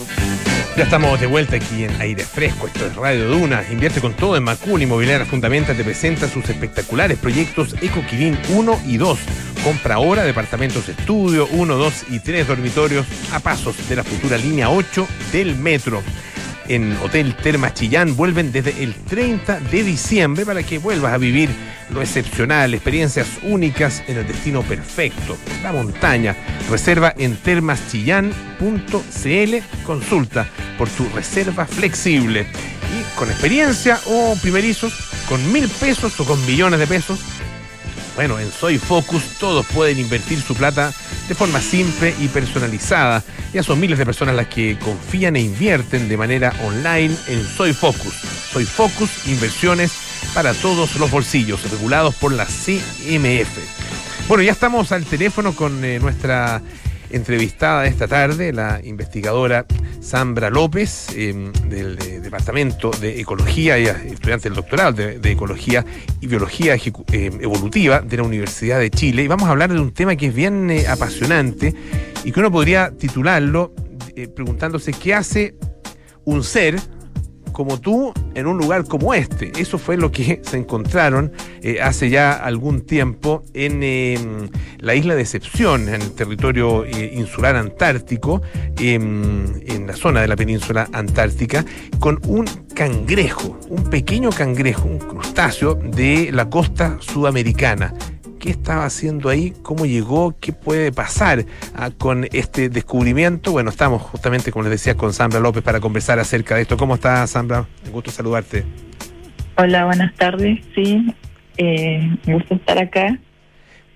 Ya 0.78 0.84
estamos 0.84 1.20
de 1.20 1.28
vuelta 1.28 1.57
aquí 1.57 1.84
en 1.84 2.01
Aire 2.01 2.24
Fresco, 2.24 2.68
esto 2.68 2.86
es 2.86 2.95
Radio 2.95 3.28
Duna, 3.28 3.64
invierte 3.70 3.99
con 3.99 4.14
todo 4.14 4.38
en 4.38 4.43
Macul 4.43 4.82
Inmobiliaria 4.82 5.26
Fundamenta 5.26 5.74
te 5.74 5.84
presenta 5.84 6.30
sus 6.30 6.47
espectaculares 6.49 7.18
proyectos 7.18 7.76
EcoQuilín 7.82 8.38
1 8.49 8.82
y 8.86 8.97
2. 8.97 9.20
Compra 9.64 9.95
ahora 9.95 10.24
departamentos 10.24 10.88
de 10.88 10.93
estudio 10.93 11.47
1, 11.51 11.76
2 11.76 12.05
y 12.12 12.20
3 12.20 12.47
dormitorios 12.47 13.05
a 13.34 13.39
pasos 13.39 13.76
de 13.89 13.95
la 13.95 14.03
futura 14.03 14.38
línea 14.38 14.70
8 14.70 15.07
del 15.34 15.55
metro. 15.55 16.01
En 16.70 16.95
Hotel 17.01 17.36
Termas 17.36 17.74
Chillán 17.74 18.15
vuelven 18.15 18.51
desde 18.51 18.84
el 18.84 18.93
30 18.93 19.59
de 19.59 19.84
diciembre 19.84 20.45
para 20.45 20.61
que 20.61 20.78
vuelvas 20.78 21.13
a 21.13 21.17
vivir 21.17 21.49
lo 21.89 21.99
excepcional, 21.99 22.76
experiencias 22.76 23.28
únicas 23.41 24.03
en 24.07 24.20
el 24.20 24.28
destino 24.28 24.61
perfecto, 24.61 25.36
la 25.63 25.74
montaña. 25.74 26.36
Reserva 26.70 27.15
en 27.17 27.38
termaschillán.cl, 27.38 29.84
consulta 29.84 30.47
por 30.78 30.88
tu 30.89 31.09
reserva 31.09 31.65
flexible. 31.65 32.41
Y 32.41 33.17
con 33.17 33.32
experiencia 33.32 33.99
o 34.05 34.38
primerizos, 34.39 34.93
con 35.28 35.51
mil 35.51 35.67
pesos 35.67 36.20
o 36.20 36.26
con 36.26 36.39
millones 36.45 36.80
de 36.80 36.86
pesos, 36.86 37.20
bueno, 38.20 38.38
en 38.38 38.51
Soy 38.51 38.78
Focus 38.78 39.24
todos 39.39 39.65
pueden 39.67 39.97
invertir 39.97 40.41
su 40.41 40.53
plata 40.53 40.91
de 41.30 41.36
forma 41.36 41.61
simple 41.61 42.13
y 42.20 42.28
personalizada. 42.28 43.24
Ya 43.53 43.63
son 43.63 43.80
miles 43.80 43.97
de 43.97 44.05
personas 44.05 44.36
las 44.36 44.47
que 44.47 44.78
confían 44.78 45.38
e 45.38 45.39
invierten 45.39 46.09
de 46.09 46.17
manera 46.17 46.53
online 46.65 47.15
en 47.28 47.45
Soy 47.45 47.72
Focus. 47.72 48.13
Soy 48.51 48.65
Focus, 48.65 49.26
inversiones 49.26 49.93
para 50.34 50.53
todos 50.53 50.97
los 50.97 51.09
bolsillos, 51.09 51.63
regulados 51.72 52.13
por 52.15 52.34
la 52.34 52.45
CMF. 52.45 53.57
Bueno, 54.28 54.43
ya 54.43 54.51
estamos 54.51 54.91
al 54.91 55.05
teléfono 55.05 55.55
con 55.55 55.86
eh, 55.86 55.97
nuestra 55.99 56.61
entrevistada 57.12 57.86
esta 57.88 58.07
tarde, 58.07 58.53
la 58.53 58.80
investigadora 58.84 59.66
Sambra 60.01 60.49
López, 60.49 61.07
eh, 61.16 61.51
del 61.68 61.97
Departamento 62.30 62.91
de 62.91 63.20
Ecología, 63.20 63.80
y 63.80 63.86
estudiante 63.86 64.49
del 64.49 64.55
doctorado 64.55 64.93
de, 64.93 65.32
Ecología 65.32 65.86
y 66.22 66.28
Biología 66.28 66.76
eh, 66.76 67.32
Evolutiva 67.41 68.01
de 68.01 68.18
la 68.18 68.24
Universidad 68.24 68.80
de 68.80 68.89
Chile. 68.89 69.24
Y 69.24 69.28
vamos 69.28 69.47
a 69.47 69.51
hablar 69.51 69.74
de 69.74 69.80
un 69.80 69.91
tema 69.91 70.16
que 70.16 70.28
es 70.28 70.34
bien 70.34 70.70
eh, 70.70 70.88
apasionante 70.88 71.74
y 72.24 72.32
que 72.32 72.39
uno 72.39 72.51
podría 72.51 72.91
titularlo 72.91 73.74
eh, 74.16 74.28
preguntándose 74.28 74.93
qué 74.93 75.14
hace 75.14 75.55
un 76.26 76.43
ser 76.43 76.80
como 77.60 77.78
tú 77.78 78.14
en 78.36 78.47
un 78.47 78.57
lugar 78.57 78.86
como 78.86 79.14
este. 79.14 79.51
Eso 79.60 79.78
fue 79.78 79.97
lo 79.97 80.14
que 80.14 80.39
se 80.43 80.55
encontraron 80.55 81.34
eh, 81.62 81.82
hace 81.82 82.10
ya 82.10 82.32
algún 82.32 82.86
tiempo 82.86 83.43
en 83.53 83.82
eh, 83.84 84.18
la 84.78 84.95
isla 84.95 85.14
de 85.14 85.24
Excepción, 85.24 85.89
en 85.89 85.95
el 85.95 86.12
territorio 86.14 86.86
eh, 86.86 87.12
insular 87.14 87.57
antártico, 87.57 88.41
em, 88.80 89.43
en 89.68 89.88
la 89.88 89.93
zona 89.97 90.22
de 90.22 90.30
la 90.30 90.38
península 90.38 90.88
antártica, 90.93 91.66
con 91.99 92.22
un 92.28 92.45
cangrejo, 92.74 93.60
un 93.68 93.89
pequeño 93.89 94.30
cangrejo, 94.30 94.88
un 94.88 94.99
crustáceo 94.99 95.76
de 95.76 96.32
la 96.32 96.49
costa 96.49 96.95
sudamericana 97.01 97.93
qué 98.40 98.50
estaba 98.50 98.86
haciendo 98.86 99.30
ahí, 99.30 99.54
cómo 99.62 99.86
llegó, 99.86 100.36
qué 100.40 100.54
puede 100.54 100.92
pasar 100.92 101.46
ah, 101.76 101.92
con 101.98 102.26
este 102.32 102.70
descubrimiento. 102.70 103.52
Bueno, 103.52 103.70
estamos 103.70 104.02
justamente, 104.02 104.52
como 104.52 104.64
les 104.64 104.72
decía, 104.72 104.96
con 104.96 105.14
Sandra 105.14 105.40
López 105.40 105.62
para 105.62 105.80
conversar 105.80 106.18
acerca 106.20 106.56
de 106.56 106.64
esto. 106.64 106.78
¿Cómo 106.78 106.96
estás, 106.96 107.30
Sandra? 107.30 107.68
Un 107.86 107.92
gusto 107.92 108.10
saludarte. 108.10 108.66
Hola, 109.58 109.86
buenas 109.86 110.16
tardes. 110.16 110.60
Sí, 110.74 111.14
eh, 111.58 112.00
un 112.26 112.34
gusto 112.34 112.56
estar 112.56 112.80
acá. 112.80 113.20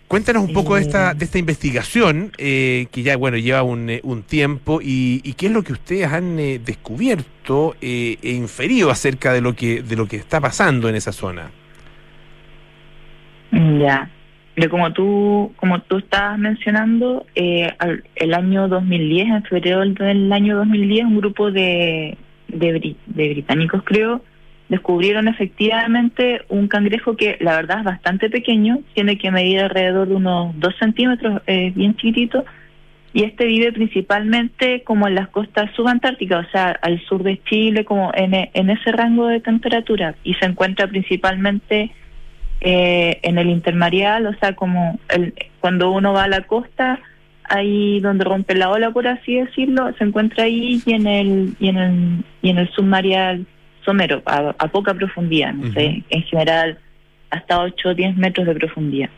Cuéntanos 0.07 0.43
un 0.43 0.53
poco 0.53 0.75
de 0.75 0.81
esta, 0.81 1.15
de 1.15 1.25
esta 1.25 1.39
investigación 1.39 2.33
eh, 2.37 2.85
que 2.91 3.01
ya 3.01 3.17
bueno 3.17 3.37
lleva 3.37 3.63
un, 3.63 3.89
eh, 3.89 3.99
un 4.03 4.21
tiempo 4.21 4.79
y, 4.79 5.21
y 5.23 5.33
qué 5.33 5.47
es 5.47 5.51
lo 5.51 5.63
que 5.63 5.73
ustedes 5.73 6.05
han 6.11 6.37
eh, 6.37 6.59
descubierto 6.63 7.75
eh, 7.81 8.17
e 8.21 8.31
inferido 8.33 8.91
acerca 8.91 9.33
de 9.33 9.41
lo 9.41 9.55
que 9.55 9.81
de 9.81 9.95
lo 9.95 10.07
que 10.07 10.17
está 10.17 10.39
pasando 10.39 10.87
en 10.87 10.93
esa 10.93 11.11
zona. 11.13 11.49
Ya. 13.51 14.07
Pero 14.55 14.69
como 14.69 14.93
tú, 14.93 15.51
como 15.55 15.81
tú 15.81 15.97
estabas 15.97 16.37
mencionando, 16.37 17.25
eh, 17.35 17.71
al- 17.79 18.03
el 18.15 18.33
año 18.33 18.67
2010, 18.67 19.27
en 19.27 19.43
febrero 19.43 19.79
del- 19.81 20.31
año 20.31 20.57
2010, 20.57 21.05
un 21.05 21.17
grupo 21.17 21.51
de, 21.51 22.17
de, 22.49 22.95
de 23.07 23.29
británicos, 23.29 23.81
creo, 23.83 24.21
descubrieron 24.69 25.27
efectivamente 25.27 26.41
un 26.49 26.67
cangrejo 26.67 27.15
que 27.15 27.37
la 27.39 27.55
verdad 27.55 27.79
es 27.79 27.83
bastante 27.85 28.29
pequeño, 28.29 28.79
tiene 28.93 29.17
que 29.17 29.31
medir 29.31 29.59
alrededor 29.59 30.07
de 30.07 30.15
unos 30.15 30.57
2 30.59 30.75
centímetros, 30.79 31.41
eh, 31.47 31.71
bien 31.75 31.95
chiquitito, 31.95 32.45
y 33.11 33.23
este 33.23 33.45
vive 33.45 33.71
principalmente 33.71 34.81
como 34.83 35.07
en 35.07 35.15
las 35.15 35.29
costas 35.29 35.69
subantárticas, 35.75 36.47
o 36.47 36.51
sea, 36.51 36.77
al 36.81 36.99
sur 37.05 37.21
de 37.23 37.39
Chile, 37.43 37.85
como 37.85 38.11
en, 38.15 38.33
en 38.53 38.69
ese 38.69 38.91
rango 38.91 39.27
de 39.27 39.39
temperatura, 39.39 40.15
y 40.23 40.33
se 40.35 40.45
encuentra 40.45 40.87
principalmente 40.87 41.91
eh, 42.63 43.19
en 43.23 43.37
el 43.37 43.49
intermareal, 43.49 44.25
o 44.25 44.33
sea, 44.35 44.55
como 44.55 44.97
el, 45.09 45.33
cuando 45.59 45.91
uno 45.91 46.13
va 46.13 46.23
a 46.23 46.29
la 46.29 46.41
costa, 46.41 46.99
ahí 47.43 47.99
donde 47.99 48.23
rompe 48.23 48.55
la 48.55 48.69
ola, 48.69 48.91
por 48.91 49.05
así 49.05 49.35
decirlo, 49.35 49.93
se 49.97 50.05
encuentra 50.05 50.45
ahí 50.45 50.81
y 50.85 50.93
en 50.93 51.05
el 51.05 51.55
y 51.59 51.67
en 51.67 51.77
el 51.77 52.25
y 52.41 52.49
en 52.49 52.57
el 52.59 52.69
submareal 52.71 53.45
somero, 53.83 54.21
a, 54.25 54.55
a 54.57 54.67
poca 54.69 54.93
profundidad, 54.93 55.53
no 55.53 55.73
sé, 55.73 56.03
en 56.09 56.23
general 56.23 56.77
hasta 57.31 57.59
8 57.59 57.89
o 57.89 57.93
10 57.93 58.15
metros 58.15 58.47
de 58.47 58.55
profundidad. 58.55 59.09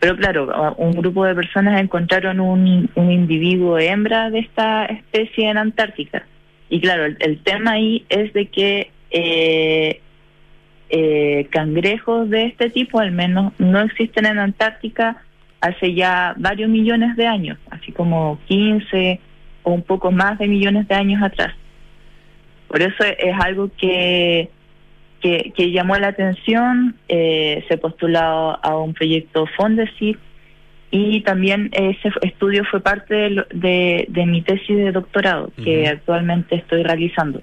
Pero 0.00 0.16
claro, 0.16 0.74
un 0.78 0.92
grupo 0.92 1.24
de 1.26 1.34
personas 1.34 1.78
encontraron 1.80 2.40
un, 2.40 2.88
un 2.94 3.10
individuo 3.10 3.78
hembra 3.78 4.30
de 4.30 4.38
esta 4.38 4.86
especie 4.86 5.50
en 5.50 5.58
Antártica. 5.58 6.26
Y 6.70 6.80
claro, 6.80 7.04
el, 7.04 7.16
el 7.20 7.38
tema 7.42 7.72
ahí 7.72 8.06
es 8.08 8.32
de 8.32 8.46
que 8.46 8.90
eh, 9.10 10.00
eh, 10.96 11.48
cangrejos 11.50 12.30
de 12.30 12.46
este 12.46 12.70
tipo 12.70 13.00
al 13.00 13.10
menos 13.10 13.52
no 13.58 13.80
existen 13.80 14.26
en 14.26 14.38
Antártica 14.38 15.16
hace 15.60 15.92
ya 15.92 16.34
varios 16.36 16.70
millones 16.70 17.16
de 17.16 17.26
años, 17.26 17.58
así 17.68 17.90
como 17.90 18.38
15 18.46 19.18
o 19.64 19.72
un 19.72 19.82
poco 19.82 20.12
más 20.12 20.38
de 20.38 20.46
millones 20.46 20.86
de 20.86 20.94
años 20.94 21.20
atrás. 21.20 21.52
Por 22.68 22.80
eso 22.80 23.02
es 23.02 23.34
algo 23.40 23.72
que, 23.76 24.50
que, 25.20 25.52
que 25.56 25.72
llamó 25.72 25.96
la 25.96 26.08
atención, 26.08 26.94
eh, 27.08 27.64
se 27.66 27.76
postuló 27.76 28.64
a 28.64 28.78
un 28.78 28.94
proyecto 28.94 29.46
Fondesit 29.56 30.16
y 30.92 31.22
también 31.22 31.70
ese 31.72 32.12
estudio 32.22 32.62
fue 32.70 32.80
parte 32.80 33.14
de, 33.14 33.46
de, 33.52 34.06
de 34.10 34.26
mi 34.26 34.42
tesis 34.42 34.76
de 34.76 34.92
doctorado 34.92 35.50
que 35.56 35.88
actualmente 35.88 36.54
estoy 36.54 36.84
realizando. 36.84 37.40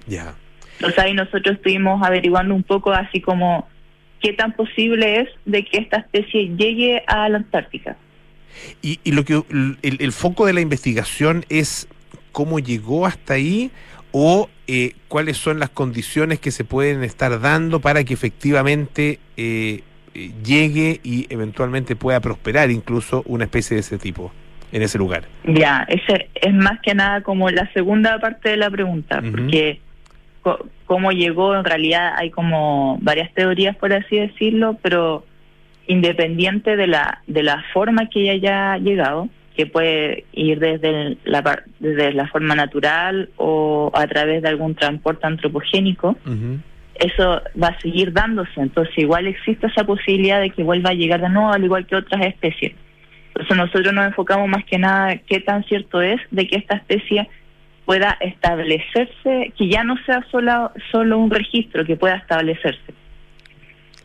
Ya. 0.82 0.88
Entonces 0.88 1.04
ahí 1.04 1.14
nosotros 1.14 1.56
estuvimos 1.56 2.02
averiguando 2.02 2.54
un 2.54 2.62
poco 2.62 2.92
así 2.92 3.20
como 3.20 3.68
qué 4.20 4.32
tan 4.32 4.52
posible 4.52 5.20
es 5.20 5.28
de 5.44 5.64
que 5.64 5.78
esta 5.78 5.96
especie 5.98 6.48
llegue 6.56 7.02
a 7.06 7.28
la 7.28 7.38
Antártica. 7.38 7.96
Y, 8.82 9.00
y 9.02 9.12
lo 9.12 9.24
que 9.24 9.34
el, 9.50 9.76
el 9.82 10.12
foco 10.12 10.46
de 10.46 10.52
la 10.52 10.60
investigación 10.60 11.44
es 11.48 11.88
cómo 12.30 12.58
llegó 12.58 13.06
hasta 13.06 13.34
ahí 13.34 13.70
o 14.12 14.48
eh, 14.66 14.92
cuáles 15.08 15.38
son 15.38 15.58
las 15.58 15.70
condiciones 15.70 16.38
que 16.38 16.50
se 16.50 16.64
pueden 16.64 17.02
estar 17.02 17.40
dando 17.40 17.80
para 17.80 18.04
que 18.04 18.12
efectivamente 18.14 19.18
eh, 19.36 19.80
llegue 20.44 21.00
y 21.02 21.26
eventualmente 21.30 21.96
pueda 21.96 22.20
prosperar 22.20 22.70
incluso 22.70 23.22
una 23.26 23.44
especie 23.44 23.74
de 23.76 23.80
ese 23.80 23.98
tipo 23.98 24.32
en 24.70 24.82
ese 24.82 24.98
lugar. 24.98 25.24
Ya, 25.46 25.84
ese 25.88 26.28
es 26.34 26.54
más 26.54 26.78
que 26.82 26.94
nada 26.94 27.22
como 27.22 27.50
la 27.50 27.70
segunda 27.72 28.18
parte 28.20 28.50
de 28.50 28.56
la 28.58 28.70
pregunta, 28.70 29.18
Ujú. 29.20 29.30
porque 29.32 29.80
co- 29.80 29.80
cómo 30.86 31.12
llegó, 31.12 31.54
en 31.56 31.64
realidad 31.64 32.14
hay 32.16 32.30
como 32.30 32.98
varias 33.00 33.32
teorías, 33.34 33.76
por 33.76 33.92
así 33.92 34.16
decirlo, 34.16 34.76
pero 34.82 35.24
independiente 35.86 36.76
de 36.76 36.86
la, 36.86 37.22
de 37.26 37.42
la 37.42 37.64
forma 37.72 38.08
que 38.08 38.30
haya 38.30 38.76
llegado, 38.78 39.28
que 39.56 39.66
puede 39.66 40.24
ir 40.32 40.58
desde 40.60 40.88
el- 40.88 41.18
la, 41.24 41.62
desde 41.78 42.12
la 42.12 42.26
forma 42.28 42.54
natural 42.54 43.28
o 43.36 43.90
a 43.94 44.06
través 44.06 44.42
de 44.42 44.48
algún 44.48 44.74
transporte 44.74 45.26
antropogénico, 45.26 46.16
eso 46.94 47.42
va 47.60 47.68
a 47.68 47.80
seguir 47.80 48.12
dándose. 48.12 48.60
Entonces, 48.60 48.96
igual 48.98 49.26
existe 49.26 49.66
esa 49.66 49.84
posibilidad 49.84 50.40
de 50.40 50.50
que 50.50 50.62
vuelva 50.62 50.90
a 50.90 50.94
llegar 50.94 51.20
de 51.20 51.28
nuevo, 51.28 51.52
al 51.52 51.64
igual 51.64 51.86
que 51.86 51.96
otras 51.96 52.24
especies. 52.24 52.72
Entonces, 53.28 53.56
nosotros 53.56 53.92
nos 53.92 54.06
enfocamos 54.06 54.48
más 54.48 54.64
que 54.64 54.78
nada 54.78 55.16
qué 55.26 55.40
tan 55.40 55.64
cierto 55.64 56.00
es 56.02 56.20
de 56.30 56.46
que 56.46 56.56
esta 56.56 56.76
especie 56.76 57.28
pueda 57.92 58.16
establecerse, 58.20 59.52
que 59.54 59.68
ya 59.68 59.84
no 59.84 59.98
sea 60.06 60.24
solo, 60.30 60.72
solo 60.90 61.18
un 61.18 61.30
registro, 61.30 61.84
que 61.84 61.94
pueda 61.94 62.16
establecerse. 62.16 62.94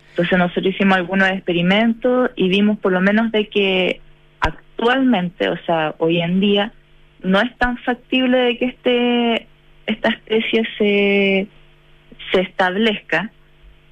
Entonces, 0.09 0.37
nosotros 0.37 0.75
hicimos 0.75 0.97
algunos 0.97 1.29
experimentos 1.29 2.31
y 2.35 2.49
vimos 2.49 2.79
por 2.79 2.91
lo 2.91 2.99
menos 2.99 3.31
de 3.31 3.47
que 3.47 4.01
actualmente, 4.41 5.47
o 5.47 5.57
sea, 5.65 5.95
hoy 5.99 6.19
en 6.19 6.41
día, 6.41 6.73
no 7.23 7.39
es 7.39 7.57
tan 7.57 7.77
factible 7.77 8.37
de 8.37 8.57
que 8.57 8.65
este 8.65 9.47
esta 9.85 10.09
especie 10.09 10.67
se 10.77 11.47
se 12.33 12.41
establezca, 12.41 13.31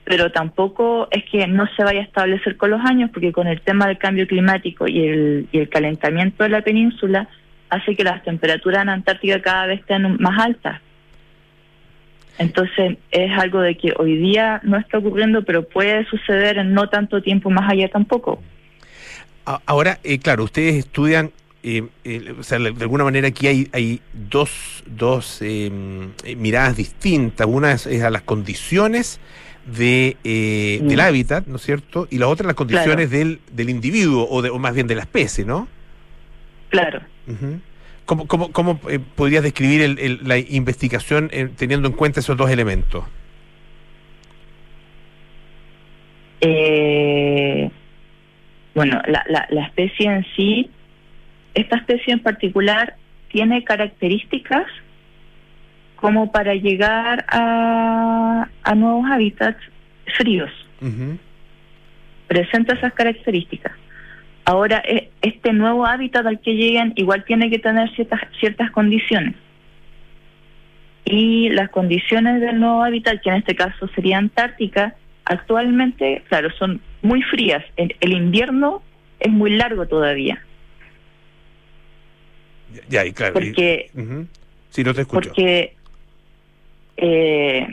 pero 0.04 0.30
tampoco 0.30 1.08
es 1.10 1.24
que 1.32 1.48
no 1.48 1.68
se 1.78 1.86
vaya 1.86 2.02
a 2.02 2.04
establecer 2.04 2.58
con 2.58 2.72
los 2.72 2.82
años, 2.82 3.12
porque 3.14 3.32
con 3.32 3.48
el 3.48 3.62
tema 3.62 3.88
del 3.88 3.98
cambio 3.98 4.28
climático 4.28 4.90
y 4.90 5.08
el, 5.08 5.48
y 5.54 5.60
el 5.60 5.70
calentamiento 5.70 6.44
de 6.44 6.50
la 6.50 6.64
península 6.64 7.30
hace 7.76 7.96
que 7.96 8.04
las 8.04 8.24
temperaturas 8.24 8.82
en 8.84 8.90
Antártica 8.90 9.42
cada 9.42 9.68
vez 9.68 9.80
estén 9.80 10.18
más 10.20 10.40
altas. 10.40 10.82
Entonces 12.38 12.98
es 13.12 13.32
algo 13.38 13.62
de 13.62 13.78
que 13.78 13.94
hoy 13.98 14.18
día 14.18 14.60
no 14.64 14.78
está 14.78 14.98
ocurriendo, 14.98 15.44
pero 15.44 15.68
puede 15.68 16.06
suceder 16.06 16.58
en 16.58 16.74
no 16.74 16.90
tanto 16.90 17.22
tiempo 17.22 17.50
más 17.50 17.72
allá 17.72 17.88
tampoco. 17.90 18.42
Ahora, 19.66 20.00
eh, 20.04 20.18
claro, 20.20 20.44
ustedes 20.44 20.76
estudian, 20.76 21.32
eh, 21.64 21.84
eh, 22.04 22.34
o 22.38 22.44
sea, 22.44 22.60
de 22.60 22.70
alguna 22.82 23.04
manera 23.04 23.28
aquí 23.28 23.48
hay, 23.48 23.70
hay 23.72 24.02
dos, 24.14 24.84
dos 24.88 25.40
eh, 25.42 25.70
miradas 26.36 26.76
distintas. 26.76 27.48
Una 27.48 27.72
es, 27.72 27.86
es 27.86 28.04
a 28.04 28.10
las 28.10 28.24
condiciones 28.24 29.20
de, 29.66 30.18
eh, 30.24 30.80
Mm. 30.82 30.88
del 30.88 31.00
hábitat, 31.00 31.48
¿no 31.48 31.56
es 31.56 31.62
cierto? 31.62 32.08
Y 32.10 32.18
la 32.18 32.28
otra 32.28 32.48
las 32.48 32.56
condiciones 32.56 33.10
del, 33.12 33.40
del 33.52 33.70
individuo, 33.70 34.28
o, 34.30 34.42
de, 34.42 34.50
o 34.50 34.60
más 34.60 34.74
bien 34.76 34.88
de 34.88 34.96
la 34.96 35.02
especie, 35.02 35.46
¿no? 35.46 35.68
Claro. 36.70 37.02
Ujú. 37.28 37.60
¿Cómo, 38.06 38.28
cómo, 38.28 38.52
cómo, 38.52 38.80
eh, 38.90 39.00
podrías 39.16 39.42
describir 39.44 39.82
el- 39.82 39.98
el- 40.00 40.20
la 40.24 40.38
investigación 40.38 41.30
eh, 41.34 41.50
teniendo 41.58 41.88
en 41.88 41.94
cuenta 41.96 42.20
esos 42.20 42.38
dos 42.38 42.50
elementos? 42.52 43.04
Eh, 46.42 47.70
bueno, 48.76 49.02
la, 49.08 49.24
la, 49.28 49.48
la 49.50 49.66
especie 49.66 50.06
en 50.08 50.26
sí, 50.36 50.70
esta 51.54 51.78
especie 51.78 52.14
en 52.14 52.20
particular 52.20 52.96
tiene 53.32 53.64
características 53.64 54.66
como 55.96 56.32
para 56.32 56.54
llegar 56.56 57.26
a, 57.30 58.48
a 58.64 58.76
nuevos 58.76 59.06
hábitats 59.10 59.58
fríos. 60.18 60.52
Presenta 62.28 62.76
esas 62.76 62.94
características. 62.94 63.72
Ahora, 64.46 64.82
e- 64.88 65.10
este 65.22 65.54
nuevo 65.54 65.86
hábitat 65.86 66.26
al 66.26 66.40
que 66.40 66.54
lleguen 66.54 66.94
igual 66.96 67.26
tiene 67.26 67.50
que 67.50 67.60
tener 67.60 67.90
ciertas, 67.96 68.22
ciertas 68.40 68.70
condiciones. 68.72 69.36
Y 71.04 71.50
las 71.50 71.70
condiciones 71.70 72.42
del 72.42 72.60
nuevo 72.60 72.84
hábitat, 72.84 73.22
que 73.22 73.30
en 73.30 73.36
este 73.38 73.56
caso 73.56 73.88
sería 73.90 74.18
Antártica, 74.18 74.96
actualmente, 75.26 76.24
claro, 76.30 76.50
son 76.58 76.80
muy 77.02 77.22
frías. 77.24 77.64
El, 77.76 77.96
el 78.00 78.14
invierno 78.14 78.82
es 79.20 79.32
muy 79.32 79.52
largo 79.52 79.88
todavía. 79.88 80.44
Ya, 82.90 83.06
y 83.06 83.14
claro. 83.14 83.40
y- 83.40 83.46
Porque. 83.46 83.90
Sí, 84.70 84.84
no 84.84 84.94
te 84.94 85.02
escucho. 85.02 85.30
porque, 85.30 85.74
eh, 86.98 87.68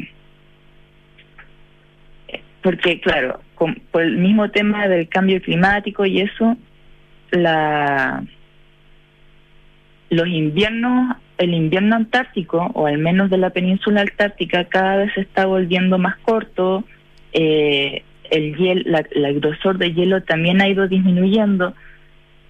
porque 2.63 3.01
claro, 3.01 3.41
con- 3.63 3.81
por 3.93 4.03
el 4.03 4.17
mismo 4.19 4.51
tema 4.51 4.89
del 4.89 5.09
cambio 5.09 5.41
climático 5.41 6.05
y 6.05 6.21
eso, 6.21 6.57
la 7.31 8.25
los 10.11 10.27
inviernos, 10.27 11.17
el 11.39 11.55
invierno 11.55 11.95
antártico, 11.97 12.71
o 12.75 12.87
al 12.87 12.99
menos 12.99 13.31
de 13.31 13.39
la 13.39 13.51
península 13.51 14.01
antártica, 14.01 14.65
cada 14.65 14.97
vez 14.97 15.13
se 15.15 15.21
está 15.21 15.47
volviendo 15.47 15.97
más 15.97 16.17
corto, 16.19 16.83
eh, 17.33 18.03
el 18.31 18.57
hiel, 18.57 18.83
la, 18.87 19.05
la- 19.13 19.31
grosor 19.33 19.79
del 19.79 19.95
hielo 19.95 20.23
también 20.25 20.61
ha 20.61 20.69
ido 20.69 20.89
disminuyendo, 20.89 21.73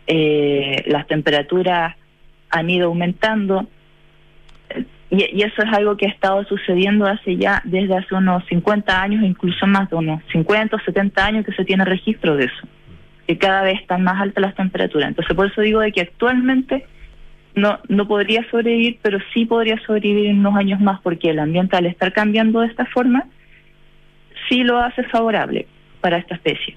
eh, 0.07 0.83
las 0.87 1.07
temperaturas 1.07 1.95
han 2.51 2.71
ido 2.71 2.87
aumentando, 2.89 3.69
y, 5.13 5.43
eso 5.43 5.63
es 5.63 5.73
algo 5.75 5.97
que 5.99 6.07
ha 6.07 6.09
estado 6.09 6.43
sucediendo 6.45 7.05
hace 7.05 7.37
ya, 7.37 7.61
desde 7.65 7.95
hace 7.95 8.15
unos 8.15 8.45
50 8.47 9.03
años, 9.03 9.23
incluso 9.23 9.67
más 9.67 9.91
de 9.91 9.97
unos 9.97 10.23
50 10.33 10.75
o 10.75 10.81
70 10.81 11.25
años 11.25 11.45
que 11.45 11.53
se 11.53 11.67
tiene 11.67 11.85
registro 11.85 12.35
de 12.35 12.47
eso, 12.47 12.67
que 13.27 13.37
cada 13.37 13.63
vez 13.63 13.79
están 13.79 14.03
más 14.03 14.19
altas 14.23 14.41
las 14.41 14.55
temperaturas. 14.55 15.11
Entonces, 15.11 15.37
por 15.37 15.49
eso 15.49 15.61
digo 15.61 15.81
de 15.81 15.93
que 15.93 16.01
actualmente 16.01 16.87
no, 17.55 17.79
no 17.89 18.09
podría 18.09 18.43
sobrevivir, 18.51 19.01
pero 19.03 19.19
sí 19.35 19.45
podría 19.45 19.79
sobrevivir 19.85 20.31
unos 20.31 20.57
años 20.57 20.81
más, 20.81 20.99
porque 21.03 21.29
el 21.29 21.41
ambiente 21.41 21.77
al 21.77 21.85
estar 21.85 22.15
cambiando 22.15 22.61
de 22.61 22.69
esta 22.69 22.87
forma, 22.87 23.25
sí 24.49 24.65
lo 24.65 24.79
hace 24.79 25.03
favorable 25.05 25.67
para 26.01 26.17
esta 26.17 26.37
especie. 26.37 26.75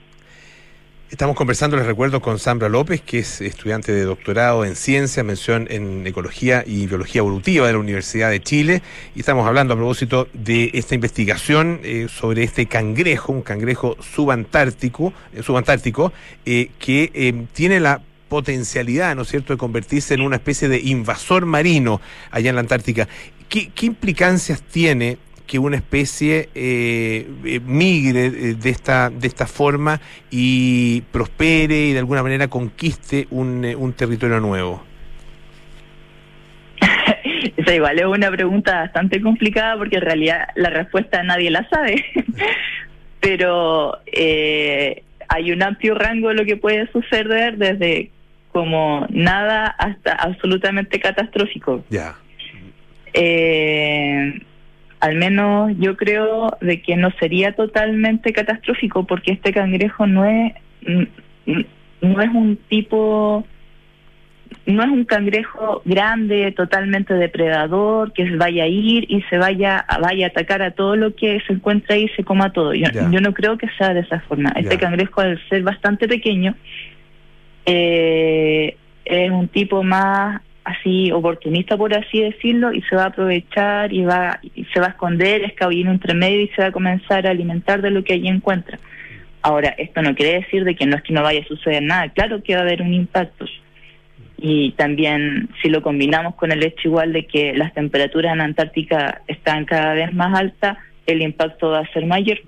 Estamos 1.11 1.35
conversando, 1.35 1.77
les 1.77 1.85
recuerdo, 1.85 2.19
con 2.19 2.39
Sandra 2.39 2.67
López, 2.67 2.99
que 2.99 3.19
es 3.19 3.39
estudiante 3.39 3.91
de 3.91 4.05
doctorado 4.05 4.65
en 4.65 4.75
ciencia, 4.75 5.23
mención 5.23 5.67
en 5.69 6.05
ecología 6.07 6.63
y 6.65 6.87
biología 6.87 7.19
evolutiva 7.19 7.67
de 7.67 7.73
la 7.73 7.79
Universidad 7.79 8.31
de 8.31 8.41
Chile. 8.41 8.81
Y 9.13 9.19
estamos 9.19 9.47
hablando 9.47 9.75
a 9.75 9.77
propósito 9.77 10.27
de 10.33 10.71
esta 10.73 10.95
investigación 10.95 11.79
eh, 11.83 12.07
sobre 12.09 12.41
este 12.41 12.65
cangrejo, 12.65 13.31
un 13.31 13.43
cangrejo 13.43 13.95
subantártico, 14.01 15.13
eh, 15.31 15.43
subantártico 15.43 16.11
eh, 16.43 16.71
que 16.79 17.45
tiene 17.53 17.79
la 17.79 18.01
potencialidad, 18.27 19.15
¿no 19.15 19.21
es 19.21 19.27
cierto?, 19.27 19.53
de 19.53 19.57
convertirse 19.57 20.15
en 20.15 20.21
una 20.21 20.37
especie 20.37 20.67
de 20.67 20.79
invasor 20.79 21.45
marino 21.45 22.01
allá 22.31 22.49
en 22.49 22.55
la 22.55 22.61
Antártica. 22.61 23.07
¿Qué, 23.47 23.69
qué 23.75 23.85
implicancias 23.85 24.63
tiene 24.63 25.19
que 25.45 25.59
una 25.59 25.77
especie 25.77 26.49
eh, 26.55 27.27
eh, 27.45 27.59
migre 27.65 28.25
eh, 28.25 28.55
de 28.55 28.69
esta 28.69 29.09
de 29.09 29.27
esta 29.27 29.47
forma 29.47 29.99
y 30.31 31.01
prospere 31.11 31.87
y 31.87 31.93
de 31.93 31.99
alguna 31.99 32.23
manera 32.23 32.47
conquiste 32.47 33.27
un, 33.29 33.65
eh, 33.65 33.75
un 33.75 33.93
territorio 33.93 34.39
nuevo? 34.39 34.83
Esa 37.57 37.75
igual 37.75 37.99
es 37.99 38.05
una 38.05 38.31
pregunta 38.31 38.81
bastante 38.81 39.21
complicada 39.21 39.77
porque 39.77 39.97
en 39.97 40.01
realidad 40.01 40.47
la 40.55 40.69
respuesta 40.69 41.23
nadie 41.23 41.51
la 41.51 41.67
sabe. 41.69 42.03
Pero 43.19 43.99
eh, 44.05 45.03
hay 45.27 45.51
un 45.51 45.63
amplio 45.63 45.95
rango 45.95 46.29
de 46.29 46.35
lo 46.35 46.45
que 46.45 46.57
puede 46.57 46.91
suceder 46.91 47.57
desde 47.57 48.11
como 48.51 49.05
nada 49.09 49.65
hasta 49.65 50.13
absolutamente 50.13 50.99
catastrófico. 50.99 51.83
Ya. 51.89 52.15
Eh, 53.13 54.39
al 54.99 55.15
menos 55.15 55.71
yo 55.77 55.95
creo 55.97 56.57
de 56.61 56.81
que 56.81 56.95
no 56.95 57.11
sería 57.19 57.53
totalmente 57.53 58.33
catastrófico 58.33 59.05
porque 59.05 59.33
este 59.33 59.53
cangrejo 59.53 60.07
no 60.07 60.25
es 60.25 60.53
no 62.01 62.21
es 62.21 62.29
un 62.29 62.57
tipo 62.69 63.45
no 64.65 64.83
es 64.83 64.89
un 64.89 65.05
cangrejo 65.05 65.81
grande 65.85 66.51
totalmente 66.51 67.13
depredador 67.13 68.13
que 68.13 68.27
se 68.27 68.35
vaya 68.35 68.63
a 68.63 68.67
ir 68.67 69.05
y 69.09 69.21
se 69.23 69.37
vaya 69.37 69.77
a, 69.79 69.99
vaya 69.99 70.27
a 70.27 70.29
atacar 70.29 70.61
a 70.61 70.71
todo 70.71 70.95
lo 70.95 71.15
que 71.15 71.39
se 71.45 71.53
encuentra 71.53 71.95
ahí 71.95 72.05
y 72.05 72.15
se 72.15 72.23
coma 72.23 72.51
todo. 72.51 72.73
Yo, 72.73 72.87
yo 73.11 73.21
no 73.21 73.33
creo 73.33 73.57
que 73.57 73.67
sea 73.77 73.93
de 73.93 74.01
esa 74.01 74.21
forma. 74.21 74.51
Este 74.55 74.77
cangrejo 74.77 75.21
al 75.21 75.39
ser 75.49 75.61
bastante 75.61 76.07
pequeño 76.07 76.55
eh, 77.65 78.75
es 79.05 79.31
un 79.31 79.47
tipo 79.47 79.83
más 79.83 80.41
así 80.65 81.11
oportunista 81.11 81.77
por 81.77 81.93
así 81.93 82.21
decirlo 82.21 82.73
y 82.73 82.81
se 82.81 82.95
va 82.95 83.03
a 83.03 83.07
aprovechar 83.07 83.93
y 83.93 84.03
va 84.03 84.39
y 84.41 84.65
se 84.65 84.79
va 84.79 84.87
a 84.87 84.89
esconder 84.89 85.43
escabullir 85.43 85.87
entre 85.87 86.13
medio 86.15 86.41
y 86.41 86.47
se 86.49 86.63
va 86.63 86.67
a 86.69 86.71
comenzar 86.71 87.25
a 87.25 87.29
alimentar 87.29 87.81
de 87.81 87.91
lo 87.91 88.03
que 88.03 88.13
allí 88.13 88.27
encuentra. 88.27 88.79
Ahora 89.41 89.69
esto 89.77 90.01
no 90.01 90.15
quiere 90.15 90.41
decir 90.41 90.63
de 90.63 90.75
que 90.75 90.87
no 90.87 90.97
es 90.97 91.03
que 91.03 91.13
no 91.13 91.21
vaya 91.21 91.41
a 91.41 91.47
suceder 91.47 91.83
nada 91.83 92.09
claro 92.09 92.43
que 92.43 92.55
va 92.55 92.61
a 92.61 92.63
haber 92.63 92.81
un 92.81 92.93
impacto. 92.93 93.45
Y 94.37 94.71
también 94.71 95.49
si 95.61 95.69
lo 95.69 95.81
combinamos 95.81 96.35
con 96.35 96.51
el 96.51 96.61
hecho 96.63 96.89
igual 96.89 97.13
de 97.13 97.25
que 97.25 97.53
las 97.53 97.73
temperaturas 97.73 98.33
en 98.33 98.41
Antártica 98.41 99.21
están 99.27 99.65
cada 99.65 99.93
vez 99.93 100.13
más 100.13 100.37
altas 100.37 100.77
el 101.05 101.21
impacto 101.21 101.69
va 101.69 101.79
a 101.79 101.93
ser 101.93 102.05
mayor. 102.05 102.39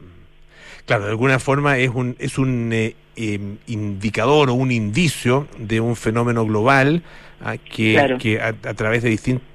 Claro, 0.86 1.06
de 1.06 1.12
alguna 1.12 1.38
forma 1.38 1.78
es 1.78 1.90
un, 1.90 2.16
es 2.18 2.38
un 2.38 2.72
eh, 2.74 2.96
em, 3.16 3.58
indicador 3.68 4.50
o 4.50 4.56
un 4.56 4.72
indicio 4.72 5.48
de 5.60 5.82
un 5.82 5.96
fenómeno 5.96 6.46
global 6.46 7.04
ah, 7.44 7.58
que, 7.58 7.94
Claro. 7.94 8.18
que 8.18 8.40
a, 8.42 8.48
a 8.50 8.74
través 8.74 9.04
de 9.04 9.10
distintos 9.10 9.46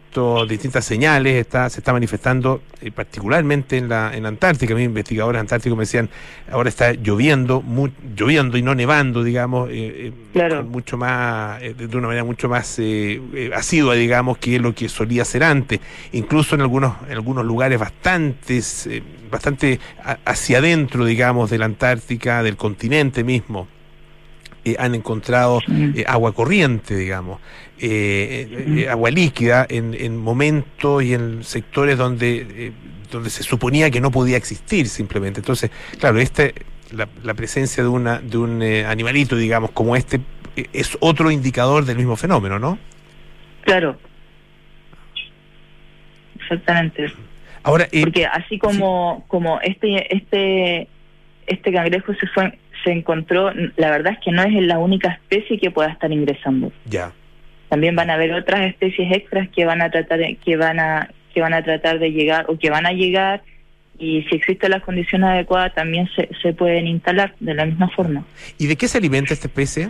distintas 0.47 0.85
señales 0.85 1.37
está 1.37 1.71
se 1.71 1.81
está 1.81 1.91
manifestando 1.95 2.61
eh, 2.83 2.91
particularmente 2.91 3.79
en 3.79 3.89
la 3.89 4.15
en 4.15 4.25
la 4.25 4.29
Antártica. 4.29 4.75
Mis 4.75 4.85
investigadores 4.85 5.41
antárticos 5.41 5.75
me 5.79 5.85
decían 5.85 6.11
ahora 6.51 6.69
está 6.69 6.93
lloviendo, 6.93 7.63
mu- 7.63 7.89
lloviendo 8.15 8.59
y 8.59 8.63
no 8.63 8.75
nevando, 8.75 9.25
digamos, 9.25 9.71
eh, 9.71 10.13
eh, 10.35 10.63
mucho 10.69 10.99
más 10.99 11.61
de 11.63 11.97
una 11.97 12.09
manera 12.09 12.25
mucho 12.25 12.51
más 12.51 12.79
asidua, 13.55 13.95
digamos, 13.95 14.37
que 14.37 14.59
lo 14.59 14.75
que 14.75 14.91
solía 14.91 15.25
ser 15.25 15.45
antes. 15.45 15.81
Incluso 16.13 16.57
en 16.57 16.61
algunos 16.61 16.93
en 17.07 17.13
algunos 17.13 17.47
lugares 17.47 17.79
bastantes 17.81 18.91
bastante 19.31 19.81
hacia 20.27 20.59
adentro, 20.59 21.07
digamos, 21.07 21.49
de 21.49 21.57
la 21.57 21.65
Antártica, 21.65 22.43
del 22.43 22.59
continente 22.59 23.25
mismo. 23.25 23.67
Eh, 24.65 24.77
han 24.79 24.95
encontrado 24.95 25.61
eh, 25.69 26.05
agua 26.07 26.33
corriente, 26.33 26.97
digamos, 26.97 27.41
eh, 27.79 28.87
agua 28.91 29.11
líquida 29.11 29.67
en, 29.69 29.95
en 29.95 30.17
momentos 30.17 31.03
y 31.03 31.15
en 31.15 31.43
sectores 31.45 31.99
donde, 31.99 32.73
donde 33.11 33.31
se 33.31 33.43
suponía 33.43 33.91
que 33.91 34.01
no 34.01 34.11
podía 34.11 34.37
existir 34.37 34.89
simplemente. 34.89 35.41
Entonces, 35.41 35.71
claro, 35.99 36.19
este, 36.19 36.55
la, 36.93 37.09
la 37.23 37.35
presencia 37.35 37.83
de, 37.83 37.89
una, 37.89 38.21
de 38.21 38.39
un 38.39 38.63
animalito, 38.63 39.37
digamos, 39.37 39.73
como 39.73 39.97
este, 39.97 40.21
es 40.73 40.97
otro 41.01 41.31
indicador 41.31 41.85
del 41.85 41.97
mismo 41.97 42.17
fenómeno, 42.17 42.59
¿no? 42.59 42.79
Claro. 43.65 43.97
Exactamente. 46.37 47.13
Ahora, 47.63 47.87
porque 48.03 48.27
así 48.27 48.59
como 48.59 49.25
como 49.29 49.61
este 49.61 50.15
este 50.15 50.89
este 51.47 51.73
cangrejo 51.73 52.13
se 52.15 52.27
fue 52.27 52.59
se 52.85 52.91
encontró, 52.93 53.53
la 53.77 53.91
verdad 53.91 54.15
es 54.15 54.19
que 54.25 54.31
no 54.33 54.43
es 54.43 54.53
la 54.65 54.79
única 54.79 55.09
especie 55.09 55.59
que 55.59 55.71
pueda 55.71 55.91
estar 55.91 56.11
ingresando. 56.13 56.73
Ya. 56.87 57.13
También 57.69 57.97
van 57.97 58.11
a 58.11 58.15
haber 58.15 58.33
otras 58.35 58.67
especies 58.67 59.11
extras 59.13 59.49
que 59.49 59.65
van 59.65 59.81
a 59.83 59.91
tratar 59.91 60.19
de- 60.19 60.37
que 60.37 60.57
van 60.57 60.79
a 60.81 61.09
que 61.35 61.41
van 61.41 61.55
a 61.55 61.63
tratar 61.63 61.99
de 61.99 62.13
llegar 62.13 62.45
o 62.49 62.59
que 62.59 62.69
van 62.69 62.85
a 62.85 62.93
llegar 62.93 63.41
y 63.99 64.23
si 64.25 64.35
existen 64.37 64.71
las 64.71 64.83
condiciones 64.83 65.31
adecuadas 65.31 65.73
también 65.75 66.07
se, 66.15 66.29
se 66.43 66.53
pueden 66.53 66.87
instalar 66.87 67.35
de 67.41 67.55
la 67.55 67.65
misma 67.65 67.89
forma. 67.89 68.25
¿Y 68.59 68.67
de 68.67 68.77
qué 68.77 68.87
se 68.87 68.99
alimenta 68.99 69.33
esta 69.33 69.47
especie? 69.49 69.89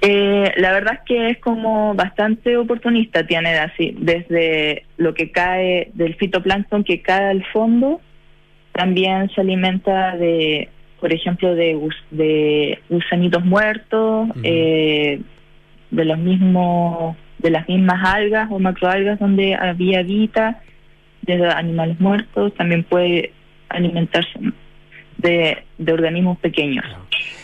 Eh, 0.00 0.52
la 0.56 0.72
verdad 0.72 0.94
es 0.94 1.00
que 1.06 1.30
es 1.30 1.38
como 1.38 1.94
bastante 1.94 2.56
oportunista, 2.56 3.26
tiene 3.26 3.58
así, 3.58 3.94
desde 3.98 4.84
lo 4.98 5.14
que 5.14 5.30
cae 5.30 5.90
del 5.94 6.14
fitoplancton 6.14 6.84
que 6.84 7.00
cae 7.02 7.30
al 7.30 7.44
fondo, 7.46 8.00
también 8.72 9.30
se 9.34 9.40
alimenta 9.40 10.16
de, 10.16 10.68
por 11.00 11.12
ejemplo, 11.12 11.54
de, 11.54 11.78
de 12.10 12.78
gusanitos 12.88 13.44
muertos, 13.44 14.28
eh, 14.42 15.20
de 15.90 16.04
los 16.04 16.18
mismos, 16.18 17.16
de 17.38 17.50
las 17.50 17.68
mismas 17.68 18.02
algas 18.04 18.48
o 18.50 18.58
macroalgas 18.58 19.18
donde 19.18 19.54
había 19.54 20.02
vida, 20.02 20.62
de 21.22 21.46
animales 21.48 22.00
muertos, 22.00 22.54
también 22.54 22.84
puede 22.84 23.32
alimentarse 23.68 24.38
de, 25.18 25.58
de 25.78 25.92
organismos 25.92 26.38
pequeños. 26.38 26.84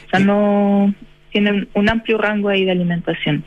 O 0.07 0.11
sea, 0.11 0.21
no 0.21 0.95
tienen 1.31 1.69
un 1.75 1.89
amplio 1.89 2.19
rango 2.19 2.49
ahí 2.49 2.65
de 2.65 2.73
alimentación. 2.73 3.45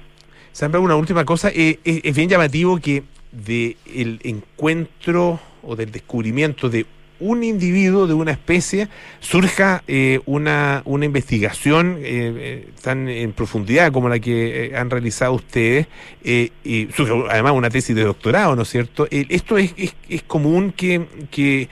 Siempre 0.52 0.80
una 0.80 0.96
última 0.96 1.26
cosa, 1.26 1.50
eh, 1.50 1.80
es, 1.84 2.02
es 2.04 2.16
bien 2.16 2.30
llamativo 2.30 2.78
que 2.80 3.04
de 3.32 3.76
el 3.94 4.20
encuentro 4.24 5.40
o 5.62 5.76
del 5.76 5.92
descubrimiento 5.92 6.70
de 6.70 6.86
un 7.20 7.44
individuo 7.44 8.08
de 8.08 8.14
una 8.14 8.32
especie 8.32 8.90
surja 9.20 9.84
eh, 9.88 10.20
una, 10.26 10.82
una 10.86 11.06
investigación 11.06 11.98
eh, 12.00 12.34
eh, 12.38 12.70
tan 12.82 13.08
en 13.08 13.32
profundidad 13.32 13.92
como 13.92 14.10
la 14.10 14.20
que 14.20 14.66
eh, 14.66 14.78
han 14.78 14.90
realizado 14.90 15.34
ustedes 15.34 15.88
eh, 16.24 16.52
y 16.64 16.88
surge 16.96 17.14
además 17.30 17.54
una 17.54 17.70
tesis 17.70 17.96
de 17.96 18.04
doctorado, 18.04 18.56
¿no 18.56 18.64
es 18.64 18.70
cierto? 18.70 19.08
Esto 19.10 19.58
es, 19.58 19.74
es, 19.78 19.96
es 20.10 20.24
común 20.24 20.74
que, 20.76 21.06
que 21.32 21.70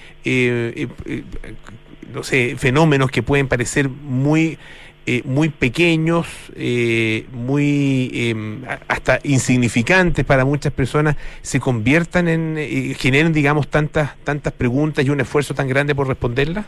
no 2.14 2.24
sé, 2.24 2.56
fenómenos 2.58 3.12
que 3.12 3.24
pueden 3.24 3.48
parecer 3.48 3.90
muy 3.90 4.58
eh, 5.06 5.22
muy 5.26 5.50
pequeños, 5.50 6.28
eh, 6.56 7.26
muy 7.32 8.10
eh, 8.14 8.36
hasta 8.88 9.20
insignificantes 9.24 10.24
para 10.26 10.46
muchas 10.46 10.72
personas, 10.72 11.18
se 11.42 11.60
conviertan 11.60 12.28
en, 12.28 12.56
eh, 12.58 12.94
generen, 12.98 13.34
digamos, 13.34 13.68
tantas, 13.68 14.16
tantas 14.24 14.54
preguntas 14.54 15.06
y 15.06 15.10
un 15.10 15.20
esfuerzo 15.20 15.54
tan 15.54 15.68
grande 15.68 15.94
por 15.94 16.08
responderlas? 16.08 16.66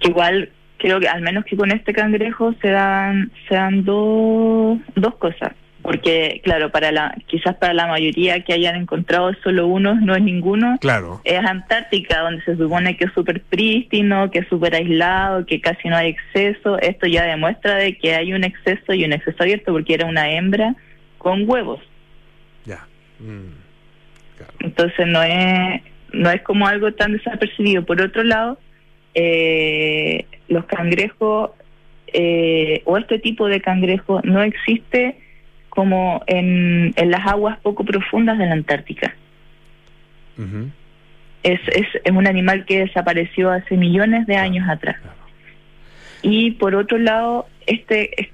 Igual 0.00 0.50
creo 0.78 0.98
que 0.98 1.08
al 1.08 1.22
menos 1.22 1.44
que 1.44 1.56
con 1.56 1.70
este 1.70 1.92
cangrejo 1.92 2.54
se 2.60 2.68
dan 2.68 3.30
se 3.48 3.54
dan 3.54 3.84
dos, 3.84 4.78
dos 4.96 5.14
cosas 5.16 5.52
porque 5.82 6.40
claro 6.44 6.70
para 6.70 6.92
la 6.92 7.16
quizás 7.26 7.56
para 7.56 7.74
la 7.74 7.88
mayoría 7.88 8.44
que 8.44 8.52
hayan 8.52 8.76
encontrado 8.76 9.32
solo 9.42 9.66
uno 9.66 9.94
no 9.96 10.14
es 10.14 10.22
ninguno. 10.22 10.78
Claro. 10.80 11.20
es 11.24 11.44
Antártica 11.44 12.20
donde 12.20 12.42
se 12.44 12.56
supone 12.56 12.96
que 12.96 13.04
es 13.04 13.12
súper 13.12 13.42
prístino 13.42 14.30
que 14.30 14.40
es 14.40 14.48
súper 14.48 14.74
aislado 14.76 15.44
que 15.44 15.60
casi 15.60 15.88
no 15.88 15.96
hay 15.96 16.10
exceso. 16.10 16.78
Esto 16.78 17.06
ya 17.06 17.24
demuestra 17.24 17.76
de 17.76 17.98
que 17.98 18.14
hay 18.14 18.32
un 18.32 18.44
exceso 18.44 18.94
y 18.94 19.04
un 19.04 19.12
exceso 19.12 19.42
abierto 19.42 19.72
porque 19.72 19.94
era 19.94 20.06
una 20.06 20.30
hembra 20.30 20.76
con 21.18 21.48
huevos. 21.48 21.80
Ya. 22.64 22.86
entonces 24.60 25.06
no 25.06 25.22
es 25.22 25.82
no 26.12 26.30
es 26.30 26.42
como 26.42 26.66
algo 26.68 26.92
tan 26.92 27.12
desapercibido. 27.12 27.84
Por 27.84 28.00
otro 28.00 28.22
lado 28.22 28.58
eh, 29.14 30.26
los 30.48 30.64
cangrejos 30.66 31.50
eh, 32.12 32.82
o 32.84 32.98
este 32.98 33.18
tipo 33.18 33.48
de 33.48 33.60
cangrejo 33.60 34.20
no 34.22 34.42
existe 34.42 35.16
como 35.74 36.22
en, 36.26 36.92
en 36.96 37.10
las 37.10 37.26
aguas 37.26 37.58
poco 37.60 37.82
profundas 37.84 38.36
de 38.36 38.44
la 38.46 38.52
Antártica. 38.52 39.14
Es, 41.42 41.60
es, 41.68 41.86
es 42.04 42.12
un 42.12 42.26
animal 42.26 42.64
que 42.66 42.80
desapareció 42.80 43.50
hace 43.50 43.76
millones 43.76 44.26
de 44.26 44.36
años 44.36 44.68
atrás. 44.68 44.96
Y 46.22 46.52
por 46.52 46.74
otro 46.74 46.98
lado, 46.98 47.46
este 47.66 48.20
es- 48.20 48.28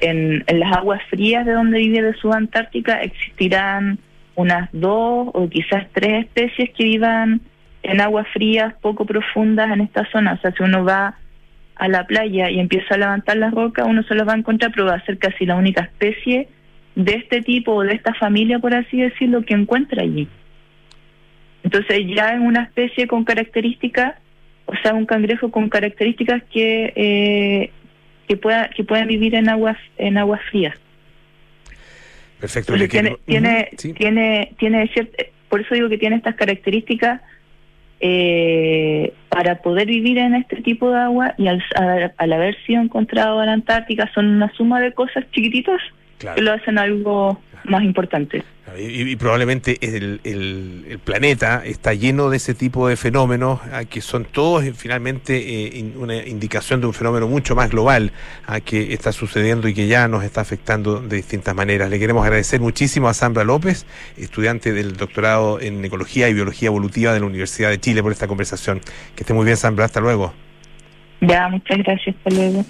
en, 0.00 0.44
en 0.46 0.60
las 0.60 0.76
aguas 0.76 1.00
frías 1.10 1.44
de 1.46 1.52
donde 1.52 1.78
vive 1.78 2.02
de 2.02 2.14
Subantártica 2.14 3.02
existirán 3.02 3.98
unas 4.34 4.68
dos 4.72 5.28
o 5.34 5.48
quizás 5.50 5.86
tres 5.92 6.24
especies 6.24 6.70
que 6.70 6.84
vivan 6.84 7.40
en 7.82 8.00
aguas 8.00 8.26
frías 8.32 8.74
poco 8.80 9.04
profundas 9.04 9.70
en 9.72 9.80
esta 9.82 10.08
zona. 10.12 10.34
O 10.34 10.38
sea, 10.38 10.52
si 10.52 10.62
uno 10.62 10.84
va 10.84 11.14
a 11.76 11.88
la 11.88 12.06
playa 12.06 12.50
y 12.50 12.60
empieza 12.60 12.94
a 12.94 12.98
levantar 12.98 13.36
las 13.36 13.52
rocas, 13.52 13.86
uno 13.88 14.02
se 14.04 14.14
los 14.14 14.26
va 14.26 14.32
a 14.34 14.36
encontrar, 14.38 14.70
pero 14.72 14.86
va 14.86 14.94
a 14.94 15.04
ser 15.04 15.18
casi 15.18 15.46
la 15.46 15.56
única 15.56 15.82
especie 15.82 16.48
de 16.94 17.14
este 17.14 17.40
tipo 17.42 17.72
o 17.74 17.82
de 17.82 17.94
esta 17.94 18.14
familia, 18.14 18.58
por 18.58 18.74
así 18.74 18.98
decirlo, 19.00 19.42
que 19.42 19.54
encuentra 19.54 20.02
allí. 20.02 20.28
Entonces 21.64 22.02
ya 22.14 22.34
es 22.34 22.40
una 22.40 22.64
especie 22.64 23.06
con 23.06 23.24
características, 23.24 24.14
o 24.66 24.74
sea, 24.82 24.94
un 24.94 25.06
cangrejo 25.06 25.50
con 25.50 25.68
características 25.68 26.42
que 26.52 26.92
eh, 26.94 27.70
que 28.28 28.36
pueda 28.36 28.68
que 28.70 28.84
puedan 28.84 29.08
vivir 29.08 29.34
en 29.34 29.48
aguas 29.48 29.76
en 29.96 30.18
aguas 30.18 30.40
frías. 30.50 30.76
Perfecto. 32.40 32.76
Le 32.76 32.88
quiero- 32.88 33.18
tiene 33.26 33.68
tiene 33.68 33.68
sí. 33.78 33.92
tiene 33.92 34.52
tiene 34.58 34.90
por 35.48 35.60
eso 35.60 35.74
digo 35.74 35.88
que 35.88 35.98
tiene 35.98 36.16
estas 36.16 36.34
características 36.34 37.20
eh, 38.04 39.14
para 39.28 39.62
poder 39.62 39.86
vivir 39.86 40.18
en 40.18 40.34
este 40.34 40.60
tipo 40.60 40.90
de 40.90 40.98
agua 40.98 41.34
y 41.38 41.46
al, 41.46 41.62
haber 42.18 42.56
sido 42.66 42.82
encontrado 42.82 43.40
en 43.40 43.46
la 43.46 43.52
Antártica 43.52 44.10
son 44.12 44.26
una 44.26 44.52
suma 44.54 44.80
de 44.80 44.92
cosas 44.92 45.24
chiquititas 45.30 45.80
Claro. 46.22 46.40
lo 46.40 46.52
hacen 46.52 46.78
algo 46.78 47.40
más 47.64 47.82
importante. 47.84 48.42
Y, 48.78 49.02
y 49.10 49.16
probablemente 49.16 49.76
el, 49.82 50.20
el- 50.24 50.86
el 50.88 50.98
planeta 50.98 51.62
está 51.64 51.92
lleno 51.94 52.30
de 52.30 52.38
ese 52.38 52.54
tipo 52.54 52.88
de 52.88 52.96
fenómenos 52.96 53.60
ah, 53.72 53.84
que 53.84 54.00
son 54.00 54.24
todos 54.24 54.64
eh, 54.64 54.72
finalmente 54.74 55.36
eh, 55.36 55.78
in- 55.78 55.94
una 55.96 56.16
indicación 56.26 56.80
de 56.80 56.86
un 56.86 56.94
fenómeno 56.94 57.28
mucho 57.28 57.54
más 57.54 57.70
global 57.70 58.12
ah, 58.46 58.60
que 58.60 58.92
está 58.94 59.12
sucediendo 59.12 59.68
y 59.68 59.74
que 59.74 59.86
ya 59.88 60.08
nos 60.08 60.24
está 60.24 60.40
afectando 60.40 61.00
de 61.00 61.16
distintas 61.16 61.54
maneras. 61.54 61.90
Le 61.90 61.98
queremos 61.98 62.24
agradecer 62.24 62.60
muchísimo 62.60 63.08
a 63.08 63.14
Sandra 63.14 63.44
López, 63.44 63.84
estudiante 64.16 64.72
del 64.72 64.96
doctorado 64.96 65.60
en 65.60 65.84
Ecología 65.84 66.28
y 66.28 66.34
Biología 66.34 66.68
Evolutiva 66.68 67.12
de 67.12 67.20
la 67.20 67.26
Universidad 67.26 67.68
de 67.70 67.78
Chile, 67.78 68.02
por 68.02 68.10
esta 68.12 68.26
conversación. 68.26 68.80
Que 69.14 69.22
esté 69.24 69.34
muy 69.34 69.44
bien, 69.44 69.56
Sandra. 69.56 69.84
Hasta 69.84 70.00
luego. 70.00 70.32
Ya, 71.20 71.48
muchas 71.48 71.78
gracias. 71.78 72.16
Hasta 72.16 72.30
luego. 72.30 72.64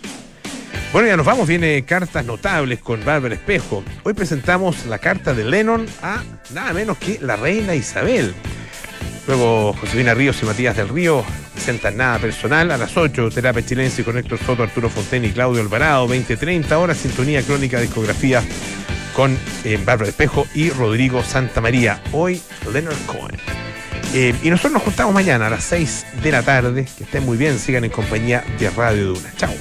Bueno, 0.93 1.09
ya 1.09 1.16
nos 1.16 1.24
vamos. 1.24 1.49
Viene 1.49 1.84
Cartas 1.84 2.24
Notables 2.26 2.80
con 2.80 3.05
Bárbara 3.05 3.34
Espejo. 3.34 3.82
Hoy 4.03 4.12
presentamos 4.12 4.84
la 4.86 4.99
carta 4.99 5.32
de 5.32 5.45
Lennon 5.45 5.86
a 6.03 6.22
nada 6.53 6.72
menos 6.72 6.99
que 6.99 7.18
la 7.20 7.36
reina 7.36 7.74
Isabel. 7.74 8.34
Luego 9.26 9.72
Josefina 9.74 10.14
Ríos 10.14 10.43
y 10.43 10.47
Matías 10.47 10.76
del 10.76 10.88
Río 10.88 11.24
presentan 11.55 11.97
nada 11.97 12.18
personal 12.18 12.70
a 12.72 12.76
las 12.76 12.97
8, 12.97 13.30
Terapia 13.30 13.64
Chilense 13.64 14.05
con 14.05 14.18
Héctor 14.18 14.38
Soto, 14.38 14.64
Arturo 14.64 14.90
Fonten 14.90 15.24
y 15.24 15.30
Claudio 15.30 15.62
Alvarado, 15.62 16.09
20-30 16.09 16.72
horas, 16.72 16.97
Sintonía 16.99 17.43
Crónica 17.43 17.80
Discografía 17.80 18.43
con 19.14 19.38
eh, 19.64 19.78
Bárbara 19.84 20.11
Espejo 20.11 20.47
y 20.55 20.70
Rodrigo 20.70 21.22
Santamaría. 21.22 22.03
Hoy 22.12 22.43
Leonard 22.72 22.97
Cohen. 23.07 23.38
Eh, 24.14 24.34
y 24.43 24.51
nosotros 24.51 24.72
nos 24.72 24.82
juntamos 24.82 25.14
mañana 25.14 25.47
a 25.47 25.51
las 25.51 25.64
6 25.64 26.07
de 26.22 26.32
la 26.32 26.43
tarde. 26.43 26.86
Que 26.99 27.05
estén 27.05 27.24
muy 27.24 27.36
bien, 27.36 27.59
sigan 27.59 27.84
en 27.84 27.90
compañía 27.90 28.45
de 28.59 28.70
Radio 28.70 29.14
Duna. 29.14 29.32
Chao. 29.36 29.55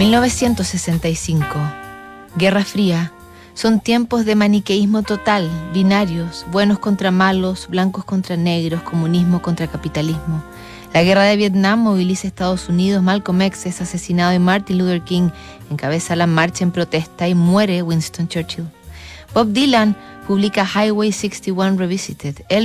1965. 0.00 1.46
Guerra 2.34 2.64
Fría. 2.64 3.12
Son 3.52 3.80
tiempos 3.80 4.24
de 4.24 4.34
maniqueísmo 4.34 5.02
total, 5.02 5.50
binarios, 5.74 6.46
buenos 6.50 6.78
contra 6.78 7.10
malos, 7.10 7.68
blancos 7.68 8.06
contra 8.06 8.38
negros, 8.38 8.80
comunismo 8.80 9.42
contra 9.42 9.66
capitalismo. 9.66 10.42
La 10.94 11.02
guerra 11.02 11.24
de 11.24 11.36
Vietnam 11.36 11.80
moviliza 11.80 12.26
a 12.26 12.30
Estados 12.30 12.70
Unidos, 12.70 13.02
Malcolm 13.02 13.42
X 13.42 13.66
es 13.66 13.82
asesinado 13.82 14.32
y 14.32 14.38
Martin 14.38 14.78
Luther 14.78 15.02
King 15.02 15.28
encabeza 15.70 16.16
la 16.16 16.26
marcha 16.26 16.64
en 16.64 16.70
protesta 16.70 17.28
y 17.28 17.34
muere 17.34 17.82
Winston 17.82 18.26
Churchill. 18.26 18.64
Bob 19.34 19.48
Dylan 19.52 19.94
publica 20.26 20.64
Highway 20.64 21.12
61 21.12 21.76
Revisited. 21.76 22.36
Él 22.48 22.58